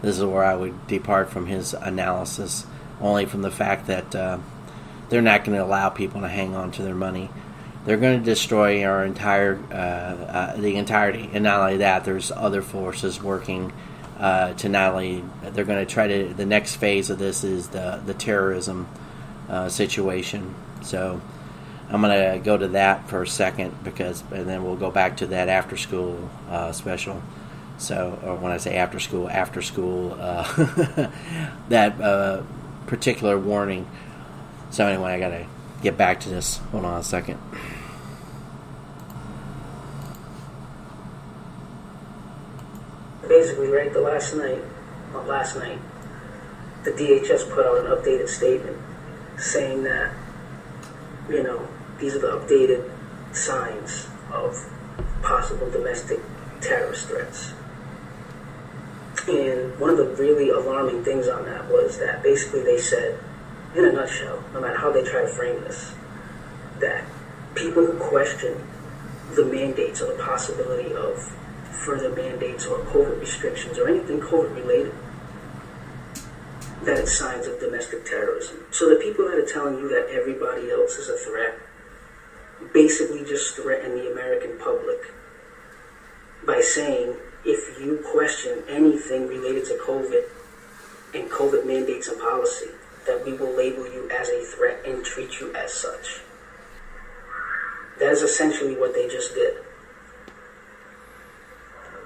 This 0.00 0.16
is 0.16 0.24
where 0.24 0.42
I 0.42 0.54
would 0.54 0.86
depart 0.86 1.28
from 1.28 1.44
his 1.44 1.74
analysis, 1.74 2.64
only 2.98 3.26
from 3.26 3.42
the 3.42 3.50
fact 3.50 3.88
that 3.88 4.14
uh, 4.14 4.38
they're 5.10 5.20
not 5.20 5.44
going 5.44 5.58
to 5.58 5.62
allow 5.62 5.90
people 5.90 6.22
to 6.22 6.28
hang 6.28 6.56
on 6.56 6.70
to 6.72 6.82
their 6.82 6.94
money. 6.94 7.28
They're 7.84 7.98
going 7.98 8.18
to 8.18 8.24
destroy 8.24 8.86
our 8.86 9.04
entire, 9.04 9.60
uh, 9.70 9.74
uh, 9.74 10.56
the 10.56 10.76
entirety, 10.76 11.28
and 11.34 11.44
not 11.44 11.60
only 11.60 11.76
that, 11.76 12.06
there's 12.06 12.32
other 12.32 12.62
forces 12.62 13.22
working 13.22 13.70
uh, 14.18 14.54
to 14.54 14.70
not 14.70 14.92
only 14.92 15.22
they're 15.42 15.66
going 15.66 15.86
to 15.86 15.92
try 15.92 16.08
to 16.08 16.32
the 16.32 16.46
next 16.46 16.76
phase 16.76 17.10
of 17.10 17.18
this 17.18 17.44
is 17.44 17.68
the 17.68 18.00
the 18.06 18.14
terrorism 18.14 18.88
uh, 19.46 19.68
situation. 19.68 20.54
So 20.80 21.20
I'm 21.90 22.00
going 22.00 22.32
to 22.34 22.44
go 22.44 22.56
to 22.56 22.68
that 22.68 23.08
for 23.08 23.22
a 23.22 23.26
second 23.26 23.84
because 23.84 24.22
and 24.32 24.48
then 24.48 24.64
we'll 24.64 24.76
go 24.76 24.90
back 24.90 25.18
to 25.18 25.26
that 25.28 25.48
after 25.48 25.76
school 25.76 26.30
uh, 26.48 26.72
special. 26.72 27.22
So 27.78 28.18
or 28.24 28.36
when 28.36 28.52
I 28.52 28.56
say 28.56 28.76
after 28.76 28.98
school, 28.98 29.28
after 29.28 29.62
school 29.62 30.16
uh, 30.18 30.44
that 31.68 32.00
uh, 32.00 32.42
particular 32.86 33.38
warning. 33.38 33.86
So 34.70 34.86
anyway, 34.86 35.12
I 35.12 35.20
got 35.20 35.28
to 35.30 35.46
get 35.82 35.96
back 35.96 36.20
to 36.20 36.28
this. 36.28 36.56
Hold 36.72 36.84
on 36.84 37.00
a 37.00 37.04
second. 37.04 37.38
basically, 43.28 43.68
right, 43.68 43.92
the 43.92 44.00
last 44.00 44.34
night, 44.34 44.62
not 45.12 45.26
last 45.26 45.56
night, 45.56 45.78
the 46.84 46.92
DHS 46.92 47.50
put 47.50 47.66
out 47.66 47.78
an 47.78 47.86
updated 47.86 48.28
statement 48.28 48.76
saying 49.38 49.82
that, 49.84 50.12
you 51.28 51.42
know, 51.42 51.66
these 51.98 52.14
are 52.14 52.18
the 52.20 52.38
updated 52.38 52.90
signs 53.34 54.08
of 54.32 54.70
possible 55.22 55.70
domestic 55.70 56.20
terrorist 56.60 57.08
threats. 57.08 57.52
And 59.28 59.78
one 59.78 59.90
of 59.90 59.96
the 59.96 60.06
really 60.18 60.50
alarming 60.50 61.04
things 61.04 61.28
on 61.28 61.44
that 61.46 61.70
was 61.70 61.98
that 61.98 62.22
basically 62.22 62.62
they 62.62 62.78
said, 62.78 63.18
in 63.74 63.84
a 63.84 63.92
nutshell, 63.92 64.42
no 64.52 64.60
matter 64.60 64.76
how 64.76 64.92
they 64.92 65.02
try 65.02 65.22
to 65.22 65.28
frame 65.28 65.60
this, 65.62 65.94
that 66.80 67.04
people 67.54 67.86
who 67.86 67.98
question 67.98 68.56
the 69.34 69.44
mandates 69.44 70.00
or 70.02 70.14
the 70.14 70.22
possibility 70.22 70.92
of 70.94 71.22
further 71.84 72.14
mandates 72.14 72.66
or 72.66 72.78
COVID 72.78 73.20
restrictions 73.20 73.78
or 73.78 73.88
anything 73.88 74.20
COVID 74.20 74.54
related, 74.54 74.94
that 76.82 76.98
it's 76.98 77.16
signs 77.16 77.46
of 77.46 77.58
domestic 77.60 78.04
terrorism. 78.04 78.58
So 78.70 78.90
the 78.90 78.96
people 78.96 79.24
that 79.28 79.38
are 79.38 79.46
telling 79.46 79.78
you 79.78 79.88
that 79.88 80.08
everybody 80.10 80.70
else 80.70 80.96
is 80.96 81.08
a 81.08 81.16
threat 81.16 81.58
basically 82.72 83.24
just 83.24 83.56
threaten 83.56 83.94
the 83.96 84.10
American 84.10 84.58
public 84.58 85.12
by 86.46 86.60
saying 86.60 87.16
if 87.44 87.80
you 87.80 88.02
question 88.12 88.62
anything 88.68 89.28
related 89.28 89.64
to 89.66 89.78
COVID 89.82 90.24
and 91.14 91.30
COVID 91.30 91.66
mandates 91.66 92.08
and 92.08 92.20
policy, 92.20 92.70
that 93.06 93.24
we 93.24 93.34
will 93.34 93.54
label 93.54 93.84
you 93.84 94.08
as 94.10 94.28
a 94.30 94.42
threat 94.44 94.84
and 94.86 95.04
treat 95.04 95.40
you 95.40 95.54
as 95.54 95.72
such. 95.72 96.20
That 97.98 98.10
is 98.10 98.22
essentially 98.22 98.74
what 98.74 98.94
they 98.94 99.08
just 99.08 99.34
did. 99.34 99.56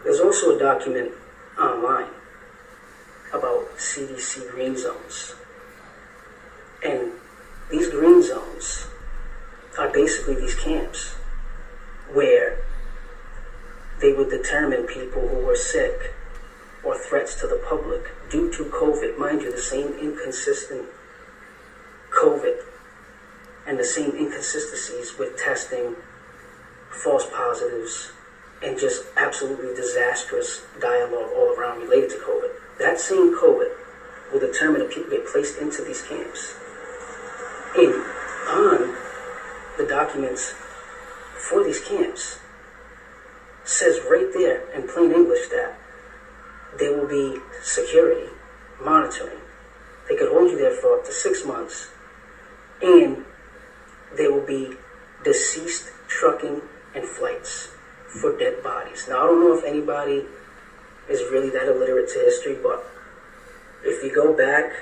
There's 0.05 0.21
also 0.21 0.57
a 0.57 0.59
document 0.59 1.13
online 1.59 2.11
about 3.33 3.77
CDC 3.77 4.51
green 4.51 4.77
zones. 4.77 5.35
And 6.85 7.13
these 7.71 7.89
green 7.89 8.23
zones 8.23 8.88
are 9.79 9.89
basically 9.89 10.35
these 10.35 10.55
camps 10.55 11.15
where 12.13 12.59
they 14.01 14.13
would 14.13 14.29
determine 14.29 14.85
people 14.85 15.29
who 15.29 15.39
were 15.39 15.57
sick 15.57 16.13
or 16.83 16.97
threats 16.97 17.35
to 17.35 17.47
the 17.47 17.57
public 17.69 18.11
due 18.31 18.51
to 18.53 18.65
COVID. 18.65 19.17
Mind 19.19 19.43
you, 19.43 19.51
the 19.51 19.59
same 19.59 19.93
inconsistent 19.95 20.87
COVID 22.11 22.63
and 23.67 23.79
the 23.79 23.85
same 23.85 24.17
inconsistencies 24.17 25.19
with 25.19 25.37
testing, 25.37 25.95
false 26.91 27.27
positives, 27.27 28.13
and 28.63 28.79
just 28.79 29.03
absolutely 29.17 29.75
disastrous 29.75 30.63
dialogue 30.81 31.31
all 31.37 31.55
around 31.55 31.81
related 31.81 32.11
to 32.11 32.17
COVID. 32.17 32.51
That 32.79 32.99
same 32.99 33.37
COVID 33.37 33.71
will 34.33 34.41
determine 34.41 34.83
if 34.83 34.91
people 34.91 35.11
get 35.11 35.27
placed 35.27 35.59
into 35.59 35.83
these 35.83 36.03
camps. 36.03 36.55
And 37.77 37.95
on 38.49 38.98
the 39.79 39.87
documents 39.87 40.53
for 41.49 41.65
these 41.65 41.81
camps 41.81 42.39
says 43.65 44.01
right 44.11 44.33
there 44.33 44.69
in 44.75 44.89
plain 44.89 45.13
English 45.13 45.49
that 45.49 45.79
there 46.79 46.93
will 46.93 47.07
be 47.07 47.41
security, 47.63 48.29
monitoring. 48.81 49.39
They 50.09 50.17
could 50.17 50.29
hold 50.29 50.51
you 50.51 50.59
there 50.59 50.73
for 50.73 50.99
up 50.99 51.05
to 51.07 51.13
six 51.13 51.45
months, 51.45 51.89
and 52.83 53.25
there 54.17 54.33
will 54.33 54.47
be 54.47 54.73
deceased 55.25 55.91
trucking 56.09 56.63
and 56.95 57.05
flights 57.05 57.69
for 58.21 58.37
dead 58.39 58.63
bodies. 58.63 59.07
Now, 59.09 59.25
I 59.25 59.27
don't 59.27 59.41
know 59.41 59.57
if 59.57 59.65
anybody 59.65 60.25
is 61.09 61.23
really 61.31 61.51
that 61.51 61.69
illiterate 61.69 62.09
to 62.11 62.19
history, 62.21 62.57
but 62.63 62.85
if 63.85 64.03
you 64.03 64.15
go 64.15 64.35
back 64.35 64.73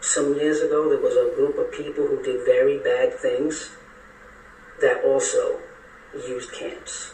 some 0.00 0.34
years 0.34 0.60
ago, 0.60 0.88
there 0.88 1.00
was 1.00 1.16
a 1.16 1.34
group 1.34 1.58
of 1.58 1.72
people 1.72 2.06
who 2.06 2.22
did 2.22 2.44
very 2.44 2.78
bad 2.78 3.14
things 3.14 3.75
that 4.80 5.02
also 5.04 5.60
used 6.28 6.52
camps. 6.52 7.12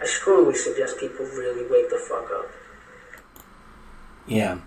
I 0.00 0.06
strongly 0.06 0.54
suggest 0.54 0.98
people 0.98 1.26
really 1.26 1.68
wake 1.68 1.90
the 1.90 1.98
fuck 1.98 2.30
up. 2.30 2.50
Yeah. 4.26 4.58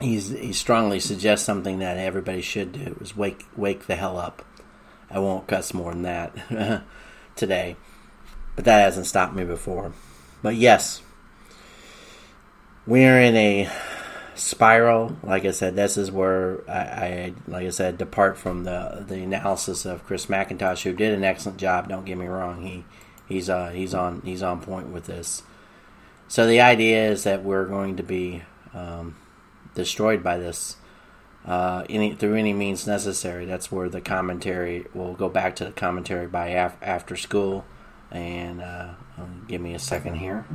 He's 0.00 0.28
he 0.28 0.52
strongly 0.52 1.00
suggests 1.00 1.44
something 1.44 1.78
that 1.80 1.96
everybody 1.96 2.40
should 2.40 2.72
do 2.72 2.96
is 3.00 3.16
wake 3.16 3.46
wake 3.56 3.86
the 3.86 3.96
hell 3.96 4.18
up. 4.18 4.44
I 5.10 5.18
won't 5.18 5.46
cuss 5.46 5.72
more 5.72 5.92
than 5.92 6.02
that 6.02 6.84
today, 7.36 7.76
but 8.54 8.64
that 8.64 8.80
hasn't 8.80 9.06
stopped 9.06 9.34
me 9.34 9.44
before. 9.44 9.92
But 10.42 10.54
yes, 10.54 11.02
we're 12.86 13.20
in 13.20 13.34
a 13.34 13.68
spiral. 14.38 15.16
Like 15.22 15.44
I 15.44 15.50
said, 15.50 15.76
this 15.76 15.96
is 15.96 16.10
where 16.10 16.68
I, 16.68 16.78
I, 16.78 17.34
like 17.46 17.66
I 17.66 17.70
said, 17.70 17.98
depart 17.98 18.38
from 18.38 18.64
the 18.64 19.04
the 19.06 19.22
analysis 19.22 19.84
of 19.84 20.04
Chris 20.04 20.26
MacIntosh, 20.26 20.82
who 20.82 20.92
did 20.92 21.14
an 21.14 21.24
excellent 21.24 21.58
job. 21.58 21.88
Don't 21.88 22.04
get 22.04 22.18
me 22.18 22.26
wrong; 22.26 22.62
he 22.64 22.84
he's 23.28 23.50
uh, 23.50 23.70
he's 23.70 23.94
on 23.94 24.22
he's 24.24 24.42
on 24.42 24.60
point 24.60 24.88
with 24.88 25.06
this. 25.06 25.42
So 26.28 26.46
the 26.46 26.60
idea 26.60 27.10
is 27.10 27.24
that 27.24 27.42
we're 27.42 27.66
going 27.66 27.96
to 27.96 28.02
be 28.02 28.42
um, 28.74 29.16
destroyed 29.74 30.22
by 30.22 30.36
this 30.36 30.76
uh, 31.46 31.84
any 31.88 32.14
through 32.14 32.34
any 32.34 32.52
means 32.52 32.86
necessary. 32.86 33.46
That's 33.46 33.72
where 33.72 33.88
the 33.88 34.00
commentary 34.00 34.86
will 34.94 35.14
go 35.14 35.28
back 35.28 35.56
to 35.56 35.64
the 35.64 35.72
commentary 35.72 36.26
by 36.26 36.48
af- 36.48 36.76
after 36.82 37.16
school. 37.16 37.64
And 38.10 38.62
uh, 38.62 38.88
um, 39.18 39.44
give 39.48 39.60
me 39.60 39.74
a 39.74 39.78
second 39.78 40.16
here. 40.16 40.46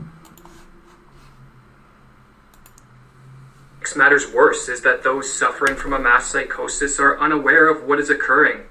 Makes 3.84 3.97
matters 3.97 4.31
worse 4.31 4.69
is 4.69 4.79
that 4.79 5.03
those 5.03 5.38
suffering 5.38 5.75
from 5.75 5.91
a 5.91 5.99
mass 5.99 6.27
psychosis 6.27 7.01
are 7.01 7.19
unaware 7.19 7.67
of 7.67 7.84
what 7.84 7.99
is 7.99 8.09
occurring. 8.09 8.61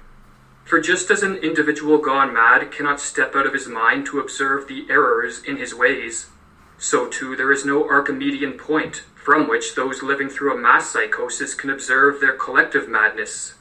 For 0.65 0.81
just 0.81 1.11
as 1.11 1.21
an 1.21 1.35
individual 1.35 1.99
gone 1.99 2.33
mad 2.33 2.71
cannot 2.71 2.99
step 2.99 3.35
out 3.35 3.45
of 3.45 3.53
his 3.53 3.67
mind 3.67 4.07
to 4.07 4.19
observe 4.19 4.67
the 4.67 4.87
errors 4.89 5.43
in 5.43 5.57
his 5.57 5.75
ways, 5.75 6.31
so 6.79 7.07
too 7.07 7.35
there 7.35 7.51
is 7.51 7.63
no 7.63 7.87
Archimedean 7.87 8.53
point 8.53 9.03
from 9.13 9.47
which 9.47 9.75
those 9.75 10.01
living 10.01 10.29
through 10.29 10.51
a 10.51 10.59
mass 10.59 10.89
psychosis 10.89 11.53
can 11.53 11.69
observe 11.69 12.19
their 12.19 12.33
collective 12.33 12.89
madness. 12.89 13.53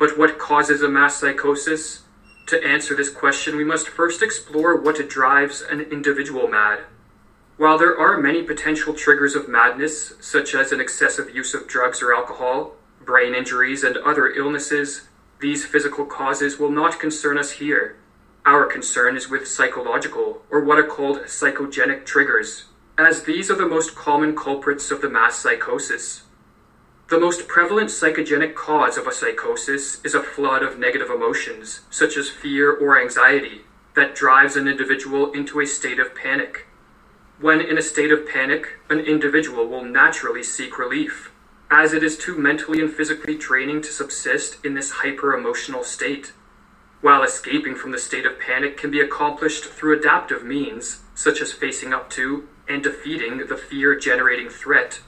But 0.00 0.18
what 0.18 0.36
causes 0.36 0.82
a 0.82 0.88
mass 0.88 1.14
psychosis? 1.14 2.02
To 2.46 2.60
answer 2.60 2.96
this 2.96 3.08
question, 3.08 3.56
we 3.56 3.62
must 3.62 3.86
first 3.86 4.20
explore 4.20 4.76
what 4.76 5.08
drives 5.08 5.62
an 5.62 5.80
individual 5.80 6.48
mad. 6.48 6.80
While 7.58 7.78
there 7.78 7.98
are 7.98 8.18
many 8.18 8.42
potential 8.42 8.94
triggers 8.94 9.34
of 9.34 9.48
madness, 9.48 10.14
such 10.20 10.54
as 10.54 10.72
an 10.72 10.80
excessive 10.80 11.34
use 11.34 11.54
of 11.54 11.68
drugs 11.68 12.02
or 12.02 12.14
alcohol, 12.14 12.76
brain 13.04 13.34
injuries, 13.34 13.84
and 13.84 13.96
other 13.98 14.28
illnesses, 14.28 15.08
these 15.40 15.66
physical 15.66 16.06
causes 16.06 16.58
will 16.58 16.70
not 16.70 16.98
concern 16.98 17.36
us 17.36 17.52
here. 17.52 17.96
Our 18.46 18.66
concern 18.66 19.16
is 19.16 19.28
with 19.28 19.46
psychological, 19.46 20.42
or 20.50 20.64
what 20.64 20.78
are 20.78 20.86
called 20.86 21.24
psychogenic 21.26 22.06
triggers, 22.06 22.64
as 22.96 23.24
these 23.24 23.50
are 23.50 23.56
the 23.56 23.66
most 23.66 23.94
common 23.94 24.34
culprits 24.34 24.90
of 24.90 25.02
the 25.02 25.08
mass 25.08 25.36
psychosis. 25.36 26.22
The 27.08 27.20
most 27.20 27.46
prevalent 27.46 27.90
psychogenic 27.90 28.54
cause 28.54 28.96
of 28.96 29.06
a 29.06 29.12
psychosis 29.12 30.02
is 30.04 30.14
a 30.14 30.22
flood 30.22 30.62
of 30.62 30.78
negative 30.78 31.10
emotions, 31.10 31.82
such 31.90 32.16
as 32.16 32.30
fear 32.30 32.72
or 32.72 32.98
anxiety, 32.98 33.62
that 33.94 34.14
drives 34.14 34.56
an 34.56 34.66
individual 34.66 35.30
into 35.32 35.60
a 35.60 35.66
state 35.66 35.98
of 35.98 36.14
panic. 36.14 36.66
When 37.42 37.60
in 37.60 37.76
a 37.76 37.82
state 37.82 38.12
of 38.12 38.28
panic, 38.28 38.78
an 38.88 39.00
individual 39.00 39.66
will 39.66 39.84
naturally 39.84 40.44
seek 40.44 40.78
relief, 40.78 41.32
as 41.72 41.92
it 41.92 42.04
is 42.04 42.16
too 42.16 42.38
mentally 42.38 42.80
and 42.80 42.88
physically 42.88 43.36
draining 43.36 43.82
to 43.82 43.90
subsist 43.90 44.64
in 44.64 44.74
this 44.74 44.92
hyper 45.02 45.34
emotional 45.34 45.82
state. 45.82 46.34
While 47.00 47.24
escaping 47.24 47.74
from 47.74 47.90
the 47.90 47.98
state 47.98 48.26
of 48.26 48.38
panic 48.38 48.76
can 48.76 48.92
be 48.92 49.00
accomplished 49.00 49.64
through 49.64 49.98
adaptive 49.98 50.44
means, 50.44 51.00
such 51.16 51.40
as 51.40 51.50
facing 51.50 51.92
up 51.92 52.08
to 52.10 52.46
and 52.68 52.80
defeating 52.80 53.38
the 53.48 53.56
fear 53.56 53.96
generating 53.96 54.48
threat, 54.48 55.00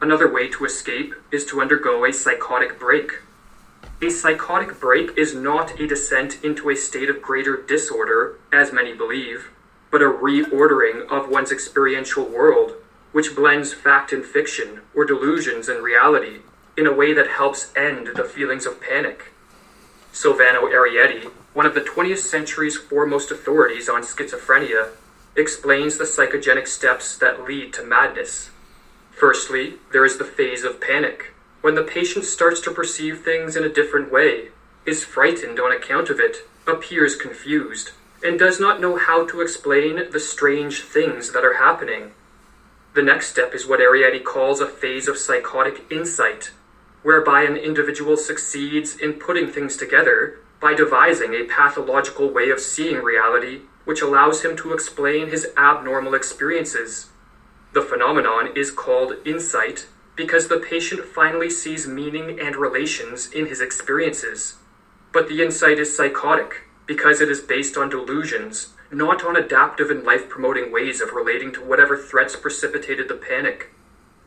another 0.00 0.28
way 0.28 0.48
to 0.48 0.64
escape 0.64 1.14
is 1.30 1.46
to 1.46 1.60
undergo 1.60 2.04
a 2.04 2.12
psychotic 2.12 2.80
break. 2.80 3.20
A 4.02 4.10
psychotic 4.10 4.80
break 4.80 5.16
is 5.16 5.36
not 5.36 5.78
a 5.78 5.86
descent 5.86 6.42
into 6.42 6.68
a 6.68 6.74
state 6.74 7.08
of 7.08 7.22
greater 7.22 7.56
disorder, 7.56 8.40
as 8.52 8.72
many 8.72 8.92
believe 8.92 9.50
but 9.90 10.02
a 10.02 10.04
reordering 10.04 11.06
of 11.08 11.28
one's 11.28 11.52
experiential 11.52 12.24
world, 12.24 12.74
which 13.12 13.34
blends 13.34 13.72
fact 13.72 14.12
and 14.12 14.24
fiction, 14.24 14.80
or 14.94 15.04
delusions 15.04 15.68
and 15.68 15.82
reality, 15.82 16.40
in 16.76 16.86
a 16.86 16.92
way 16.92 17.12
that 17.12 17.28
helps 17.28 17.72
end 17.74 18.08
the 18.16 18.24
feelings 18.24 18.66
of 18.66 18.80
panic. 18.80 19.32
Silvano 20.12 20.70
Arieti, 20.72 21.30
one 21.54 21.66
of 21.66 21.74
the 21.74 21.80
20th 21.80 22.18
century's 22.18 22.76
foremost 22.76 23.30
authorities 23.30 23.88
on 23.88 24.02
schizophrenia, 24.02 24.90
explains 25.36 25.96
the 25.96 26.04
psychogenic 26.04 26.66
steps 26.66 27.16
that 27.18 27.44
lead 27.44 27.72
to 27.72 27.82
madness. 27.82 28.50
Firstly, 29.12 29.74
there 29.92 30.04
is 30.04 30.18
the 30.18 30.24
phase 30.24 30.64
of 30.64 30.80
panic, 30.80 31.32
when 31.60 31.74
the 31.74 31.82
patient 31.82 32.24
starts 32.24 32.60
to 32.60 32.70
perceive 32.70 33.20
things 33.20 33.56
in 33.56 33.64
a 33.64 33.68
different 33.68 34.12
way, 34.12 34.48
is 34.84 35.02
frightened 35.02 35.58
on 35.58 35.72
account 35.72 36.10
of 36.10 36.20
it, 36.20 36.48
appears 36.66 37.16
confused, 37.16 37.92
and 38.26 38.40
does 38.40 38.58
not 38.58 38.80
know 38.80 38.96
how 38.96 39.24
to 39.24 39.40
explain 39.40 40.10
the 40.10 40.18
strange 40.18 40.82
things 40.82 41.30
that 41.32 41.44
are 41.44 41.58
happening. 41.58 42.10
The 42.94 43.02
next 43.02 43.28
step 43.28 43.54
is 43.54 43.68
what 43.68 43.78
Arieti 43.78 44.24
calls 44.24 44.60
a 44.60 44.66
phase 44.66 45.06
of 45.06 45.16
psychotic 45.16 45.84
insight, 45.92 46.50
whereby 47.04 47.42
an 47.42 47.56
individual 47.56 48.16
succeeds 48.16 48.96
in 48.96 49.12
putting 49.12 49.46
things 49.46 49.76
together 49.76 50.40
by 50.60 50.74
devising 50.74 51.34
a 51.34 51.44
pathological 51.44 52.28
way 52.28 52.50
of 52.50 52.58
seeing 52.58 52.96
reality 52.96 53.60
which 53.84 54.02
allows 54.02 54.42
him 54.42 54.56
to 54.56 54.72
explain 54.72 55.28
his 55.28 55.46
abnormal 55.56 56.14
experiences. 56.14 57.10
The 57.74 57.82
phenomenon 57.82 58.50
is 58.56 58.72
called 58.72 59.14
insight 59.24 59.86
because 60.16 60.48
the 60.48 60.58
patient 60.58 61.04
finally 61.04 61.50
sees 61.50 61.86
meaning 61.86 62.40
and 62.40 62.56
relations 62.56 63.30
in 63.30 63.46
his 63.46 63.60
experiences. 63.60 64.56
But 65.12 65.28
the 65.28 65.40
insight 65.40 65.78
is 65.78 65.96
psychotic 65.96 66.65
because 66.86 67.20
it 67.20 67.28
is 67.28 67.40
based 67.40 67.76
on 67.76 67.88
delusions, 67.88 68.68
not 68.90 69.24
on 69.24 69.36
adaptive 69.36 69.90
and 69.90 70.04
life 70.04 70.28
promoting 70.28 70.72
ways 70.72 71.00
of 71.00 71.12
relating 71.12 71.52
to 71.52 71.64
whatever 71.64 71.96
threats 71.96 72.36
precipitated 72.36 73.08
the 73.08 73.14
panic. 73.14 73.72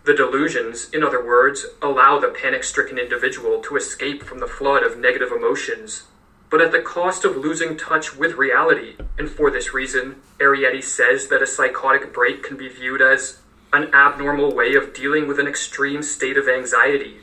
The 0.04 0.14
delusions, 0.14 0.90
in 0.92 1.04
other 1.04 1.24
words, 1.24 1.66
allow 1.82 2.20
the 2.20 2.28
panic 2.28 2.64
stricken 2.64 2.98
individual 2.98 3.62
to 3.62 3.76
escape 3.76 4.24
from 4.24 4.40
the 4.40 4.48
flood 4.48 4.84
of 4.84 4.98
negative 4.98 5.32
emotions, 5.32 6.04
but 6.50 6.62
at 6.62 6.72
the 6.72 6.82
cost 6.82 7.24
of 7.24 7.38
losing 7.38 7.78
touch 7.78 8.16
with 8.16 8.34
reality, 8.34 8.96
and 9.18 9.30
for 9.30 9.52
this 9.52 9.74
reason, 9.74 10.16
Arieti 10.40 10.84
says 10.84 11.28
that 11.28 11.42
a 11.42 11.48
psychotic 11.48 12.12
break 12.12 12.44
can 12.44 12.58
be 12.58 12.70
viewed 12.70 13.02
as 13.02 13.40
an 13.72 13.94
abnormal 13.94 14.54
way 14.54 14.74
of 14.74 14.94
dealing 14.94 15.28
with 15.28 15.40
an 15.40 15.48
extreme 15.48 16.02
state 16.02 16.38
of 16.38 16.48
anxiety 16.48 17.20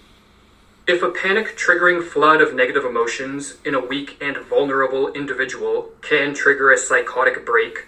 if 0.87 1.03
a 1.03 1.11
panic 1.11 1.57
triggering 1.59 2.01
flood 2.01 2.41
of 2.41 2.55
negative 2.55 2.85
emotions 2.85 3.55
in 3.65 3.75
a 3.75 3.85
weak 3.85 4.17
and 4.21 4.37
vulnerable 4.37 5.09
individual 5.15 5.91
can 6.01 6.33
trigger 6.33 6.71
a 6.71 6.79
psychotic 6.79 7.45
break, 7.45 7.87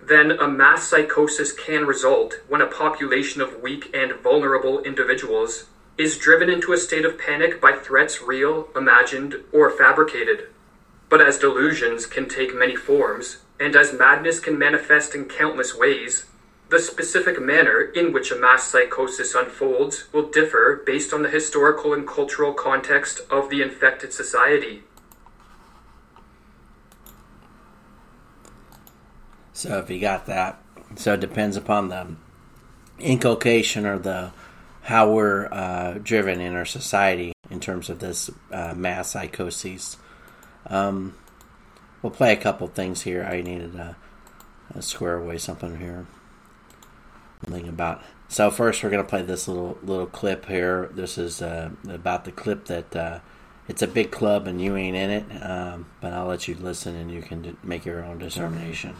then 0.00 0.30
a 0.30 0.48
mass 0.48 0.88
psychosis 0.88 1.52
can 1.52 1.84
result 1.84 2.40
when 2.48 2.62
a 2.62 2.66
population 2.66 3.42
of 3.42 3.60
weak 3.60 3.90
and 3.92 4.14
vulnerable 4.22 4.80
individuals 4.80 5.64
is 5.98 6.16
driven 6.16 6.48
into 6.48 6.72
a 6.72 6.78
state 6.78 7.04
of 7.04 7.18
panic 7.18 7.60
by 7.60 7.72
threats 7.72 8.22
real, 8.22 8.68
imagined, 8.74 9.34
or 9.52 9.68
fabricated. 9.68 10.46
But 11.10 11.20
as 11.20 11.36
delusions 11.36 12.06
can 12.06 12.30
take 12.30 12.54
many 12.54 12.76
forms, 12.76 13.38
and 13.60 13.76
as 13.76 13.92
madness 13.92 14.40
can 14.40 14.58
manifest 14.58 15.14
in 15.14 15.26
countless 15.26 15.76
ways, 15.76 16.24
the 16.70 16.78
specific 16.78 17.40
manner 17.40 17.80
in 17.80 18.12
which 18.12 18.30
a 18.30 18.36
mass 18.36 18.64
psychosis 18.64 19.34
unfolds 19.34 20.12
will 20.12 20.28
differ 20.28 20.82
based 20.84 21.12
on 21.12 21.22
the 21.22 21.30
historical 21.30 21.94
and 21.94 22.06
cultural 22.06 22.52
context 22.52 23.20
of 23.30 23.48
the 23.48 23.62
infected 23.62 24.12
society. 24.12 24.82
So, 29.54 29.78
if 29.78 29.90
you 29.90 29.98
got 29.98 30.26
that, 30.26 30.62
so 30.94 31.14
it 31.14 31.20
depends 31.20 31.56
upon 31.56 31.88
the 31.88 32.14
inculcation 32.98 33.86
or 33.86 33.98
the 33.98 34.32
how 34.82 35.10
we're 35.10 35.46
uh, 35.52 35.98
driven 36.02 36.40
in 36.40 36.54
our 36.54 36.64
society 36.64 37.32
in 37.50 37.60
terms 37.60 37.90
of 37.90 37.98
this 37.98 38.30
uh, 38.52 38.74
mass 38.74 39.10
psychosis. 39.10 39.96
Um, 40.66 41.16
we'll 42.00 42.10
play 42.10 42.32
a 42.32 42.36
couple 42.36 42.68
things 42.68 43.02
here. 43.02 43.24
I 43.24 43.42
needed 43.42 43.72
to 43.72 43.96
uh, 44.74 44.80
square 44.80 45.16
away 45.16 45.38
something 45.38 45.78
here 45.78 46.06
something 47.44 47.68
about. 47.68 48.02
So 48.28 48.50
first, 48.50 48.82
we're 48.82 48.90
going 48.90 49.02
to 49.02 49.08
play 49.08 49.22
this 49.22 49.48
little 49.48 49.78
little 49.82 50.06
clip 50.06 50.46
here. 50.46 50.90
This 50.92 51.18
is 51.18 51.40
uh, 51.40 51.70
about 51.88 52.24
the 52.24 52.32
clip 52.32 52.66
that 52.66 52.94
uh, 52.94 53.20
it's 53.68 53.82
a 53.82 53.86
big 53.86 54.10
club 54.10 54.46
and 54.46 54.60
you 54.60 54.76
ain't 54.76 54.96
in 54.96 55.10
it. 55.10 55.24
Um, 55.42 55.86
but 56.00 56.12
I'll 56.12 56.26
let 56.26 56.48
you 56.48 56.54
listen 56.54 56.94
and 56.94 57.10
you 57.10 57.22
can 57.22 57.56
make 57.62 57.84
your 57.84 58.04
own 58.04 58.18
determination. 58.18 58.96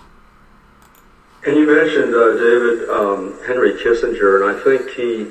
And 1.47 1.57
you 1.57 1.67
mentioned 1.67 2.15
uh, 2.15 2.33
David 2.37 2.89
um, 2.91 3.39
Henry 3.47 3.73
Kissinger, 3.73 4.43
and 4.43 4.57
I 4.57 4.65
think 4.65 4.91
he 4.91 5.31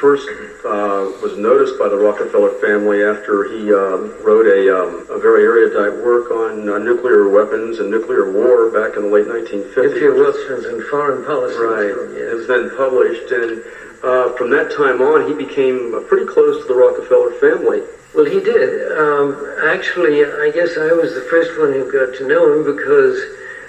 first 0.00 0.28
uh, 0.64 1.10
was 1.22 1.36
noticed 1.36 1.78
by 1.78 1.88
the 1.88 1.96
Rockefeller 1.96 2.54
family 2.62 3.02
after 3.02 3.50
he 3.50 3.74
um, 3.74 4.14
wrote 4.22 4.46
a, 4.46 4.70
um, 4.70 5.06
a 5.10 5.18
very 5.18 5.42
erudite 5.42 5.98
work 6.02 6.30
on 6.30 6.68
uh, 6.68 6.78
nuclear 6.78 7.28
weapons 7.28 7.78
and 7.78 7.90
nuclear 7.90 8.30
war 8.30 8.70
back 8.70 8.96
in 8.96 9.02
the 9.02 9.10
late 9.10 9.26
1950s. 9.26 9.76
Nuclear 9.76 10.14
weapons 10.14 10.64
and 10.66 10.82
foreign 10.86 11.24
policy. 11.24 11.58
Right. 11.58 11.90
It 12.14 12.34
was 12.34 12.46
then 12.46 12.70
published, 12.76 13.30
and 13.30 13.62
uh, 14.02 14.32
from 14.38 14.50
that 14.50 14.70
time 14.70 15.02
on, 15.02 15.26
he 15.26 15.34
became 15.34 15.94
uh, 15.94 16.00
pretty 16.06 16.26
close 16.26 16.62
to 16.62 16.68
the 16.70 16.78
Rockefeller 16.78 17.34
family. 17.42 17.82
Well, 18.14 18.24
he 18.24 18.40
did. 18.40 18.94
Um, 18.94 19.34
actually, 19.66 20.24
I 20.24 20.50
guess 20.54 20.78
I 20.78 20.94
was 20.94 21.14
the 21.14 21.26
first 21.28 21.58
one 21.58 21.72
who 21.72 21.90
got 21.90 22.16
to 22.18 22.26
know 22.26 22.46
him 22.54 22.64
because 22.64 23.18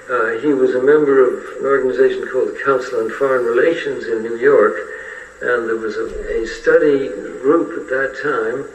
uh, 0.09 0.41
he 0.41 0.53
was 0.53 0.73
a 0.73 0.81
member 0.81 1.21
of 1.21 1.57
an 1.59 1.65
organization 1.65 2.25
called 2.31 2.49
the 2.49 2.59
Council 2.63 3.01
on 3.01 3.09
Foreign 3.17 3.45
Relations 3.45 4.05
in 4.05 4.23
New 4.23 4.37
York, 4.37 4.73
and 5.41 5.67
there 5.67 5.75
was 5.75 5.95
a, 5.97 6.41
a 6.41 6.45
study 6.45 7.07
group 7.41 7.77
at 7.77 7.87
that 7.89 8.19
time 8.21 8.65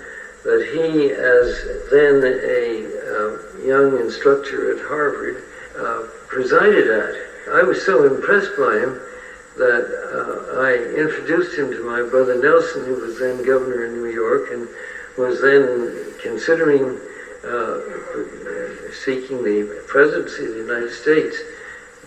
that 0.44 0.60
he, 0.72 1.10
as 1.10 1.90
then 1.90 2.22
a 2.22 2.84
uh, 3.04 3.64
young 3.64 3.98
instructor 4.00 4.76
at 4.76 4.84
Harvard, 4.84 5.42
uh, 5.76 6.02
presided 6.28 6.88
at. 6.88 7.14
I 7.52 7.62
was 7.62 7.84
so 7.84 8.04
impressed 8.04 8.56
by 8.56 8.78
him 8.78 9.00
that 9.56 9.86
uh, 10.12 10.60
I 10.60 10.74
introduced 10.74 11.56
him 11.56 11.70
to 11.70 11.82
my 11.84 12.02
brother 12.02 12.34
Nelson, 12.34 12.84
who 12.84 12.96
was 12.96 13.18
then 13.18 13.44
governor 13.44 13.84
in 13.84 14.02
New 14.02 14.10
York 14.10 14.50
and 14.50 14.68
was 15.16 15.40
then 15.40 16.12
considering 16.20 16.98
uh, 17.44 17.78
seeking 19.04 19.44
the 19.44 19.82
presidency 19.86 20.46
of 20.46 20.52
the 20.52 20.60
United 20.60 20.92
States. 20.92 21.36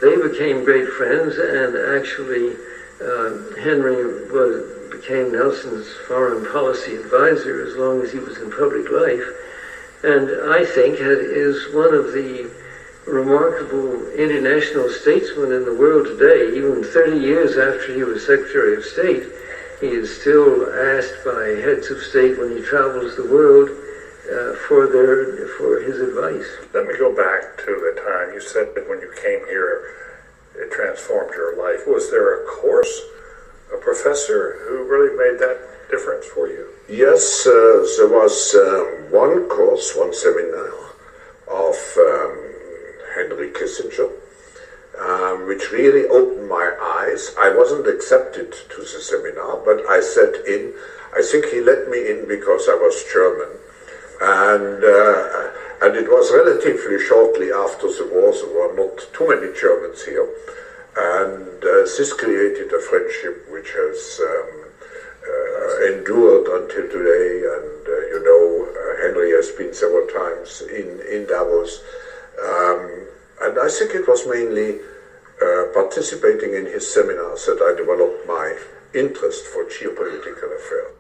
They 0.02 0.16
became 0.16 0.64
great 0.64 0.88
friends, 0.90 1.38
and 1.38 1.76
actually, 1.98 2.56
uh, 3.02 3.56
Henry 3.62 4.30
was, 4.30 4.92
became 4.92 5.32
Nelson's 5.32 5.88
foreign 6.08 6.46
policy 6.52 6.96
advisor 6.96 7.66
as 7.66 7.76
long 7.76 8.02
as 8.02 8.12
he 8.12 8.20
was 8.20 8.38
in 8.38 8.50
public 8.52 8.90
life. 8.90 9.28
And 10.04 10.52
I 10.52 10.64
think 10.66 11.00
is 11.00 11.74
one 11.74 11.94
of 11.94 12.14
the 12.14 12.50
remarkable 13.06 14.10
international 14.12 14.90
statesmen 14.90 15.52
in 15.52 15.66
the 15.66 15.74
world 15.74 16.06
today, 16.06 16.56
even 16.58 16.84
30 16.84 17.20
years 17.20 17.58
after 17.58 17.94
he 17.94 18.04
was 18.04 18.26
Secretary 18.26 18.76
of 18.76 18.84
State. 18.84 19.24
He 19.80 19.88
is 19.88 20.10
still 20.20 20.70
asked 20.74 21.24
by 21.24 21.56
heads 21.62 21.90
of 21.90 22.02
state 22.02 22.38
when 22.38 22.58
he 22.58 22.64
travels 22.64 23.16
the 23.16 23.26
world 23.26 23.70
uh, 24.28 24.54
for 24.68 24.88
their 24.88 25.48
for 25.58 25.80
his 25.80 26.00
advice. 26.02 26.48
Let 26.74 26.86
me 26.86 26.98
go 26.98 27.16
back 27.16 27.58
to 27.66 27.72
the 27.80 28.02
time 28.02 28.34
you 28.34 28.42
said 28.42 28.74
that 28.76 28.90
when 28.90 29.00
you 29.00 29.12
came 29.22 29.46
here, 29.48 30.07
it 30.58 30.72
transformed 30.72 31.34
your 31.34 31.56
life. 31.58 31.88
Was 31.88 32.10
there 32.12 32.44
a 32.44 32.46
course, 32.48 33.02
a 33.74 33.78
professor 33.78 34.58
who 34.68 34.84
really 34.84 35.16
made 35.16 35.40
that 35.40 35.60
difference 35.90 36.26
for 36.26 36.48
you? 36.48 36.68
Yes, 36.90 37.46
uh, 37.46 37.86
there 37.98 38.08
was 38.10 38.56
um, 38.56 39.12
one 39.12 39.48
course, 39.50 39.96
one 39.96 40.14
seminar 40.14 40.72
of 41.48 41.76
um, 41.98 42.34
Henry 43.16 43.50
Kissinger, 43.52 44.10
um, 45.00 45.48
which 45.48 45.72
really 45.72 46.08
opened 46.08 46.48
my 46.50 46.76
eyes. 46.82 47.36
I 47.40 47.54
wasn't 47.56 47.88
accepted 47.88 48.52
to 48.52 48.82
the 48.82 49.02
seminar, 49.02 49.58
but 49.64 49.86
I 49.88 50.02
sat 50.02 50.34
in. 50.48 50.74
I 51.16 51.22
think 51.22 51.46
he 51.48 51.62
let 51.62 51.90
me 51.90 52.10
in 52.10 52.28
because 52.28 52.68
I 52.70 52.76
was 52.76 53.04
German. 53.12 53.50
And, 54.20 54.84
uh, 54.84 55.52
and 55.82 55.96
it 55.96 56.10
was 56.10 56.32
relatively 56.34 57.00
shortly 57.06 57.52
after 57.52 57.88
the 57.88 58.10
war, 58.12 58.34
there 58.34 58.50
were 58.50 58.74
not 58.74 58.98
too 59.14 59.28
many 59.30 59.54
Germans 59.54 60.04
here. 60.04 60.28
And 60.98 61.64
uh, 61.64 61.86
this 61.86 62.14
created 62.14 62.74
a 62.74 62.82
friendship 62.82 63.46
which 63.52 63.70
has 63.74 64.20
um, 64.26 64.66
uh, 65.22 65.94
endured 65.94 66.48
until 66.48 66.90
today. 66.90 67.46
And 67.46 67.82
uh, 67.86 68.00
you 68.10 68.22
know, 68.26 68.66
uh, 68.74 69.02
Henry 69.06 69.32
has 69.32 69.52
been 69.52 69.74
several 69.74 70.08
times 70.08 70.62
in, 70.62 71.00
in 71.14 71.28
Davos. 71.28 71.84
Um, 72.42 73.08
and 73.42 73.60
I 73.60 73.70
think 73.70 73.94
it 73.94 74.08
was 74.08 74.26
mainly 74.26 74.80
uh, 75.40 75.66
participating 75.76 76.56
in 76.56 76.66
his 76.66 76.92
seminars 76.92 77.46
that 77.46 77.62
I 77.62 77.78
developed 77.78 78.26
my 78.28 78.58
interest 78.96 79.46
for 79.46 79.66
geopolitical 79.66 80.56
affairs. 80.58 80.94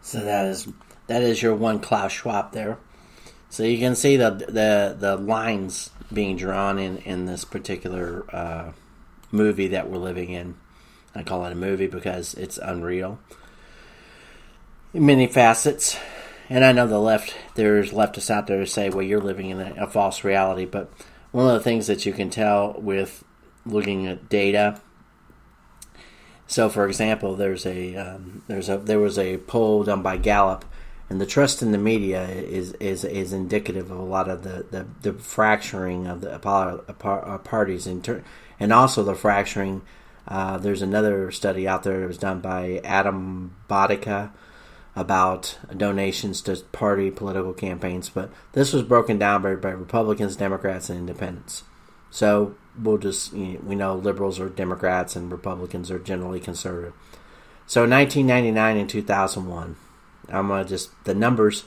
So 0.00 0.24
that 0.24 0.46
is 0.46 0.68
that 1.08 1.22
is 1.22 1.42
your 1.42 1.54
one 1.54 1.80
Klaus 1.80 2.12
Schwab 2.12 2.52
there. 2.52 2.78
So 3.50 3.62
you 3.62 3.78
can 3.78 3.94
see 3.94 4.16
the 4.16 4.30
the 4.30 4.96
the 4.98 5.16
lines 5.16 5.90
being 6.12 6.36
drawn 6.36 6.78
in 6.78 6.98
in 6.98 7.26
this 7.26 7.44
particular 7.44 8.24
uh, 8.34 8.72
movie 9.30 9.68
that 9.68 9.88
we're 9.88 9.98
living 9.98 10.30
in. 10.30 10.56
I 11.14 11.22
call 11.22 11.44
it 11.46 11.52
a 11.52 11.56
movie 11.56 11.86
because 11.86 12.34
it's 12.34 12.58
unreal. 12.58 13.18
Many 14.92 15.26
facets 15.26 15.98
and 16.50 16.64
I 16.64 16.72
know 16.72 16.86
the 16.86 17.00
left 17.00 17.34
there's 17.54 17.92
leftists 17.92 18.30
out 18.30 18.46
there 18.46 18.60
to 18.60 18.66
say, 18.66 18.88
well, 18.88 19.02
you're 19.02 19.20
living 19.20 19.50
in 19.50 19.60
a, 19.60 19.84
a 19.84 19.86
false 19.86 20.24
reality. 20.24 20.64
But 20.64 20.90
one 21.30 21.46
of 21.46 21.54
the 21.54 21.64
things 21.64 21.86
that 21.88 22.06
you 22.06 22.12
can 22.12 22.30
tell 22.30 22.74
with 22.78 23.22
looking 23.66 24.06
at 24.06 24.28
data. 24.28 24.80
So, 26.46 26.70
for 26.70 26.86
example, 26.86 27.36
there's 27.36 27.66
a 27.66 27.96
um, 27.96 28.42
there's 28.48 28.68
a 28.70 28.78
there 28.78 28.98
was 28.98 29.18
a 29.18 29.36
poll 29.38 29.84
done 29.84 30.02
by 30.02 30.16
Gallup, 30.16 30.64
and 31.10 31.20
the 31.20 31.26
trust 31.26 31.62
in 31.62 31.72
the 31.72 31.78
media 31.78 32.28
is 32.28 32.72
is 32.74 33.04
is 33.04 33.32
indicative 33.32 33.90
of 33.90 33.98
a 33.98 34.02
lot 34.02 34.28
of 34.28 34.42
the 34.42 34.66
the, 34.70 34.86
the 35.02 35.18
fracturing 35.18 36.06
of 36.06 36.20
the 36.20 36.34
uh, 36.34 37.38
parties 37.38 37.86
in 37.86 38.02
ter- 38.02 38.24
and 38.60 38.72
also 38.72 39.02
the 39.02 39.14
fracturing. 39.14 39.82
Uh, 40.26 40.58
there's 40.58 40.82
another 40.82 41.30
study 41.30 41.66
out 41.66 41.84
there 41.84 42.00
that 42.00 42.06
was 42.06 42.18
done 42.18 42.40
by 42.40 42.82
Adam 42.84 43.56
Boddicker 43.68 44.30
about 44.94 45.56
donations 45.74 46.42
to 46.42 46.56
party 46.72 47.10
political 47.10 47.54
campaigns, 47.54 48.10
but 48.10 48.30
this 48.52 48.72
was 48.72 48.82
broken 48.82 49.18
down 49.18 49.40
by, 49.40 49.54
by 49.54 49.70
Republicans, 49.70 50.36
Democrats, 50.36 50.90
and 50.90 50.98
Independents. 50.98 51.62
So 52.10 52.56
we'll 52.78 52.98
just 52.98 53.32
you 53.32 53.54
know, 53.54 53.60
we 53.62 53.74
know 53.74 53.94
liberals 53.94 54.38
are 54.40 54.48
Democrats 54.48 55.16
and 55.16 55.32
Republicans 55.32 55.90
are 55.90 55.98
generally 55.98 56.40
conservative. 56.40 56.92
So 57.66 57.82
1999 57.82 58.76
and 58.76 58.90
2001, 58.90 59.76
I'm 60.30 60.48
gonna 60.48 60.64
just 60.64 60.90
the 61.04 61.14
numbers. 61.14 61.64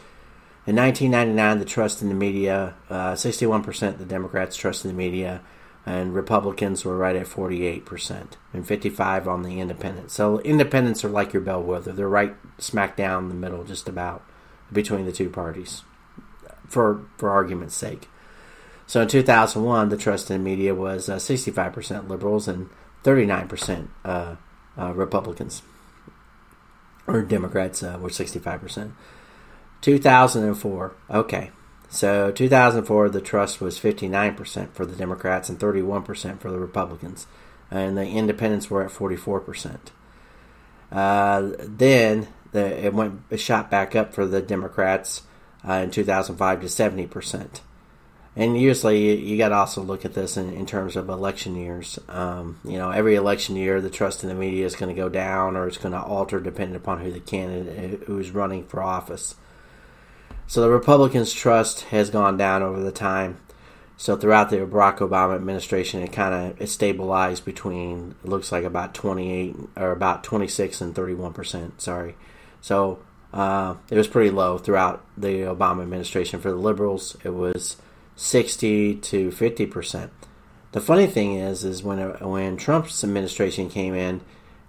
In 0.68 0.76
1999, 0.76 1.59
the 1.59 1.66
trust 1.66 2.01
in 2.01 2.09
the 2.09 2.14
media, 2.14 2.76
uh, 2.89 3.14
61% 3.14 3.97
the 3.97 4.05
Democrats 4.05 4.55
trust 4.55 4.86
in 4.86 4.91
the 4.91 4.97
media, 4.97 5.41
and 5.86 6.14
Republicans 6.14 6.86
were 6.86 6.97
right 6.97 7.16
at 7.16 7.26
48% 7.26 8.38
and 8.53 8.68
55 8.68 9.28
on 9.28 9.41
the 9.41 9.59
independents. 9.59 10.14
So 10.14 10.39
independents 10.41 11.03
are 11.03 11.09
like 11.09 11.34
your 11.34 11.41
bellwether. 11.41 11.91
They're 11.91 12.07
right 12.07 12.36
smack 12.59 12.95
down 12.95 13.30
the 13.30 13.36
middle 13.36 13.64
just 13.64 13.89
about 13.89 14.24
between 14.72 15.05
the 15.05 15.12
two 15.12 15.30
parties 15.30 15.84
for 16.68 17.01
for 17.18 17.30
argument's 17.30 17.76
sake. 17.76 18.07
So 18.88 19.01
in 19.01 19.07
2001, 19.07 19.89
the 19.89 19.97
trust 19.97 20.30
in 20.30 20.38
the 20.38 20.49
media 20.49 20.76
was 20.76 21.07
uh, 21.07 21.16
65% 21.16 22.09
liberals 22.09 22.47
and 22.47 22.70
39% 23.03 23.88
uh, 24.03 24.36
uh, 24.78 24.93
Republicans. 24.93 25.62
Or 27.08 27.22
Democrats 27.22 27.84
uh, 27.84 27.97
were 27.99 28.10
65%. 28.10 28.91
2004, 29.82 30.95
okay. 31.10 31.52
So 31.89 32.32
2004, 32.32 33.10
the 33.10 33.20
trust 33.22 33.60
was 33.60 33.80
59% 33.80 34.74
for 34.74 34.86
the 34.86 34.95
Democrats 34.95 35.49
and 35.49 35.60
31% 35.60 36.39
for 36.39 36.52
the 36.52 36.60
Republicans, 36.60 37.28
and 37.70 37.97
the 37.97 38.06
Independents 38.06 38.70
were 38.70 38.84
at 38.86 38.91
44%. 38.91 39.78
Uh, 40.91 41.52
then 41.60 42.28
the, 42.52 42.86
it 42.86 42.93
went 42.93 43.22
it 43.30 43.38
shot 43.38 43.72
back 43.72 43.95
up 43.95 44.14
for 44.14 44.26
the 44.26 44.41
Democrats 44.41 45.24
uh, 45.68 45.74
in 45.74 45.91
2005 45.91 46.62
to 46.62 46.68
70%. 46.68 47.62
And 48.34 48.59
usually, 48.59 49.19
you 49.19 49.38
got 49.38 49.49
to 49.49 49.55
also 49.55 49.82
look 49.82 50.05
at 50.05 50.13
this 50.13 50.38
in, 50.38 50.53
in 50.53 50.65
terms 50.65 50.95
of 50.95 51.09
election 51.09 51.55
years. 51.55 51.99
Um, 52.07 52.59
you 52.63 52.77
know, 52.77 52.89
every 52.89 53.15
election 53.15 53.57
year, 53.57 53.82
the 53.82 53.89
trust 53.89 54.23
in 54.23 54.29
the 54.29 54.36
media 54.36 54.65
is 54.65 54.75
going 54.75 54.93
to 54.93 54.99
go 54.99 55.09
down 55.09 55.57
or 55.57 55.67
it's 55.67 55.77
going 55.77 55.91
to 55.91 56.01
alter 56.01 56.39
depending 56.39 56.77
upon 56.77 57.01
who 57.01 57.11
the 57.11 57.19
candidate 57.19 58.03
who's 58.05 58.32
running 58.32 58.65
for 58.65 58.82
office. 58.82 59.36
So 60.47 60.61
the 60.61 60.69
Republicans' 60.69 61.34
trust 61.34 61.82
has 61.84 62.09
gone 62.09 62.38
down 62.38 62.61
over 62.61 62.82
the 62.82 62.91
time. 62.91 63.39
So 63.97 64.17
throughout 64.17 64.49
the 64.49 64.57
Barack 64.57 64.97
Obama 64.97 65.36
administration, 65.36 66.01
it 66.01 66.11
kind 66.11 66.34
of 66.34 66.59
it 66.61 66.67
stabilized 66.67 67.45
between 67.45 68.15
it 68.23 68.29
looks 68.29 68.51
like 68.51 68.63
about 68.63 68.93
28 68.93 69.55
or 69.77 69.91
about 69.91 70.23
26 70.23 70.82
and 70.82 70.95
31 70.95 71.34
percent. 71.34 71.79
Sorry, 71.82 72.15
so 72.61 72.99
uh, 73.32 73.75
it 73.89 73.95
was 73.95 74.07
pretty 74.07 74.32
low 74.32 74.57
throughout 74.57 75.05
the 75.15 75.41
Obama 75.41 75.84
administration. 75.84 76.39
For 76.39 76.49
the 76.49 76.57
liberals, 76.57 77.15
it 77.23 77.29
was 77.29 77.77
60 78.22 78.95
to 78.95 79.32
50 79.32 79.65
percent. 79.65 80.11
The 80.74 80.80
funny 80.80 81.07
thing 81.07 81.34
is, 81.36 81.63
is 81.63 81.82
when 81.82 81.99
when 82.19 82.55
Trump's 82.55 83.03
administration 83.03 83.67
came 83.67 83.95
in, 83.95 84.22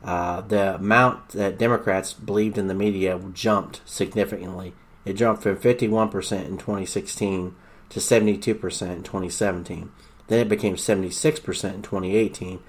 uh, 0.02 0.40
the 0.40 0.76
amount 0.76 1.28
that 1.30 1.58
Democrats 1.58 2.14
believed 2.14 2.56
in 2.56 2.68
the 2.68 2.74
media 2.74 3.20
jumped 3.34 3.82
significantly. 3.84 4.72
It 5.04 5.14
jumped 5.14 5.42
from 5.42 5.56
51% 5.56 6.46
in 6.46 6.56
2016 6.56 7.54
to 7.90 8.00
72% 8.00 8.46
in 8.46 9.02
2017. 9.02 9.92
Then 10.28 10.38
it 10.40 10.48
became 10.48 10.76
76% 10.76 11.74
in 11.74 11.82
2018 11.82 12.60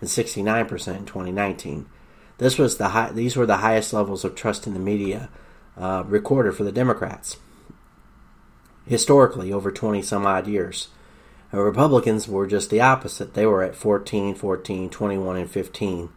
and 0.00 0.10
69% 0.10 0.96
in 0.96 1.06
2019. 1.06 1.86
This 2.38 2.58
was 2.58 2.78
the 2.78 2.88
high, 2.88 3.12
these 3.12 3.36
were 3.36 3.46
the 3.46 3.58
highest 3.58 3.92
levels 3.92 4.24
of 4.24 4.34
trust 4.34 4.66
in 4.66 4.74
the 4.74 4.80
media 4.80 5.28
uh, 5.76 6.02
recorded 6.06 6.56
for 6.56 6.64
the 6.64 6.72
Democrats 6.72 7.36
historically 8.86 9.52
over 9.52 9.70
20 9.70 10.02
some 10.02 10.26
odd 10.26 10.46
years. 10.46 10.88
Republicans 11.52 12.26
were 12.26 12.46
just 12.46 12.70
the 12.70 12.80
opposite. 12.80 13.34
They 13.34 13.44
were 13.44 13.62
at 13.62 13.76
14, 13.76 14.34
14, 14.34 14.88
21, 14.88 15.36
and 15.36 15.50
15 15.50 16.08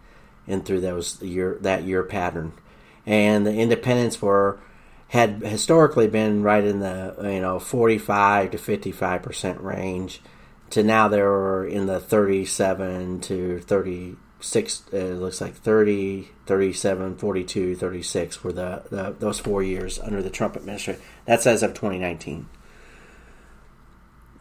in 0.47 0.61
through 0.61 0.81
those 0.81 1.21
year 1.21 1.57
that 1.61 1.83
year 1.83 2.03
pattern, 2.03 2.53
and 3.05 3.45
the 3.45 3.53
independents 3.53 4.21
were 4.21 4.59
had 5.09 5.41
historically 5.41 6.07
been 6.07 6.43
right 6.43 6.63
in 6.63 6.79
the 6.79 7.15
you 7.23 7.41
know 7.41 7.59
45 7.59 8.51
to 8.51 8.57
55 8.57 9.21
percent 9.21 9.61
range 9.61 10.21
to 10.71 10.83
now 10.83 11.07
they're 11.07 11.65
in 11.65 11.85
the 11.85 11.99
37 11.99 13.21
to 13.21 13.59
36 13.59 14.83
uh, 14.93 14.97
it 14.97 15.13
looks 15.15 15.41
like 15.41 15.55
30 15.55 16.29
37 16.45 17.17
42 17.17 17.75
36 17.75 18.43
were 18.43 18.51
the, 18.51 18.83
the 18.89 19.15
those 19.19 19.39
four 19.39 19.61
years 19.61 19.99
under 19.99 20.23
the 20.23 20.29
trump 20.29 20.55
administration 20.55 21.01
that's 21.25 21.45
as 21.45 21.61
of 21.61 21.71
2019 21.71 22.47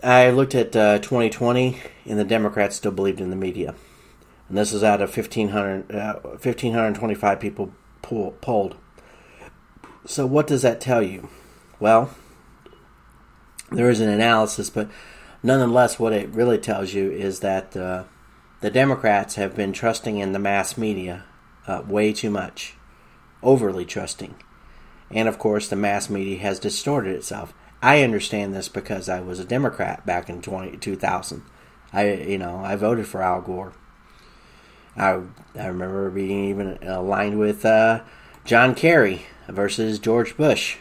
i 0.04 0.30
looked 0.30 0.54
at 0.54 0.74
uh, 0.76 0.98
2020 0.98 1.80
and 2.06 2.18
the 2.18 2.24
democrats 2.24 2.76
still 2.76 2.92
believed 2.92 3.20
in 3.20 3.30
the 3.30 3.36
media 3.36 3.74
and 4.48 4.58
this 4.58 4.72
is 4.72 4.84
out 4.84 5.00
of 5.00 5.16
1500 5.16 5.90
uh, 5.90 6.14
1525 6.22 7.40
people 7.40 7.72
polled 8.02 8.76
so, 10.06 10.26
what 10.26 10.46
does 10.46 10.62
that 10.62 10.82
tell 10.82 11.02
you? 11.02 11.28
Well, 11.80 12.10
there 13.70 13.88
is 13.88 14.00
an 14.00 14.10
analysis, 14.10 14.68
but 14.68 14.90
nonetheless, 15.42 15.98
what 15.98 16.12
it 16.12 16.28
really 16.28 16.58
tells 16.58 16.92
you 16.92 17.10
is 17.10 17.40
that 17.40 17.74
uh, 17.74 18.04
the 18.60 18.70
Democrats 18.70 19.36
have 19.36 19.56
been 19.56 19.72
trusting 19.72 20.18
in 20.18 20.32
the 20.32 20.38
mass 20.38 20.76
media 20.76 21.24
uh, 21.66 21.82
way 21.86 22.12
too 22.12 22.28
much, 22.28 22.74
overly 23.42 23.86
trusting. 23.86 24.34
And 25.10 25.26
of 25.26 25.38
course, 25.38 25.68
the 25.68 25.76
mass 25.76 26.10
media 26.10 26.38
has 26.40 26.58
distorted 26.58 27.16
itself. 27.16 27.54
I 27.84 28.02
understand 28.02 28.54
this 28.54 28.70
because 28.70 29.10
I 29.10 29.20
was 29.20 29.38
a 29.38 29.44
Democrat 29.44 30.06
back 30.06 30.30
in 30.30 30.40
20, 30.40 30.78
2000. 30.78 31.42
I, 31.92 32.12
you 32.14 32.38
know, 32.38 32.56
I 32.64 32.76
voted 32.76 33.06
for 33.06 33.20
Al 33.20 33.42
Gore. 33.42 33.74
I, 34.96 35.20
I 35.54 35.66
remember 35.66 36.08
being 36.08 36.46
even 36.46 36.78
aligned 36.82 37.38
with 37.38 37.62
uh, 37.66 38.00
John 38.46 38.74
Kerry 38.74 39.26
versus 39.48 39.98
George 39.98 40.34
Bush, 40.34 40.78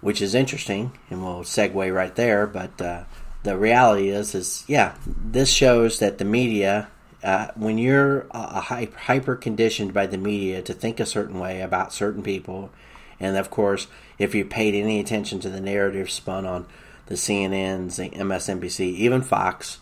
which 0.00 0.22
is 0.22 0.36
interesting, 0.36 0.96
and 1.10 1.24
we'll 1.24 1.40
segue 1.40 1.92
right 1.92 2.14
there. 2.14 2.46
But 2.46 2.80
uh, 2.80 3.02
the 3.42 3.58
reality 3.58 4.10
is, 4.10 4.36
is 4.36 4.64
yeah, 4.68 4.94
this 5.04 5.50
shows 5.50 5.98
that 5.98 6.18
the 6.18 6.24
media, 6.24 6.86
uh, 7.24 7.48
when 7.56 7.76
you're 7.76 8.28
uh, 8.30 8.60
hyper 8.60 9.34
conditioned 9.34 9.92
by 9.92 10.06
the 10.06 10.16
media 10.16 10.62
to 10.62 10.72
think 10.72 11.00
a 11.00 11.06
certain 11.06 11.40
way 11.40 11.60
about 11.60 11.92
certain 11.92 12.22
people, 12.22 12.70
and 13.18 13.36
of 13.36 13.50
course, 13.50 13.86
if 14.18 14.34
you 14.34 14.44
paid 14.44 14.74
any 14.74 15.00
attention 15.00 15.40
to 15.40 15.50
the 15.50 15.60
narrative 15.60 16.10
spun 16.10 16.46
on 16.46 16.66
the 17.06 17.14
CNNs, 17.14 17.96
the 17.96 18.10
MSNBC, 18.10 18.80
even 18.80 19.22
Fox, 19.22 19.78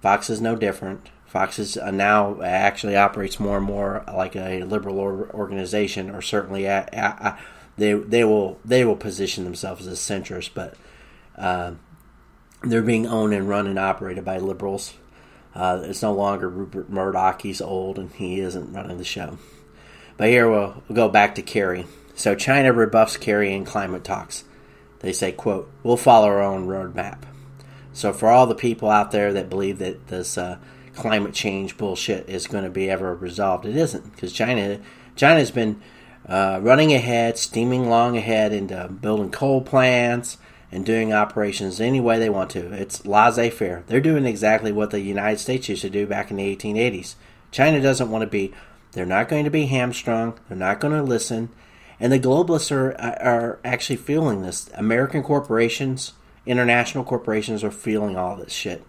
Fox 0.00 0.30
is 0.30 0.40
no 0.40 0.54
different. 0.54 1.08
Fox 1.26 1.58
is 1.58 1.76
uh, 1.76 1.90
now 1.90 2.40
actually 2.42 2.96
operates 2.96 3.38
more 3.38 3.58
and 3.58 3.66
more 3.66 4.04
like 4.08 4.34
a 4.34 4.62
liberal 4.62 4.98
organization, 4.98 6.10
or 6.10 6.22
certainly 6.22 6.62
they 6.62 7.92
they 7.92 8.24
will 8.24 8.58
they 8.64 8.84
will 8.84 8.96
position 8.96 9.44
themselves 9.44 9.86
as 9.86 9.98
centrist, 9.98 10.50
but 10.54 10.74
uh, 11.36 11.72
they're 12.62 12.82
being 12.82 13.06
owned 13.06 13.34
and 13.34 13.48
run 13.48 13.66
and 13.66 13.78
operated 13.78 14.24
by 14.24 14.38
liberals. 14.38 14.94
Uh, 15.54 15.82
it's 15.84 16.02
no 16.02 16.14
longer 16.14 16.48
Rupert 16.48 16.88
Murdoch; 16.88 17.42
he's 17.42 17.60
old 17.60 17.98
and 17.98 18.12
he 18.12 18.40
isn't 18.40 18.72
running 18.72 18.98
the 18.98 19.04
show. 19.04 19.38
But 20.16 20.28
here 20.28 20.50
we'll, 20.50 20.82
we'll 20.88 20.96
go 20.96 21.08
back 21.08 21.34
to 21.36 21.42
Kerry. 21.42 21.86
So 22.18 22.34
China 22.34 22.72
rebuffs 22.72 23.16
Kerry 23.16 23.52
in 23.52 23.64
climate 23.64 24.02
talks. 24.02 24.42
They 24.98 25.12
say, 25.12 25.30
"quote 25.30 25.70
We'll 25.84 25.96
follow 25.96 26.26
our 26.26 26.42
own 26.42 26.66
roadmap." 26.66 27.22
So 27.92 28.12
for 28.12 28.28
all 28.28 28.48
the 28.48 28.56
people 28.56 28.90
out 28.90 29.12
there 29.12 29.32
that 29.34 29.48
believe 29.48 29.78
that 29.78 30.08
this 30.08 30.36
uh, 30.36 30.58
climate 30.96 31.32
change 31.32 31.76
bullshit 31.76 32.28
is 32.28 32.48
going 32.48 32.64
to 32.64 32.70
be 32.70 32.90
ever 32.90 33.14
resolved. 33.14 33.66
It 33.66 33.76
isn't 33.76 34.12
because 34.12 34.32
China 34.32 34.80
China's 35.14 35.52
been 35.52 35.80
uh, 36.28 36.58
running 36.60 36.92
ahead, 36.92 37.38
steaming 37.38 37.88
long 37.88 38.16
ahead 38.16 38.52
into 38.52 38.88
building 38.88 39.30
coal 39.30 39.62
plants 39.62 40.38
and 40.72 40.84
doing 40.84 41.12
operations 41.12 41.80
any 41.80 42.00
way 42.00 42.18
they 42.18 42.28
want 42.28 42.50
to. 42.50 42.72
It's 42.72 43.06
laissez-faire. 43.06 43.84
They're 43.86 44.00
doing 44.00 44.26
exactly 44.26 44.72
what 44.72 44.90
the 44.90 45.00
United 45.00 45.38
States 45.38 45.68
used 45.68 45.82
to 45.82 45.90
do 45.90 46.04
back 46.04 46.32
in 46.32 46.36
the 46.38 46.56
1880s. 46.56 47.14
China 47.52 47.80
doesn't 47.80 48.10
want 48.10 48.22
to 48.22 48.26
be. 48.26 48.52
They're 48.90 49.06
not 49.06 49.28
going 49.28 49.44
to 49.44 49.50
be 49.50 49.66
hamstrung. 49.66 50.36
They're 50.48 50.58
not 50.58 50.80
going 50.80 50.94
to 50.94 51.02
listen. 51.04 51.50
And 52.00 52.12
the 52.12 52.20
globalists 52.20 52.70
are 52.70 52.94
are 53.00 53.58
actually 53.64 53.96
feeling 53.96 54.42
this. 54.42 54.70
American 54.74 55.22
corporations, 55.22 56.12
international 56.46 57.04
corporations 57.04 57.64
are 57.64 57.70
feeling 57.70 58.16
all 58.16 58.36
this 58.36 58.52
shit. 58.52 58.84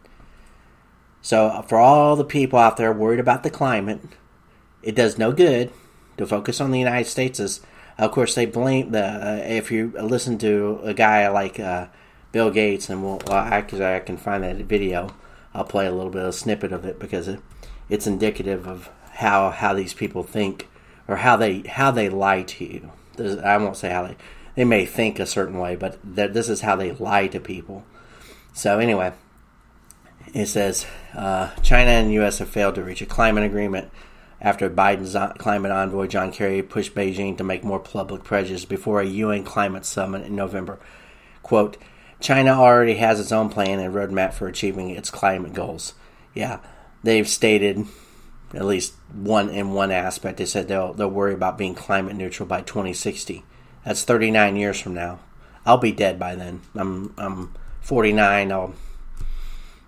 So, 1.22 1.64
for 1.68 1.78
all 1.78 2.16
the 2.16 2.24
people 2.24 2.60
out 2.60 2.78
there 2.78 2.93
worried 2.93 3.20
about 3.20 3.43
the 3.43 3.49
climate, 3.49 4.01
it 4.82 4.95
does 4.95 5.18
no 5.18 5.32
good 5.32 5.72
to 6.18 6.26
focus 6.26 6.62
on 6.62 6.72
the 6.72 6.80
United 6.80 7.10
States. 7.10 7.39
As 7.39 7.62
of 7.97 8.12
course, 8.12 8.36
they 8.36 8.45
blame 8.45 8.91
the. 8.91 9.03
Uh, 9.03 9.43
if 9.45 9.72
you 9.72 9.91
listen 10.01 10.38
to 10.39 10.80
a 10.84 10.93
guy 10.93 11.28
like 11.28 11.60
uh, 11.60 11.88
Bill 12.32 12.49
Gates, 12.49 12.89
and 12.89 13.03
we'll, 13.03 13.22
well, 13.28 13.38
actually, 13.38 13.86
I 13.86 13.99
can 13.99 14.18
find 14.18 14.43
that 14.43 14.55
video. 14.57 15.14
I'll 15.53 15.66
play 15.66 15.88
a 15.88 15.91
little 15.91 16.12
bit 16.12 16.22
of 16.22 16.30
a 16.30 16.34
snippet 16.34 16.72
of 16.72 16.86
it 16.86 16.99
because 16.99 17.28
it, 17.28 17.41
it's 17.89 18.07
indicative 18.07 18.68
of 18.68 18.89
how 19.16 19.49
how 19.49 19.74
these 19.74 19.93
people 19.93 20.24
think 20.24 20.70
or 21.07 21.18
how 21.18 21.36
they 21.36 21.62
how 21.62 21.91
they 21.91 22.07
lie 22.07 22.43
to 22.43 22.64
you. 22.64 22.91
I 23.20 23.57
won't 23.57 23.78
say 23.78 23.89
how 23.89 24.07
they 24.07 24.17
they 24.55 24.65
may 24.65 24.86
think 24.86 25.20
a 25.20 25.26
certain 25.26 25.57
way, 25.57 25.76
but 25.76 25.97
this 26.03 26.49
is 26.49 26.61
how 26.61 26.76
they 26.76 26.91
lie 26.91 27.28
to 27.28 27.39
people. 27.39 27.84
So 28.53 28.80
anyway, 28.80 29.13
it 30.34 30.47
says 30.47 30.86
uh, 31.13 31.51
China 31.61 31.91
and 31.91 32.11
U.S. 32.13 32.39
have 32.39 32.49
failed 32.49 32.76
to 32.76 32.84
reach 32.84 33.01
a 33.01 33.05
climate 33.05 33.43
agreement 33.43 33.91
after 34.41 34.70
Biden's 34.70 35.15
climate 35.38 35.72
envoy 35.72 36.07
John 36.07 36.32
Kerry 36.32 36.61
pushed 36.61 36.95
Beijing 36.95 37.38
to 37.38 37.43
make 37.43 37.63
more 37.63 37.80
public 37.80 38.24
pledges 38.24 38.65
before 38.65 39.01
a 39.01 39.05
UN 39.05 39.43
climate 39.43 39.86
summit 39.86 40.26
in 40.26 40.36
November. 40.36 40.80
Quote, 41.43 41.78
China 42.20 42.51
already 42.51 42.95
has 42.95 43.20
its 43.20 43.32
own 43.32 43.49
plan 43.49 43.80
and 43.80 43.93
roadmap 43.93 44.34
for 44.34 44.47
achieving 44.47 44.89
its 44.89 45.09
climate 45.09 45.53
goals. 45.53 45.93
Yeah, 46.34 46.59
they've 47.03 47.28
stated 47.28 47.86
at 48.54 48.66
least 48.66 48.93
one 49.14 49.50
in 49.50 49.74
one 49.74 49.91
aspect. 49.91 50.38
They 50.38 50.45
said 50.45 50.68
they'll 50.68 50.93
they'll 50.93 51.10
worry 51.10 51.34
about 51.34 51.58
being 51.58 51.76
climate 51.76 52.16
neutral 52.16 52.47
by 52.47 52.62
2060. 52.62 53.43
That's 53.86 54.04
39 54.04 54.56
years 54.56 54.80
from 54.80 54.93
now. 54.93 55.20
I'll 55.66 55.78
be 55.78 55.91
dead 55.91 56.20
by 56.20 56.36
then. 56.36 56.62
I'm 56.76 57.14
I'm 57.18 57.56
49. 57.82 58.52
I'll 58.52 58.74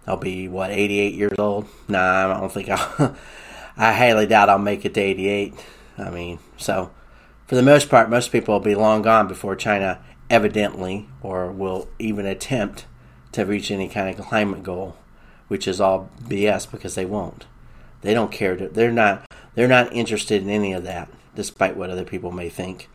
I'll 0.07 0.17
be 0.17 0.47
what 0.47 0.71
88 0.71 1.13
years 1.13 1.37
old. 1.37 1.67
Nah, 1.87 2.35
I 2.35 2.39
don't 2.39 2.51
think 2.51 2.69
I'll. 2.69 3.15
I 3.77 3.93
highly 3.93 4.27
doubt 4.27 4.49
I'll 4.49 4.59
make 4.59 4.85
it 4.85 4.93
to 4.95 5.01
88. 5.01 5.53
I 5.97 6.09
mean, 6.09 6.39
so 6.57 6.91
for 7.47 7.55
the 7.55 7.61
most 7.61 7.89
part, 7.89 8.09
most 8.09 8.31
people 8.31 8.53
will 8.53 8.59
be 8.59 8.75
long 8.75 9.01
gone 9.01 9.27
before 9.27 9.55
China 9.55 9.99
evidently 10.29 11.07
or 11.21 11.51
will 11.51 11.87
even 11.99 12.25
attempt 12.25 12.85
to 13.31 13.45
reach 13.45 13.71
any 13.71 13.87
kind 13.87 14.09
of 14.09 14.25
climate 14.25 14.63
goal, 14.63 14.97
which 15.47 15.67
is 15.67 15.79
all 15.79 16.09
BS 16.23 16.69
because 16.69 16.95
they 16.95 17.05
won't. 17.05 17.45
They 18.01 18.13
don't 18.13 18.31
care. 18.31 18.55
To, 18.55 18.67
they're 18.67 18.91
not. 18.91 19.25
They're 19.53 19.67
not 19.67 19.93
interested 19.93 20.41
in 20.41 20.49
any 20.49 20.73
of 20.73 20.83
that, 20.83 21.09
despite 21.35 21.75
what 21.75 21.89
other 21.89 22.05
people 22.05 22.31
may 22.31 22.49
think. 22.49 22.89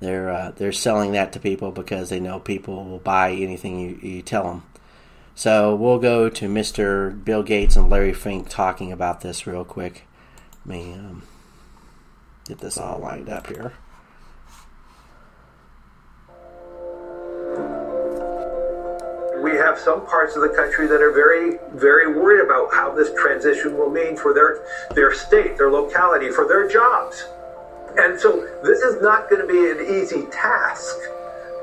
They're 0.00 0.30
uh, 0.30 0.52
they're 0.56 0.72
selling 0.72 1.12
that 1.12 1.32
to 1.32 1.40
people 1.40 1.70
because 1.70 2.08
they 2.08 2.20
know 2.20 2.38
people 2.38 2.84
will 2.84 2.98
buy 2.98 3.32
anything 3.32 3.78
you, 3.78 3.98
you 4.08 4.22
tell 4.22 4.44
them. 4.44 4.62
So 5.34 5.74
we'll 5.76 6.00
go 6.00 6.28
to 6.28 6.48
Mr. 6.48 7.24
Bill 7.24 7.44
Gates 7.44 7.76
and 7.76 7.88
Larry 7.88 8.12
Fink 8.12 8.48
talking 8.48 8.90
about 8.90 9.20
this 9.20 9.46
real 9.46 9.64
quick. 9.64 10.04
Let 10.66 10.76
me 10.76 10.94
um, 10.94 11.22
get 12.46 12.58
this 12.58 12.76
all 12.76 12.98
lined 12.98 13.28
up 13.28 13.46
here. 13.46 13.74
We 19.48 19.56
have 19.56 19.78
some 19.78 20.04
parts 20.04 20.36
of 20.36 20.42
the 20.42 20.50
country 20.50 20.86
that 20.88 21.00
are 21.00 21.10
very, 21.10 21.56
very 21.72 22.12
worried 22.12 22.44
about 22.44 22.68
how 22.70 22.94
this 22.94 23.08
transition 23.14 23.78
will 23.78 23.88
mean 23.88 24.14
for 24.14 24.34
their 24.34 24.60
their 24.94 25.14
state, 25.14 25.56
their 25.56 25.70
locality, 25.70 26.28
for 26.30 26.46
their 26.46 26.68
jobs. 26.68 27.24
And 27.96 28.20
so 28.20 28.46
this 28.62 28.80
is 28.80 29.00
not 29.00 29.30
going 29.30 29.40
to 29.40 29.48
be 29.48 29.70
an 29.70 30.02
easy 30.02 30.26
task. 30.30 30.94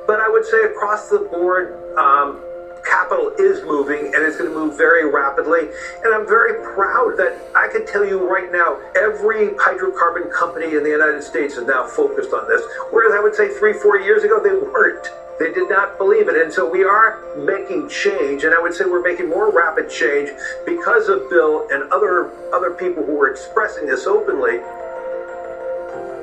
But 0.07 0.19
I 0.19 0.27
would 0.27 0.45
say 0.45 0.63
across 0.63 1.09
the 1.09 1.19
board, 1.19 1.77
um, 1.95 2.41
capital 2.89 3.29
is 3.38 3.63
moving 3.63 4.13
and 4.15 4.25
it's 4.25 4.38
going 4.38 4.49
to 4.49 4.55
move 4.55 4.75
very 4.77 5.07
rapidly. 5.07 5.69
And 6.03 6.11
I'm 6.11 6.25
very 6.27 6.65
proud 6.73 7.17
that 7.17 7.38
I 7.55 7.67
can 7.67 7.86
tell 7.86 8.03
you 8.03 8.27
right 8.27 8.51
now, 8.51 8.81
every 8.95 9.49
hydrocarbon 9.61 10.33
company 10.33 10.75
in 10.75 10.81
the 10.81 10.89
United 10.89 11.21
States 11.21 11.53
is 11.53 11.67
now 11.67 11.86
focused 11.86 12.33
on 12.33 12.47
this. 12.47 12.61
Whereas 12.89 13.13
I 13.13 13.21
would 13.21 13.36
say 13.36 13.53
three, 13.59 13.73
four 13.73 13.99
years 13.99 14.23
ago, 14.23 14.41
they 14.41 14.53
weren't. 14.53 15.07
They 15.38 15.51
did 15.51 15.69
not 15.69 15.97
believe 15.97 16.29
it. 16.29 16.36
And 16.36 16.51
so 16.51 16.65
we 16.65 16.83
are 16.83 17.19
making 17.36 17.89
change. 17.89 18.43
And 18.43 18.53
I 18.53 18.59
would 18.59 18.73
say 18.73 18.86
we're 18.86 19.01
making 19.01 19.29
more 19.29 19.51
rapid 19.51 19.89
change 19.89 20.31
because 20.65 21.09
of 21.09 21.29
Bill 21.29 21.67
and 21.71 21.83
other, 21.91 22.29
other 22.53 22.71
people 22.71 23.03
who 23.03 23.19
are 23.21 23.27
expressing 23.27 23.86
this 23.86 24.07
openly. 24.07 24.59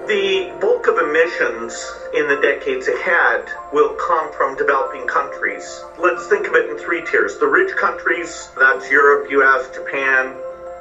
The 0.08 0.50
bulk 0.60 0.88
of 0.88 0.98
emissions 0.98 1.72
in 2.14 2.26
the 2.26 2.36
decades 2.36 2.88
ahead 2.88 3.48
will 3.72 3.94
come 3.94 4.32
from 4.32 4.56
developing 4.56 5.06
countries. 5.06 5.84
Let's 5.98 6.26
think 6.26 6.48
of 6.48 6.54
it 6.54 6.68
in 6.68 6.76
three 6.76 7.02
tiers. 7.02 7.36
The 7.36 7.46
rich 7.46 7.76
countries, 7.76 8.48
that's 8.58 8.90
Europe, 8.90 9.30
US, 9.30 9.68
Japan. 9.72 10.34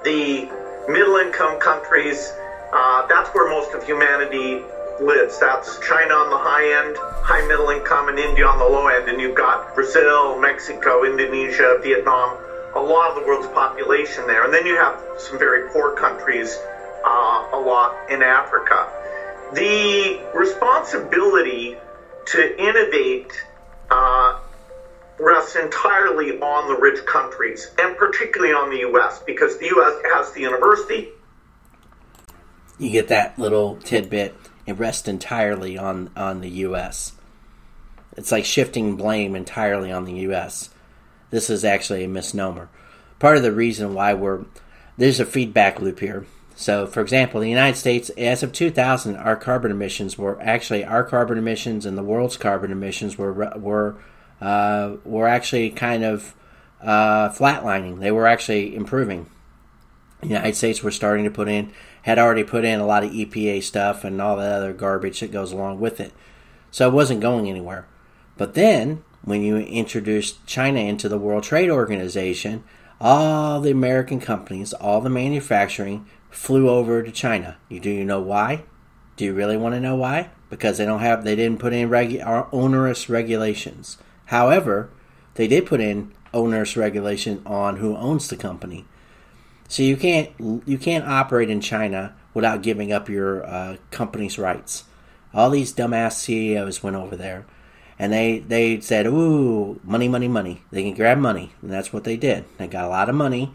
The 0.03 0.49
middle 0.87 1.17
income 1.17 1.59
countries. 1.59 2.31
Uh, 2.73 3.05
that's 3.07 3.29
where 3.29 3.47
most 3.47 3.73
of 3.73 3.83
humanity 3.83 4.63
lives. 5.01 5.39
That's 5.39 5.79
China 5.79 6.13
on 6.13 6.29
the 6.29 6.37
high 6.37 6.85
end, 6.85 6.95
high 7.25 7.45
middle 7.47 7.69
income, 7.69 8.07
and 8.07 8.19
India 8.19 8.45
on 8.45 8.59
the 8.59 8.65
low 8.65 8.87
end. 8.87 9.09
And 9.09 9.19
you've 9.19 9.35
got 9.35 9.73
Brazil, 9.75 10.39
Mexico, 10.39 11.03
Indonesia, 11.03 11.79
Vietnam, 11.81 12.37
a 12.75 12.79
lot 12.79 13.09
of 13.09 13.21
the 13.21 13.27
world's 13.27 13.47
population 13.47 14.27
there. 14.27 14.45
And 14.45 14.53
then 14.53 14.65
you 14.65 14.75
have 14.77 14.99
some 15.17 15.37
very 15.37 15.69
poor 15.71 15.95
countries, 15.95 16.57
uh, 17.03 17.49
a 17.53 17.59
lot 17.59 18.09
in 18.09 18.21
Africa. 18.21 18.87
The 19.53 20.21
responsibility 20.33 21.75
to 22.27 22.61
innovate 22.61 23.33
uh, 23.89 24.39
rests 25.19 25.55
entirely 25.55 26.39
on 26.39 26.73
the 26.73 26.79
rich 26.79 27.05
countries, 27.05 27.71
and 27.77 27.97
particularly 27.97 28.53
on 28.53 28.69
the 28.69 28.79
U.S., 28.79 29.21
because 29.25 29.57
the 29.57 29.65
U.S. 29.65 30.01
has 30.13 30.31
the 30.31 30.41
university. 30.41 31.09
You 32.79 32.89
get 32.89 33.09
that 33.09 33.37
little 33.37 33.75
tidbit. 33.77 34.35
It 34.65 34.77
rests 34.77 35.07
entirely 35.07 35.77
on, 35.77 36.09
on 36.15 36.41
the 36.41 36.49
U.S. 36.49 37.13
It's 38.17 38.31
like 38.31 38.45
shifting 38.45 38.95
blame 38.95 39.35
entirely 39.35 39.91
on 39.91 40.05
the 40.05 40.13
U.S. 40.13 40.69
This 41.29 41.49
is 41.49 41.63
actually 41.65 42.03
a 42.03 42.09
misnomer. 42.09 42.69
Part 43.19 43.37
of 43.37 43.43
the 43.43 43.51
reason 43.51 43.93
why 43.93 44.13
we're 44.13 44.45
there's 44.97 45.19
a 45.19 45.25
feedback 45.25 45.79
loop 45.79 45.99
here. 45.99 46.25
So, 46.55 46.85
for 46.85 47.01
example, 47.01 47.41
the 47.41 47.49
United 47.49 47.77
States, 47.77 48.09
as 48.11 48.43
of 48.43 48.51
2000, 48.51 49.15
our 49.15 49.35
carbon 49.35 49.71
emissions 49.71 50.17
were 50.17 50.39
actually 50.41 50.83
our 50.83 51.03
carbon 51.03 51.37
emissions 51.37 51.85
and 51.85 51.97
the 51.97 52.03
world's 52.03 52.37
carbon 52.37 52.71
emissions 52.71 53.17
were 53.17 53.33
were 53.55 53.95
uh, 54.41 54.97
were 55.03 55.27
actually 55.27 55.69
kind 55.71 56.03
of 56.03 56.35
uh, 56.81 57.29
flatlining. 57.29 57.99
They 57.99 58.11
were 58.11 58.27
actually 58.27 58.75
improving. 58.75 59.27
The 60.21 60.27
United 60.27 60.55
States 60.55 60.83
were 60.83 60.91
starting 60.91 61.25
to 61.25 61.31
put 61.31 61.47
in, 61.47 61.71
had 62.03 62.19
already 62.19 62.43
put 62.43 62.65
in 62.65 62.79
a 62.79 62.85
lot 62.85 63.03
of 63.03 63.11
EPA 63.11 63.63
stuff 63.63 64.03
and 64.03 64.21
all 64.21 64.37
that 64.37 64.51
other 64.51 64.73
garbage 64.73 65.19
that 65.19 65.31
goes 65.31 65.51
along 65.51 65.79
with 65.79 65.99
it. 65.99 66.13
So 66.71 66.87
it 66.87 66.93
wasn't 66.93 67.21
going 67.21 67.49
anywhere. 67.49 67.87
But 68.37 68.53
then, 68.53 69.03
when 69.23 69.41
you 69.41 69.57
introduced 69.57 70.45
China 70.47 70.79
into 70.79 71.07
the 71.07 71.19
World 71.19 71.43
Trade 71.43 71.69
Organization, 71.69 72.63
all 72.99 73.59
the 73.59 73.71
American 73.71 74.19
companies, 74.19 74.73
all 74.73 75.01
the 75.01 75.09
manufacturing 75.09 76.05
flew 76.29 76.69
over 76.69 77.03
to 77.03 77.11
China. 77.11 77.57
You 77.69 77.79
do 77.79 77.89
you 77.89 78.05
know 78.05 78.21
why? 78.21 78.63
Do 79.17 79.25
you 79.25 79.33
really 79.33 79.57
want 79.57 79.75
to 79.75 79.81
know 79.81 79.95
why? 79.95 80.29
Because 80.49 80.77
they 80.77 80.85
don't 80.85 81.01
have 81.01 81.23
they 81.23 81.35
didn't 81.35 81.59
put 81.59 81.73
in 81.73 81.89
regu- 81.89 82.25
uh, 82.25 82.47
onerous 82.51 83.09
regulations. 83.09 83.97
However, 84.25 84.89
they 85.35 85.47
did 85.47 85.65
put 85.65 85.81
in 85.81 86.13
onerous 86.33 86.77
regulation 86.77 87.41
on 87.45 87.77
who 87.77 87.95
owns 87.97 88.27
the 88.29 88.37
company. 88.37 88.85
So 89.71 89.83
you 89.83 89.95
can't 89.95 90.29
you 90.65 90.77
can't 90.77 91.07
operate 91.07 91.49
in 91.49 91.61
China 91.61 92.13
without 92.33 92.61
giving 92.61 92.91
up 92.91 93.07
your 93.07 93.45
uh, 93.45 93.77
company's 93.89 94.37
rights. 94.37 94.83
All 95.33 95.49
these 95.49 95.73
dumbass 95.73 96.11
CEOs 96.11 96.83
went 96.83 96.97
over 96.97 97.15
there, 97.15 97.45
and 97.97 98.11
they 98.11 98.39
they 98.39 98.81
said, 98.81 99.07
"Ooh, 99.07 99.79
money, 99.85 100.09
money, 100.09 100.27
money." 100.27 100.61
They 100.71 100.83
can 100.83 100.93
grab 100.93 101.19
money, 101.19 101.53
and 101.61 101.71
that's 101.71 101.93
what 101.93 102.03
they 102.03 102.17
did. 102.17 102.43
They 102.57 102.67
got 102.67 102.83
a 102.83 102.89
lot 102.89 103.07
of 103.07 103.15
money 103.15 103.53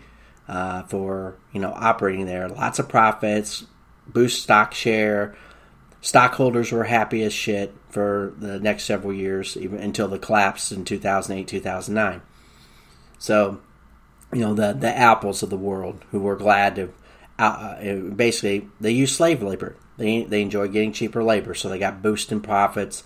uh, 0.48 0.84
for 0.84 1.36
you 1.52 1.60
know 1.60 1.74
operating 1.76 2.24
there, 2.24 2.48
lots 2.48 2.78
of 2.78 2.88
profits, 2.88 3.66
boost 4.06 4.42
stock 4.42 4.72
share, 4.72 5.36
stockholders 6.00 6.72
were 6.72 6.84
happy 6.84 7.24
as 7.24 7.34
shit 7.34 7.74
for 7.90 8.32
the 8.38 8.58
next 8.58 8.84
several 8.84 9.12
years, 9.12 9.54
even 9.58 9.80
until 9.80 10.08
the 10.08 10.18
collapse 10.18 10.72
in 10.72 10.86
2008, 10.86 11.46
2009. 11.46 12.22
So, 13.18 13.60
you 14.32 14.40
know, 14.40 14.54
the 14.54 14.72
the 14.72 14.96
apples 14.96 15.42
of 15.42 15.50
the 15.50 15.56
world 15.56 16.04
who 16.10 16.20
were 16.20 16.36
glad 16.36 16.76
to, 16.76 16.92
uh, 17.38 17.42
uh, 17.42 17.94
basically, 17.94 18.68
they 18.80 18.90
use 18.90 19.14
slave 19.14 19.42
labor. 19.42 19.76
They 19.96 20.24
they 20.24 20.42
enjoy 20.42 20.68
getting 20.68 20.92
cheaper 20.92 21.22
labor, 21.22 21.54
so 21.54 21.68
they 21.68 21.78
got 21.78 22.02
boosting 22.02 22.40
profits, 22.40 23.04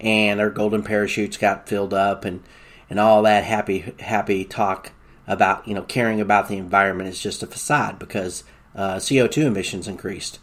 and 0.00 0.38
their 0.38 0.50
golden 0.50 0.82
parachutes 0.82 1.36
got 1.36 1.68
filled 1.68 1.94
up, 1.94 2.24
and 2.24 2.42
and 2.88 3.00
all 3.00 3.22
that 3.22 3.44
happy 3.44 3.94
happy 4.00 4.44
talk 4.44 4.92
about 5.26 5.66
you 5.66 5.74
know 5.74 5.82
caring 5.82 6.20
about 6.20 6.48
the 6.48 6.56
environment 6.56 7.08
is 7.08 7.20
just 7.20 7.42
a 7.42 7.46
facade 7.46 7.98
because 7.98 8.44
uh, 8.74 8.96
CO2 8.96 9.44
emissions 9.44 9.88
increased 9.88 10.38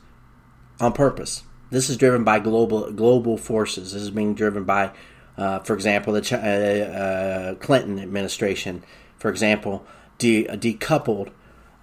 on 0.80 0.94
purpose. 0.94 1.44
This 1.70 1.90
is 1.90 1.98
driven 1.98 2.24
by 2.24 2.40
global 2.40 2.92
global 2.92 3.38
forces. 3.38 3.94
This 3.94 4.02
is 4.02 4.12
being 4.12 4.34
driven 4.34 4.64
by, 4.64 4.92
uh, 5.38 5.60
for 5.60 5.74
example, 5.74 6.14
the 6.14 6.22
uh, 6.34 7.00
uh, 7.00 7.56
Clinton 7.56 8.00
administration, 8.00 8.84
for 9.18 9.30
example, 9.30 9.86
de- 10.18 10.46
decoupled 10.46 11.32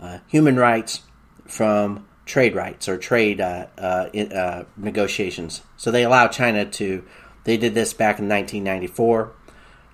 uh, 0.00 0.18
human 0.26 0.56
rights 0.56 1.02
from 1.46 2.06
trade 2.26 2.54
rights 2.54 2.88
or 2.88 2.96
trade 2.96 3.40
uh, 3.40 4.08
in, 4.12 4.66
negotiations. 4.76 5.62
So 5.76 5.90
they 5.90 6.04
allowed 6.04 6.28
China 6.28 6.64
to. 6.64 7.04
They 7.44 7.58
did 7.58 7.74
this 7.74 7.92
back 7.92 8.18
in 8.18 8.28
1994. 8.28 9.32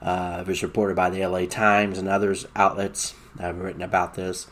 it 0.03 0.47
was 0.47 0.63
reported 0.63 0.95
by 0.95 1.11
the 1.11 1.27
LA 1.27 1.47
Times 1.47 1.99
and 1.99 2.09
others 2.09 2.47
outlets 2.55 3.15
that 3.37 3.43
have 3.43 3.59
written 3.59 3.83
about 3.83 4.15
this. 4.15 4.47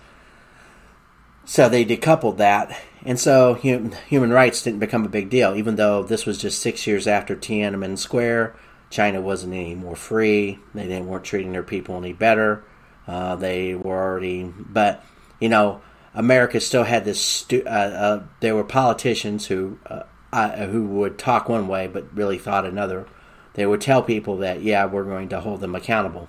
So 1.45 1.69
they 1.69 1.85
decoupled 1.85 2.37
that, 2.37 2.79
and 3.07 3.19
so 3.19 3.55
human 3.55 4.31
rights 4.31 4.63
didn't 4.63 4.81
become 4.81 5.07
a 5.07 5.09
big 5.09 5.31
deal, 5.31 5.55
even 5.57 5.77
though 5.77 6.03
this 6.03 6.27
was 6.27 6.37
just 6.37 6.61
six 6.61 6.87
years 6.87 7.07
after 7.07 7.35
Tiananmen 7.35 7.97
Square. 7.97 8.55
China 8.91 9.23
wasn't 9.23 9.55
any 9.55 9.75
more 9.75 9.97
free. 9.97 10.59
They 10.75 10.87
didn't 10.87 11.07
weren't 11.07 11.25
treating 11.25 11.53
their 11.53 11.63
people 11.63 11.97
any 11.97 12.13
better. 12.13 12.65
Uh, 13.09 13.35
they 13.37 13.75
were 13.75 13.99
already, 14.01 14.45
but 14.45 15.05
you 15.41 15.49
know, 15.49 15.81
America 16.15 16.61
still 16.61 16.85
had 16.85 17.05
this. 17.05 17.21
Stu- 17.21 17.65
uh, 17.67 17.71
uh, 17.71 18.23
there 18.41 18.55
were 18.55 18.65
politicians 18.65 19.47
who 19.47 19.79
uh, 19.87 20.03
uh, 20.33 20.67
who 20.67 20.85
would 20.85 21.19
talk 21.19 21.49
one 21.49 21.67
way 21.67 21.87
but 21.89 22.15
really 22.15 22.39
thought 22.39 22.67
another. 22.67 23.07
They 23.55 23.67
would 23.67 23.81
tell 23.81 24.03
people 24.03 24.37
that 24.39 24.63
yeah, 24.63 24.85
we're 24.87 25.05
going 25.05 25.31
to 25.31 25.41
hold 25.41 25.61
them 25.61 25.75
accountable. 25.75 26.29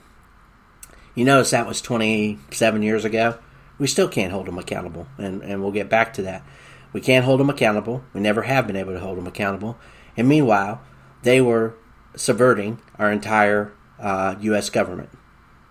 You 1.14 1.26
notice 1.26 1.52
that 1.52 1.68
was 1.68 1.82
27 1.82 2.82
years 2.82 3.04
ago 3.06 3.38
we 3.80 3.88
still 3.88 4.10
can't 4.10 4.32
hold 4.32 4.46
them 4.46 4.60
accountable, 4.60 5.08
and, 5.18 5.42
and 5.42 5.62
we'll 5.64 5.72
get 5.72 5.90
back 5.90 6.14
to 6.14 6.22
that. 6.24 6.44
We 6.92 7.02
can't 7.02 7.26
hold 7.26 7.40
them 7.40 7.50
accountable. 7.50 8.04
We 8.14 8.20
never 8.20 8.44
have 8.44 8.68
been 8.68 8.76
able 8.76 8.94
to 8.94 9.00
hold 9.00 9.18
them 9.18 9.26
accountable. 9.28 9.78
And 10.18 10.28
meanwhile, 10.28 10.82
they 11.24 11.40
were 11.40 11.76
subverting 12.16 12.82
our 12.98 13.12
entire 13.12 13.72
uh, 14.00 14.36
U.S. 14.42 14.70
government, 14.70 15.10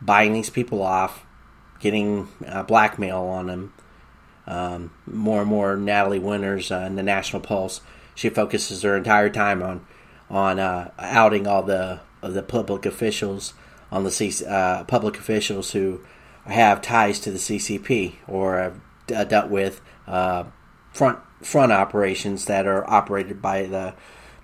buying 0.00 0.32
these 0.32 0.50
people 0.50 0.82
off, 0.82 1.24
getting 1.80 2.28
uh, 2.46 2.62
blackmail 2.62 3.20
on 3.20 3.46
them. 3.46 3.74
Um, 4.46 4.92
more 5.06 5.40
and 5.40 5.50
more, 5.50 5.76
Natalie 5.76 6.18
Winters 6.18 6.70
uh, 6.72 6.78
in 6.86 6.96
the 6.96 7.02
National 7.02 7.42
Pulse, 7.42 7.82
she 8.14 8.30
focuses 8.30 8.82
her 8.82 8.96
entire 8.96 9.30
time 9.30 9.62
on 9.62 9.86
on 10.30 10.58
uh, 10.58 10.90
outing 10.98 11.46
all 11.46 11.62
the 11.62 12.00
the 12.22 12.42
public 12.42 12.84
officials 12.86 13.54
on 13.90 14.04
the 14.04 14.46
uh, 14.48 14.84
public 14.84 15.16
officials 15.16 15.72
who 15.72 16.00
have 16.44 16.82
ties 16.82 17.20
to 17.20 17.30
the 17.30 17.38
CCP 17.38 18.14
or 18.26 18.58
have 18.58 18.80
uh, 19.14 19.24
dealt 19.24 19.50
with 19.50 19.80
uh, 20.06 20.44
front 20.92 21.18
front 21.42 21.72
operations 21.72 22.46
that 22.46 22.66
are 22.66 22.88
operated 22.90 23.40
by 23.40 23.62
the 23.64 23.94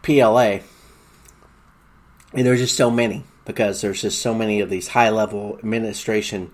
PLA. 0.03 0.61
And 2.33 2.47
there's 2.47 2.61
just 2.61 2.77
so 2.77 2.91
many 2.91 3.25
because 3.45 3.81
there's 3.81 4.03
just 4.03 4.21
so 4.21 4.35
many 4.35 4.61
of 4.61 4.71
these 4.71 4.89
high 4.89 5.11
level 5.11 5.59
administration 5.59 6.51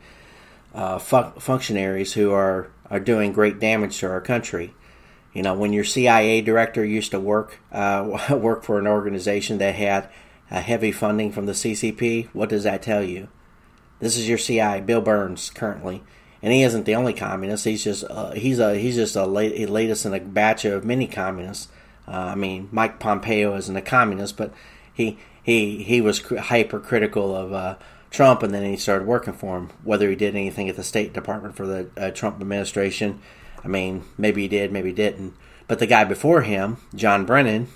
uh, 0.74 0.98
fu- 0.98 1.40
functionaries 1.40 2.14
who 2.14 2.32
are 2.32 2.70
are 2.90 3.00
doing 3.00 3.32
great 3.32 3.60
damage 3.60 3.98
to 3.98 4.08
our 4.08 4.20
country. 4.20 4.74
You 5.32 5.42
know, 5.42 5.54
when 5.54 5.72
your 5.72 5.84
CIA 5.84 6.40
director 6.40 6.84
used 6.84 7.12
to 7.12 7.20
work 7.20 7.58
uh, 7.72 8.18
work 8.30 8.64
for 8.64 8.78
an 8.78 8.86
organization 8.86 9.58
that 9.58 9.74
had 9.74 10.08
heavy 10.48 10.90
funding 10.90 11.30
from 11.30 11.46
the 11.46 11.52
CCP, 11.52 12.28
what 12.32 12.48
does 12.48 12.64
that 12.64 12.82
tell 12.82 13.02
you? 13.02 13.28
This 14.00 14.16
is 14.16 14.28
your 14.28 14.38
CI, 14.38 14.80
Bill 14.80 15.02
Burns, 15.02 15.50
currently, 15.50 16.02
and 16.42 16.52
he 16.52 16.62
isn't 16.62 16.86
the 16.86 16.94
only 16.94 17.12
communist. 17.12 17.66
He's 17.66 17.84
just 17.84 18.04
uh, 18.08 18.32
he's 18.32 18.58
a 18.58 18.76
he's 18.76 18.96
just 18.96 19.14
a, 19.14 19.26
late, 19.26 19.52
a 19.60 19.70
latest 19.70 20.06
in 20.06 20.14
a 20.14 20.20
batch 20.20 20.64
of 20.64 20.84
many 20.84 21.06
communists. 21.06 21.68
Uh, 22.08 22.32
I 22.32 22.34
mean, 22.34 22.68
Mike 22.72 22.98
Pompeo 22.98 23.54
isn't 23.56 23.76
a 23.76 23.82
communist, 23.82 24.36
but 24.36 24.52
he 24.92 25.18
he 25.42 25.82
he 25.82 26.00
was 26.00 26.20
hypercritical 26.20 27.34
of 27.34 27.52
uh, 27.52 27.76
Trump, 28.10 28.42
and 28.42 28.52
then 28.52 28.64
he 28.64 28.76
started 28.76 29.06
working 29.06 29.34
for 29.34 29.56
him. 29.56 29.70
Whether 29.84 30.08
he 30.08 30.16
did 30.16 30.34
anything 30.34 30.68
at 30.68 30.76
the 30.76 30.82
State 30.82 31.12
Department 31.12 31.56
for 31.56 31.66
the 31.66 31.90
uh, 31.96 32.10
Trump 32.10 32.40
administration, 32.40 33.20
I 33.64 33.68
mean, 33.68 34.04
maybe 34.18 34.42
he 34.42 34.48
did, 34.48 34.72
maybe 34.72 34.90
he 34.90 34.94
didn't. 34.94 35.34
But 35.66 35.78
the 35.78 35.86
guy 35.86 36.04
before 36.04 36.42
him, 36.42 36.78
John 36.94 37.24
Brennan, 37.24 37.68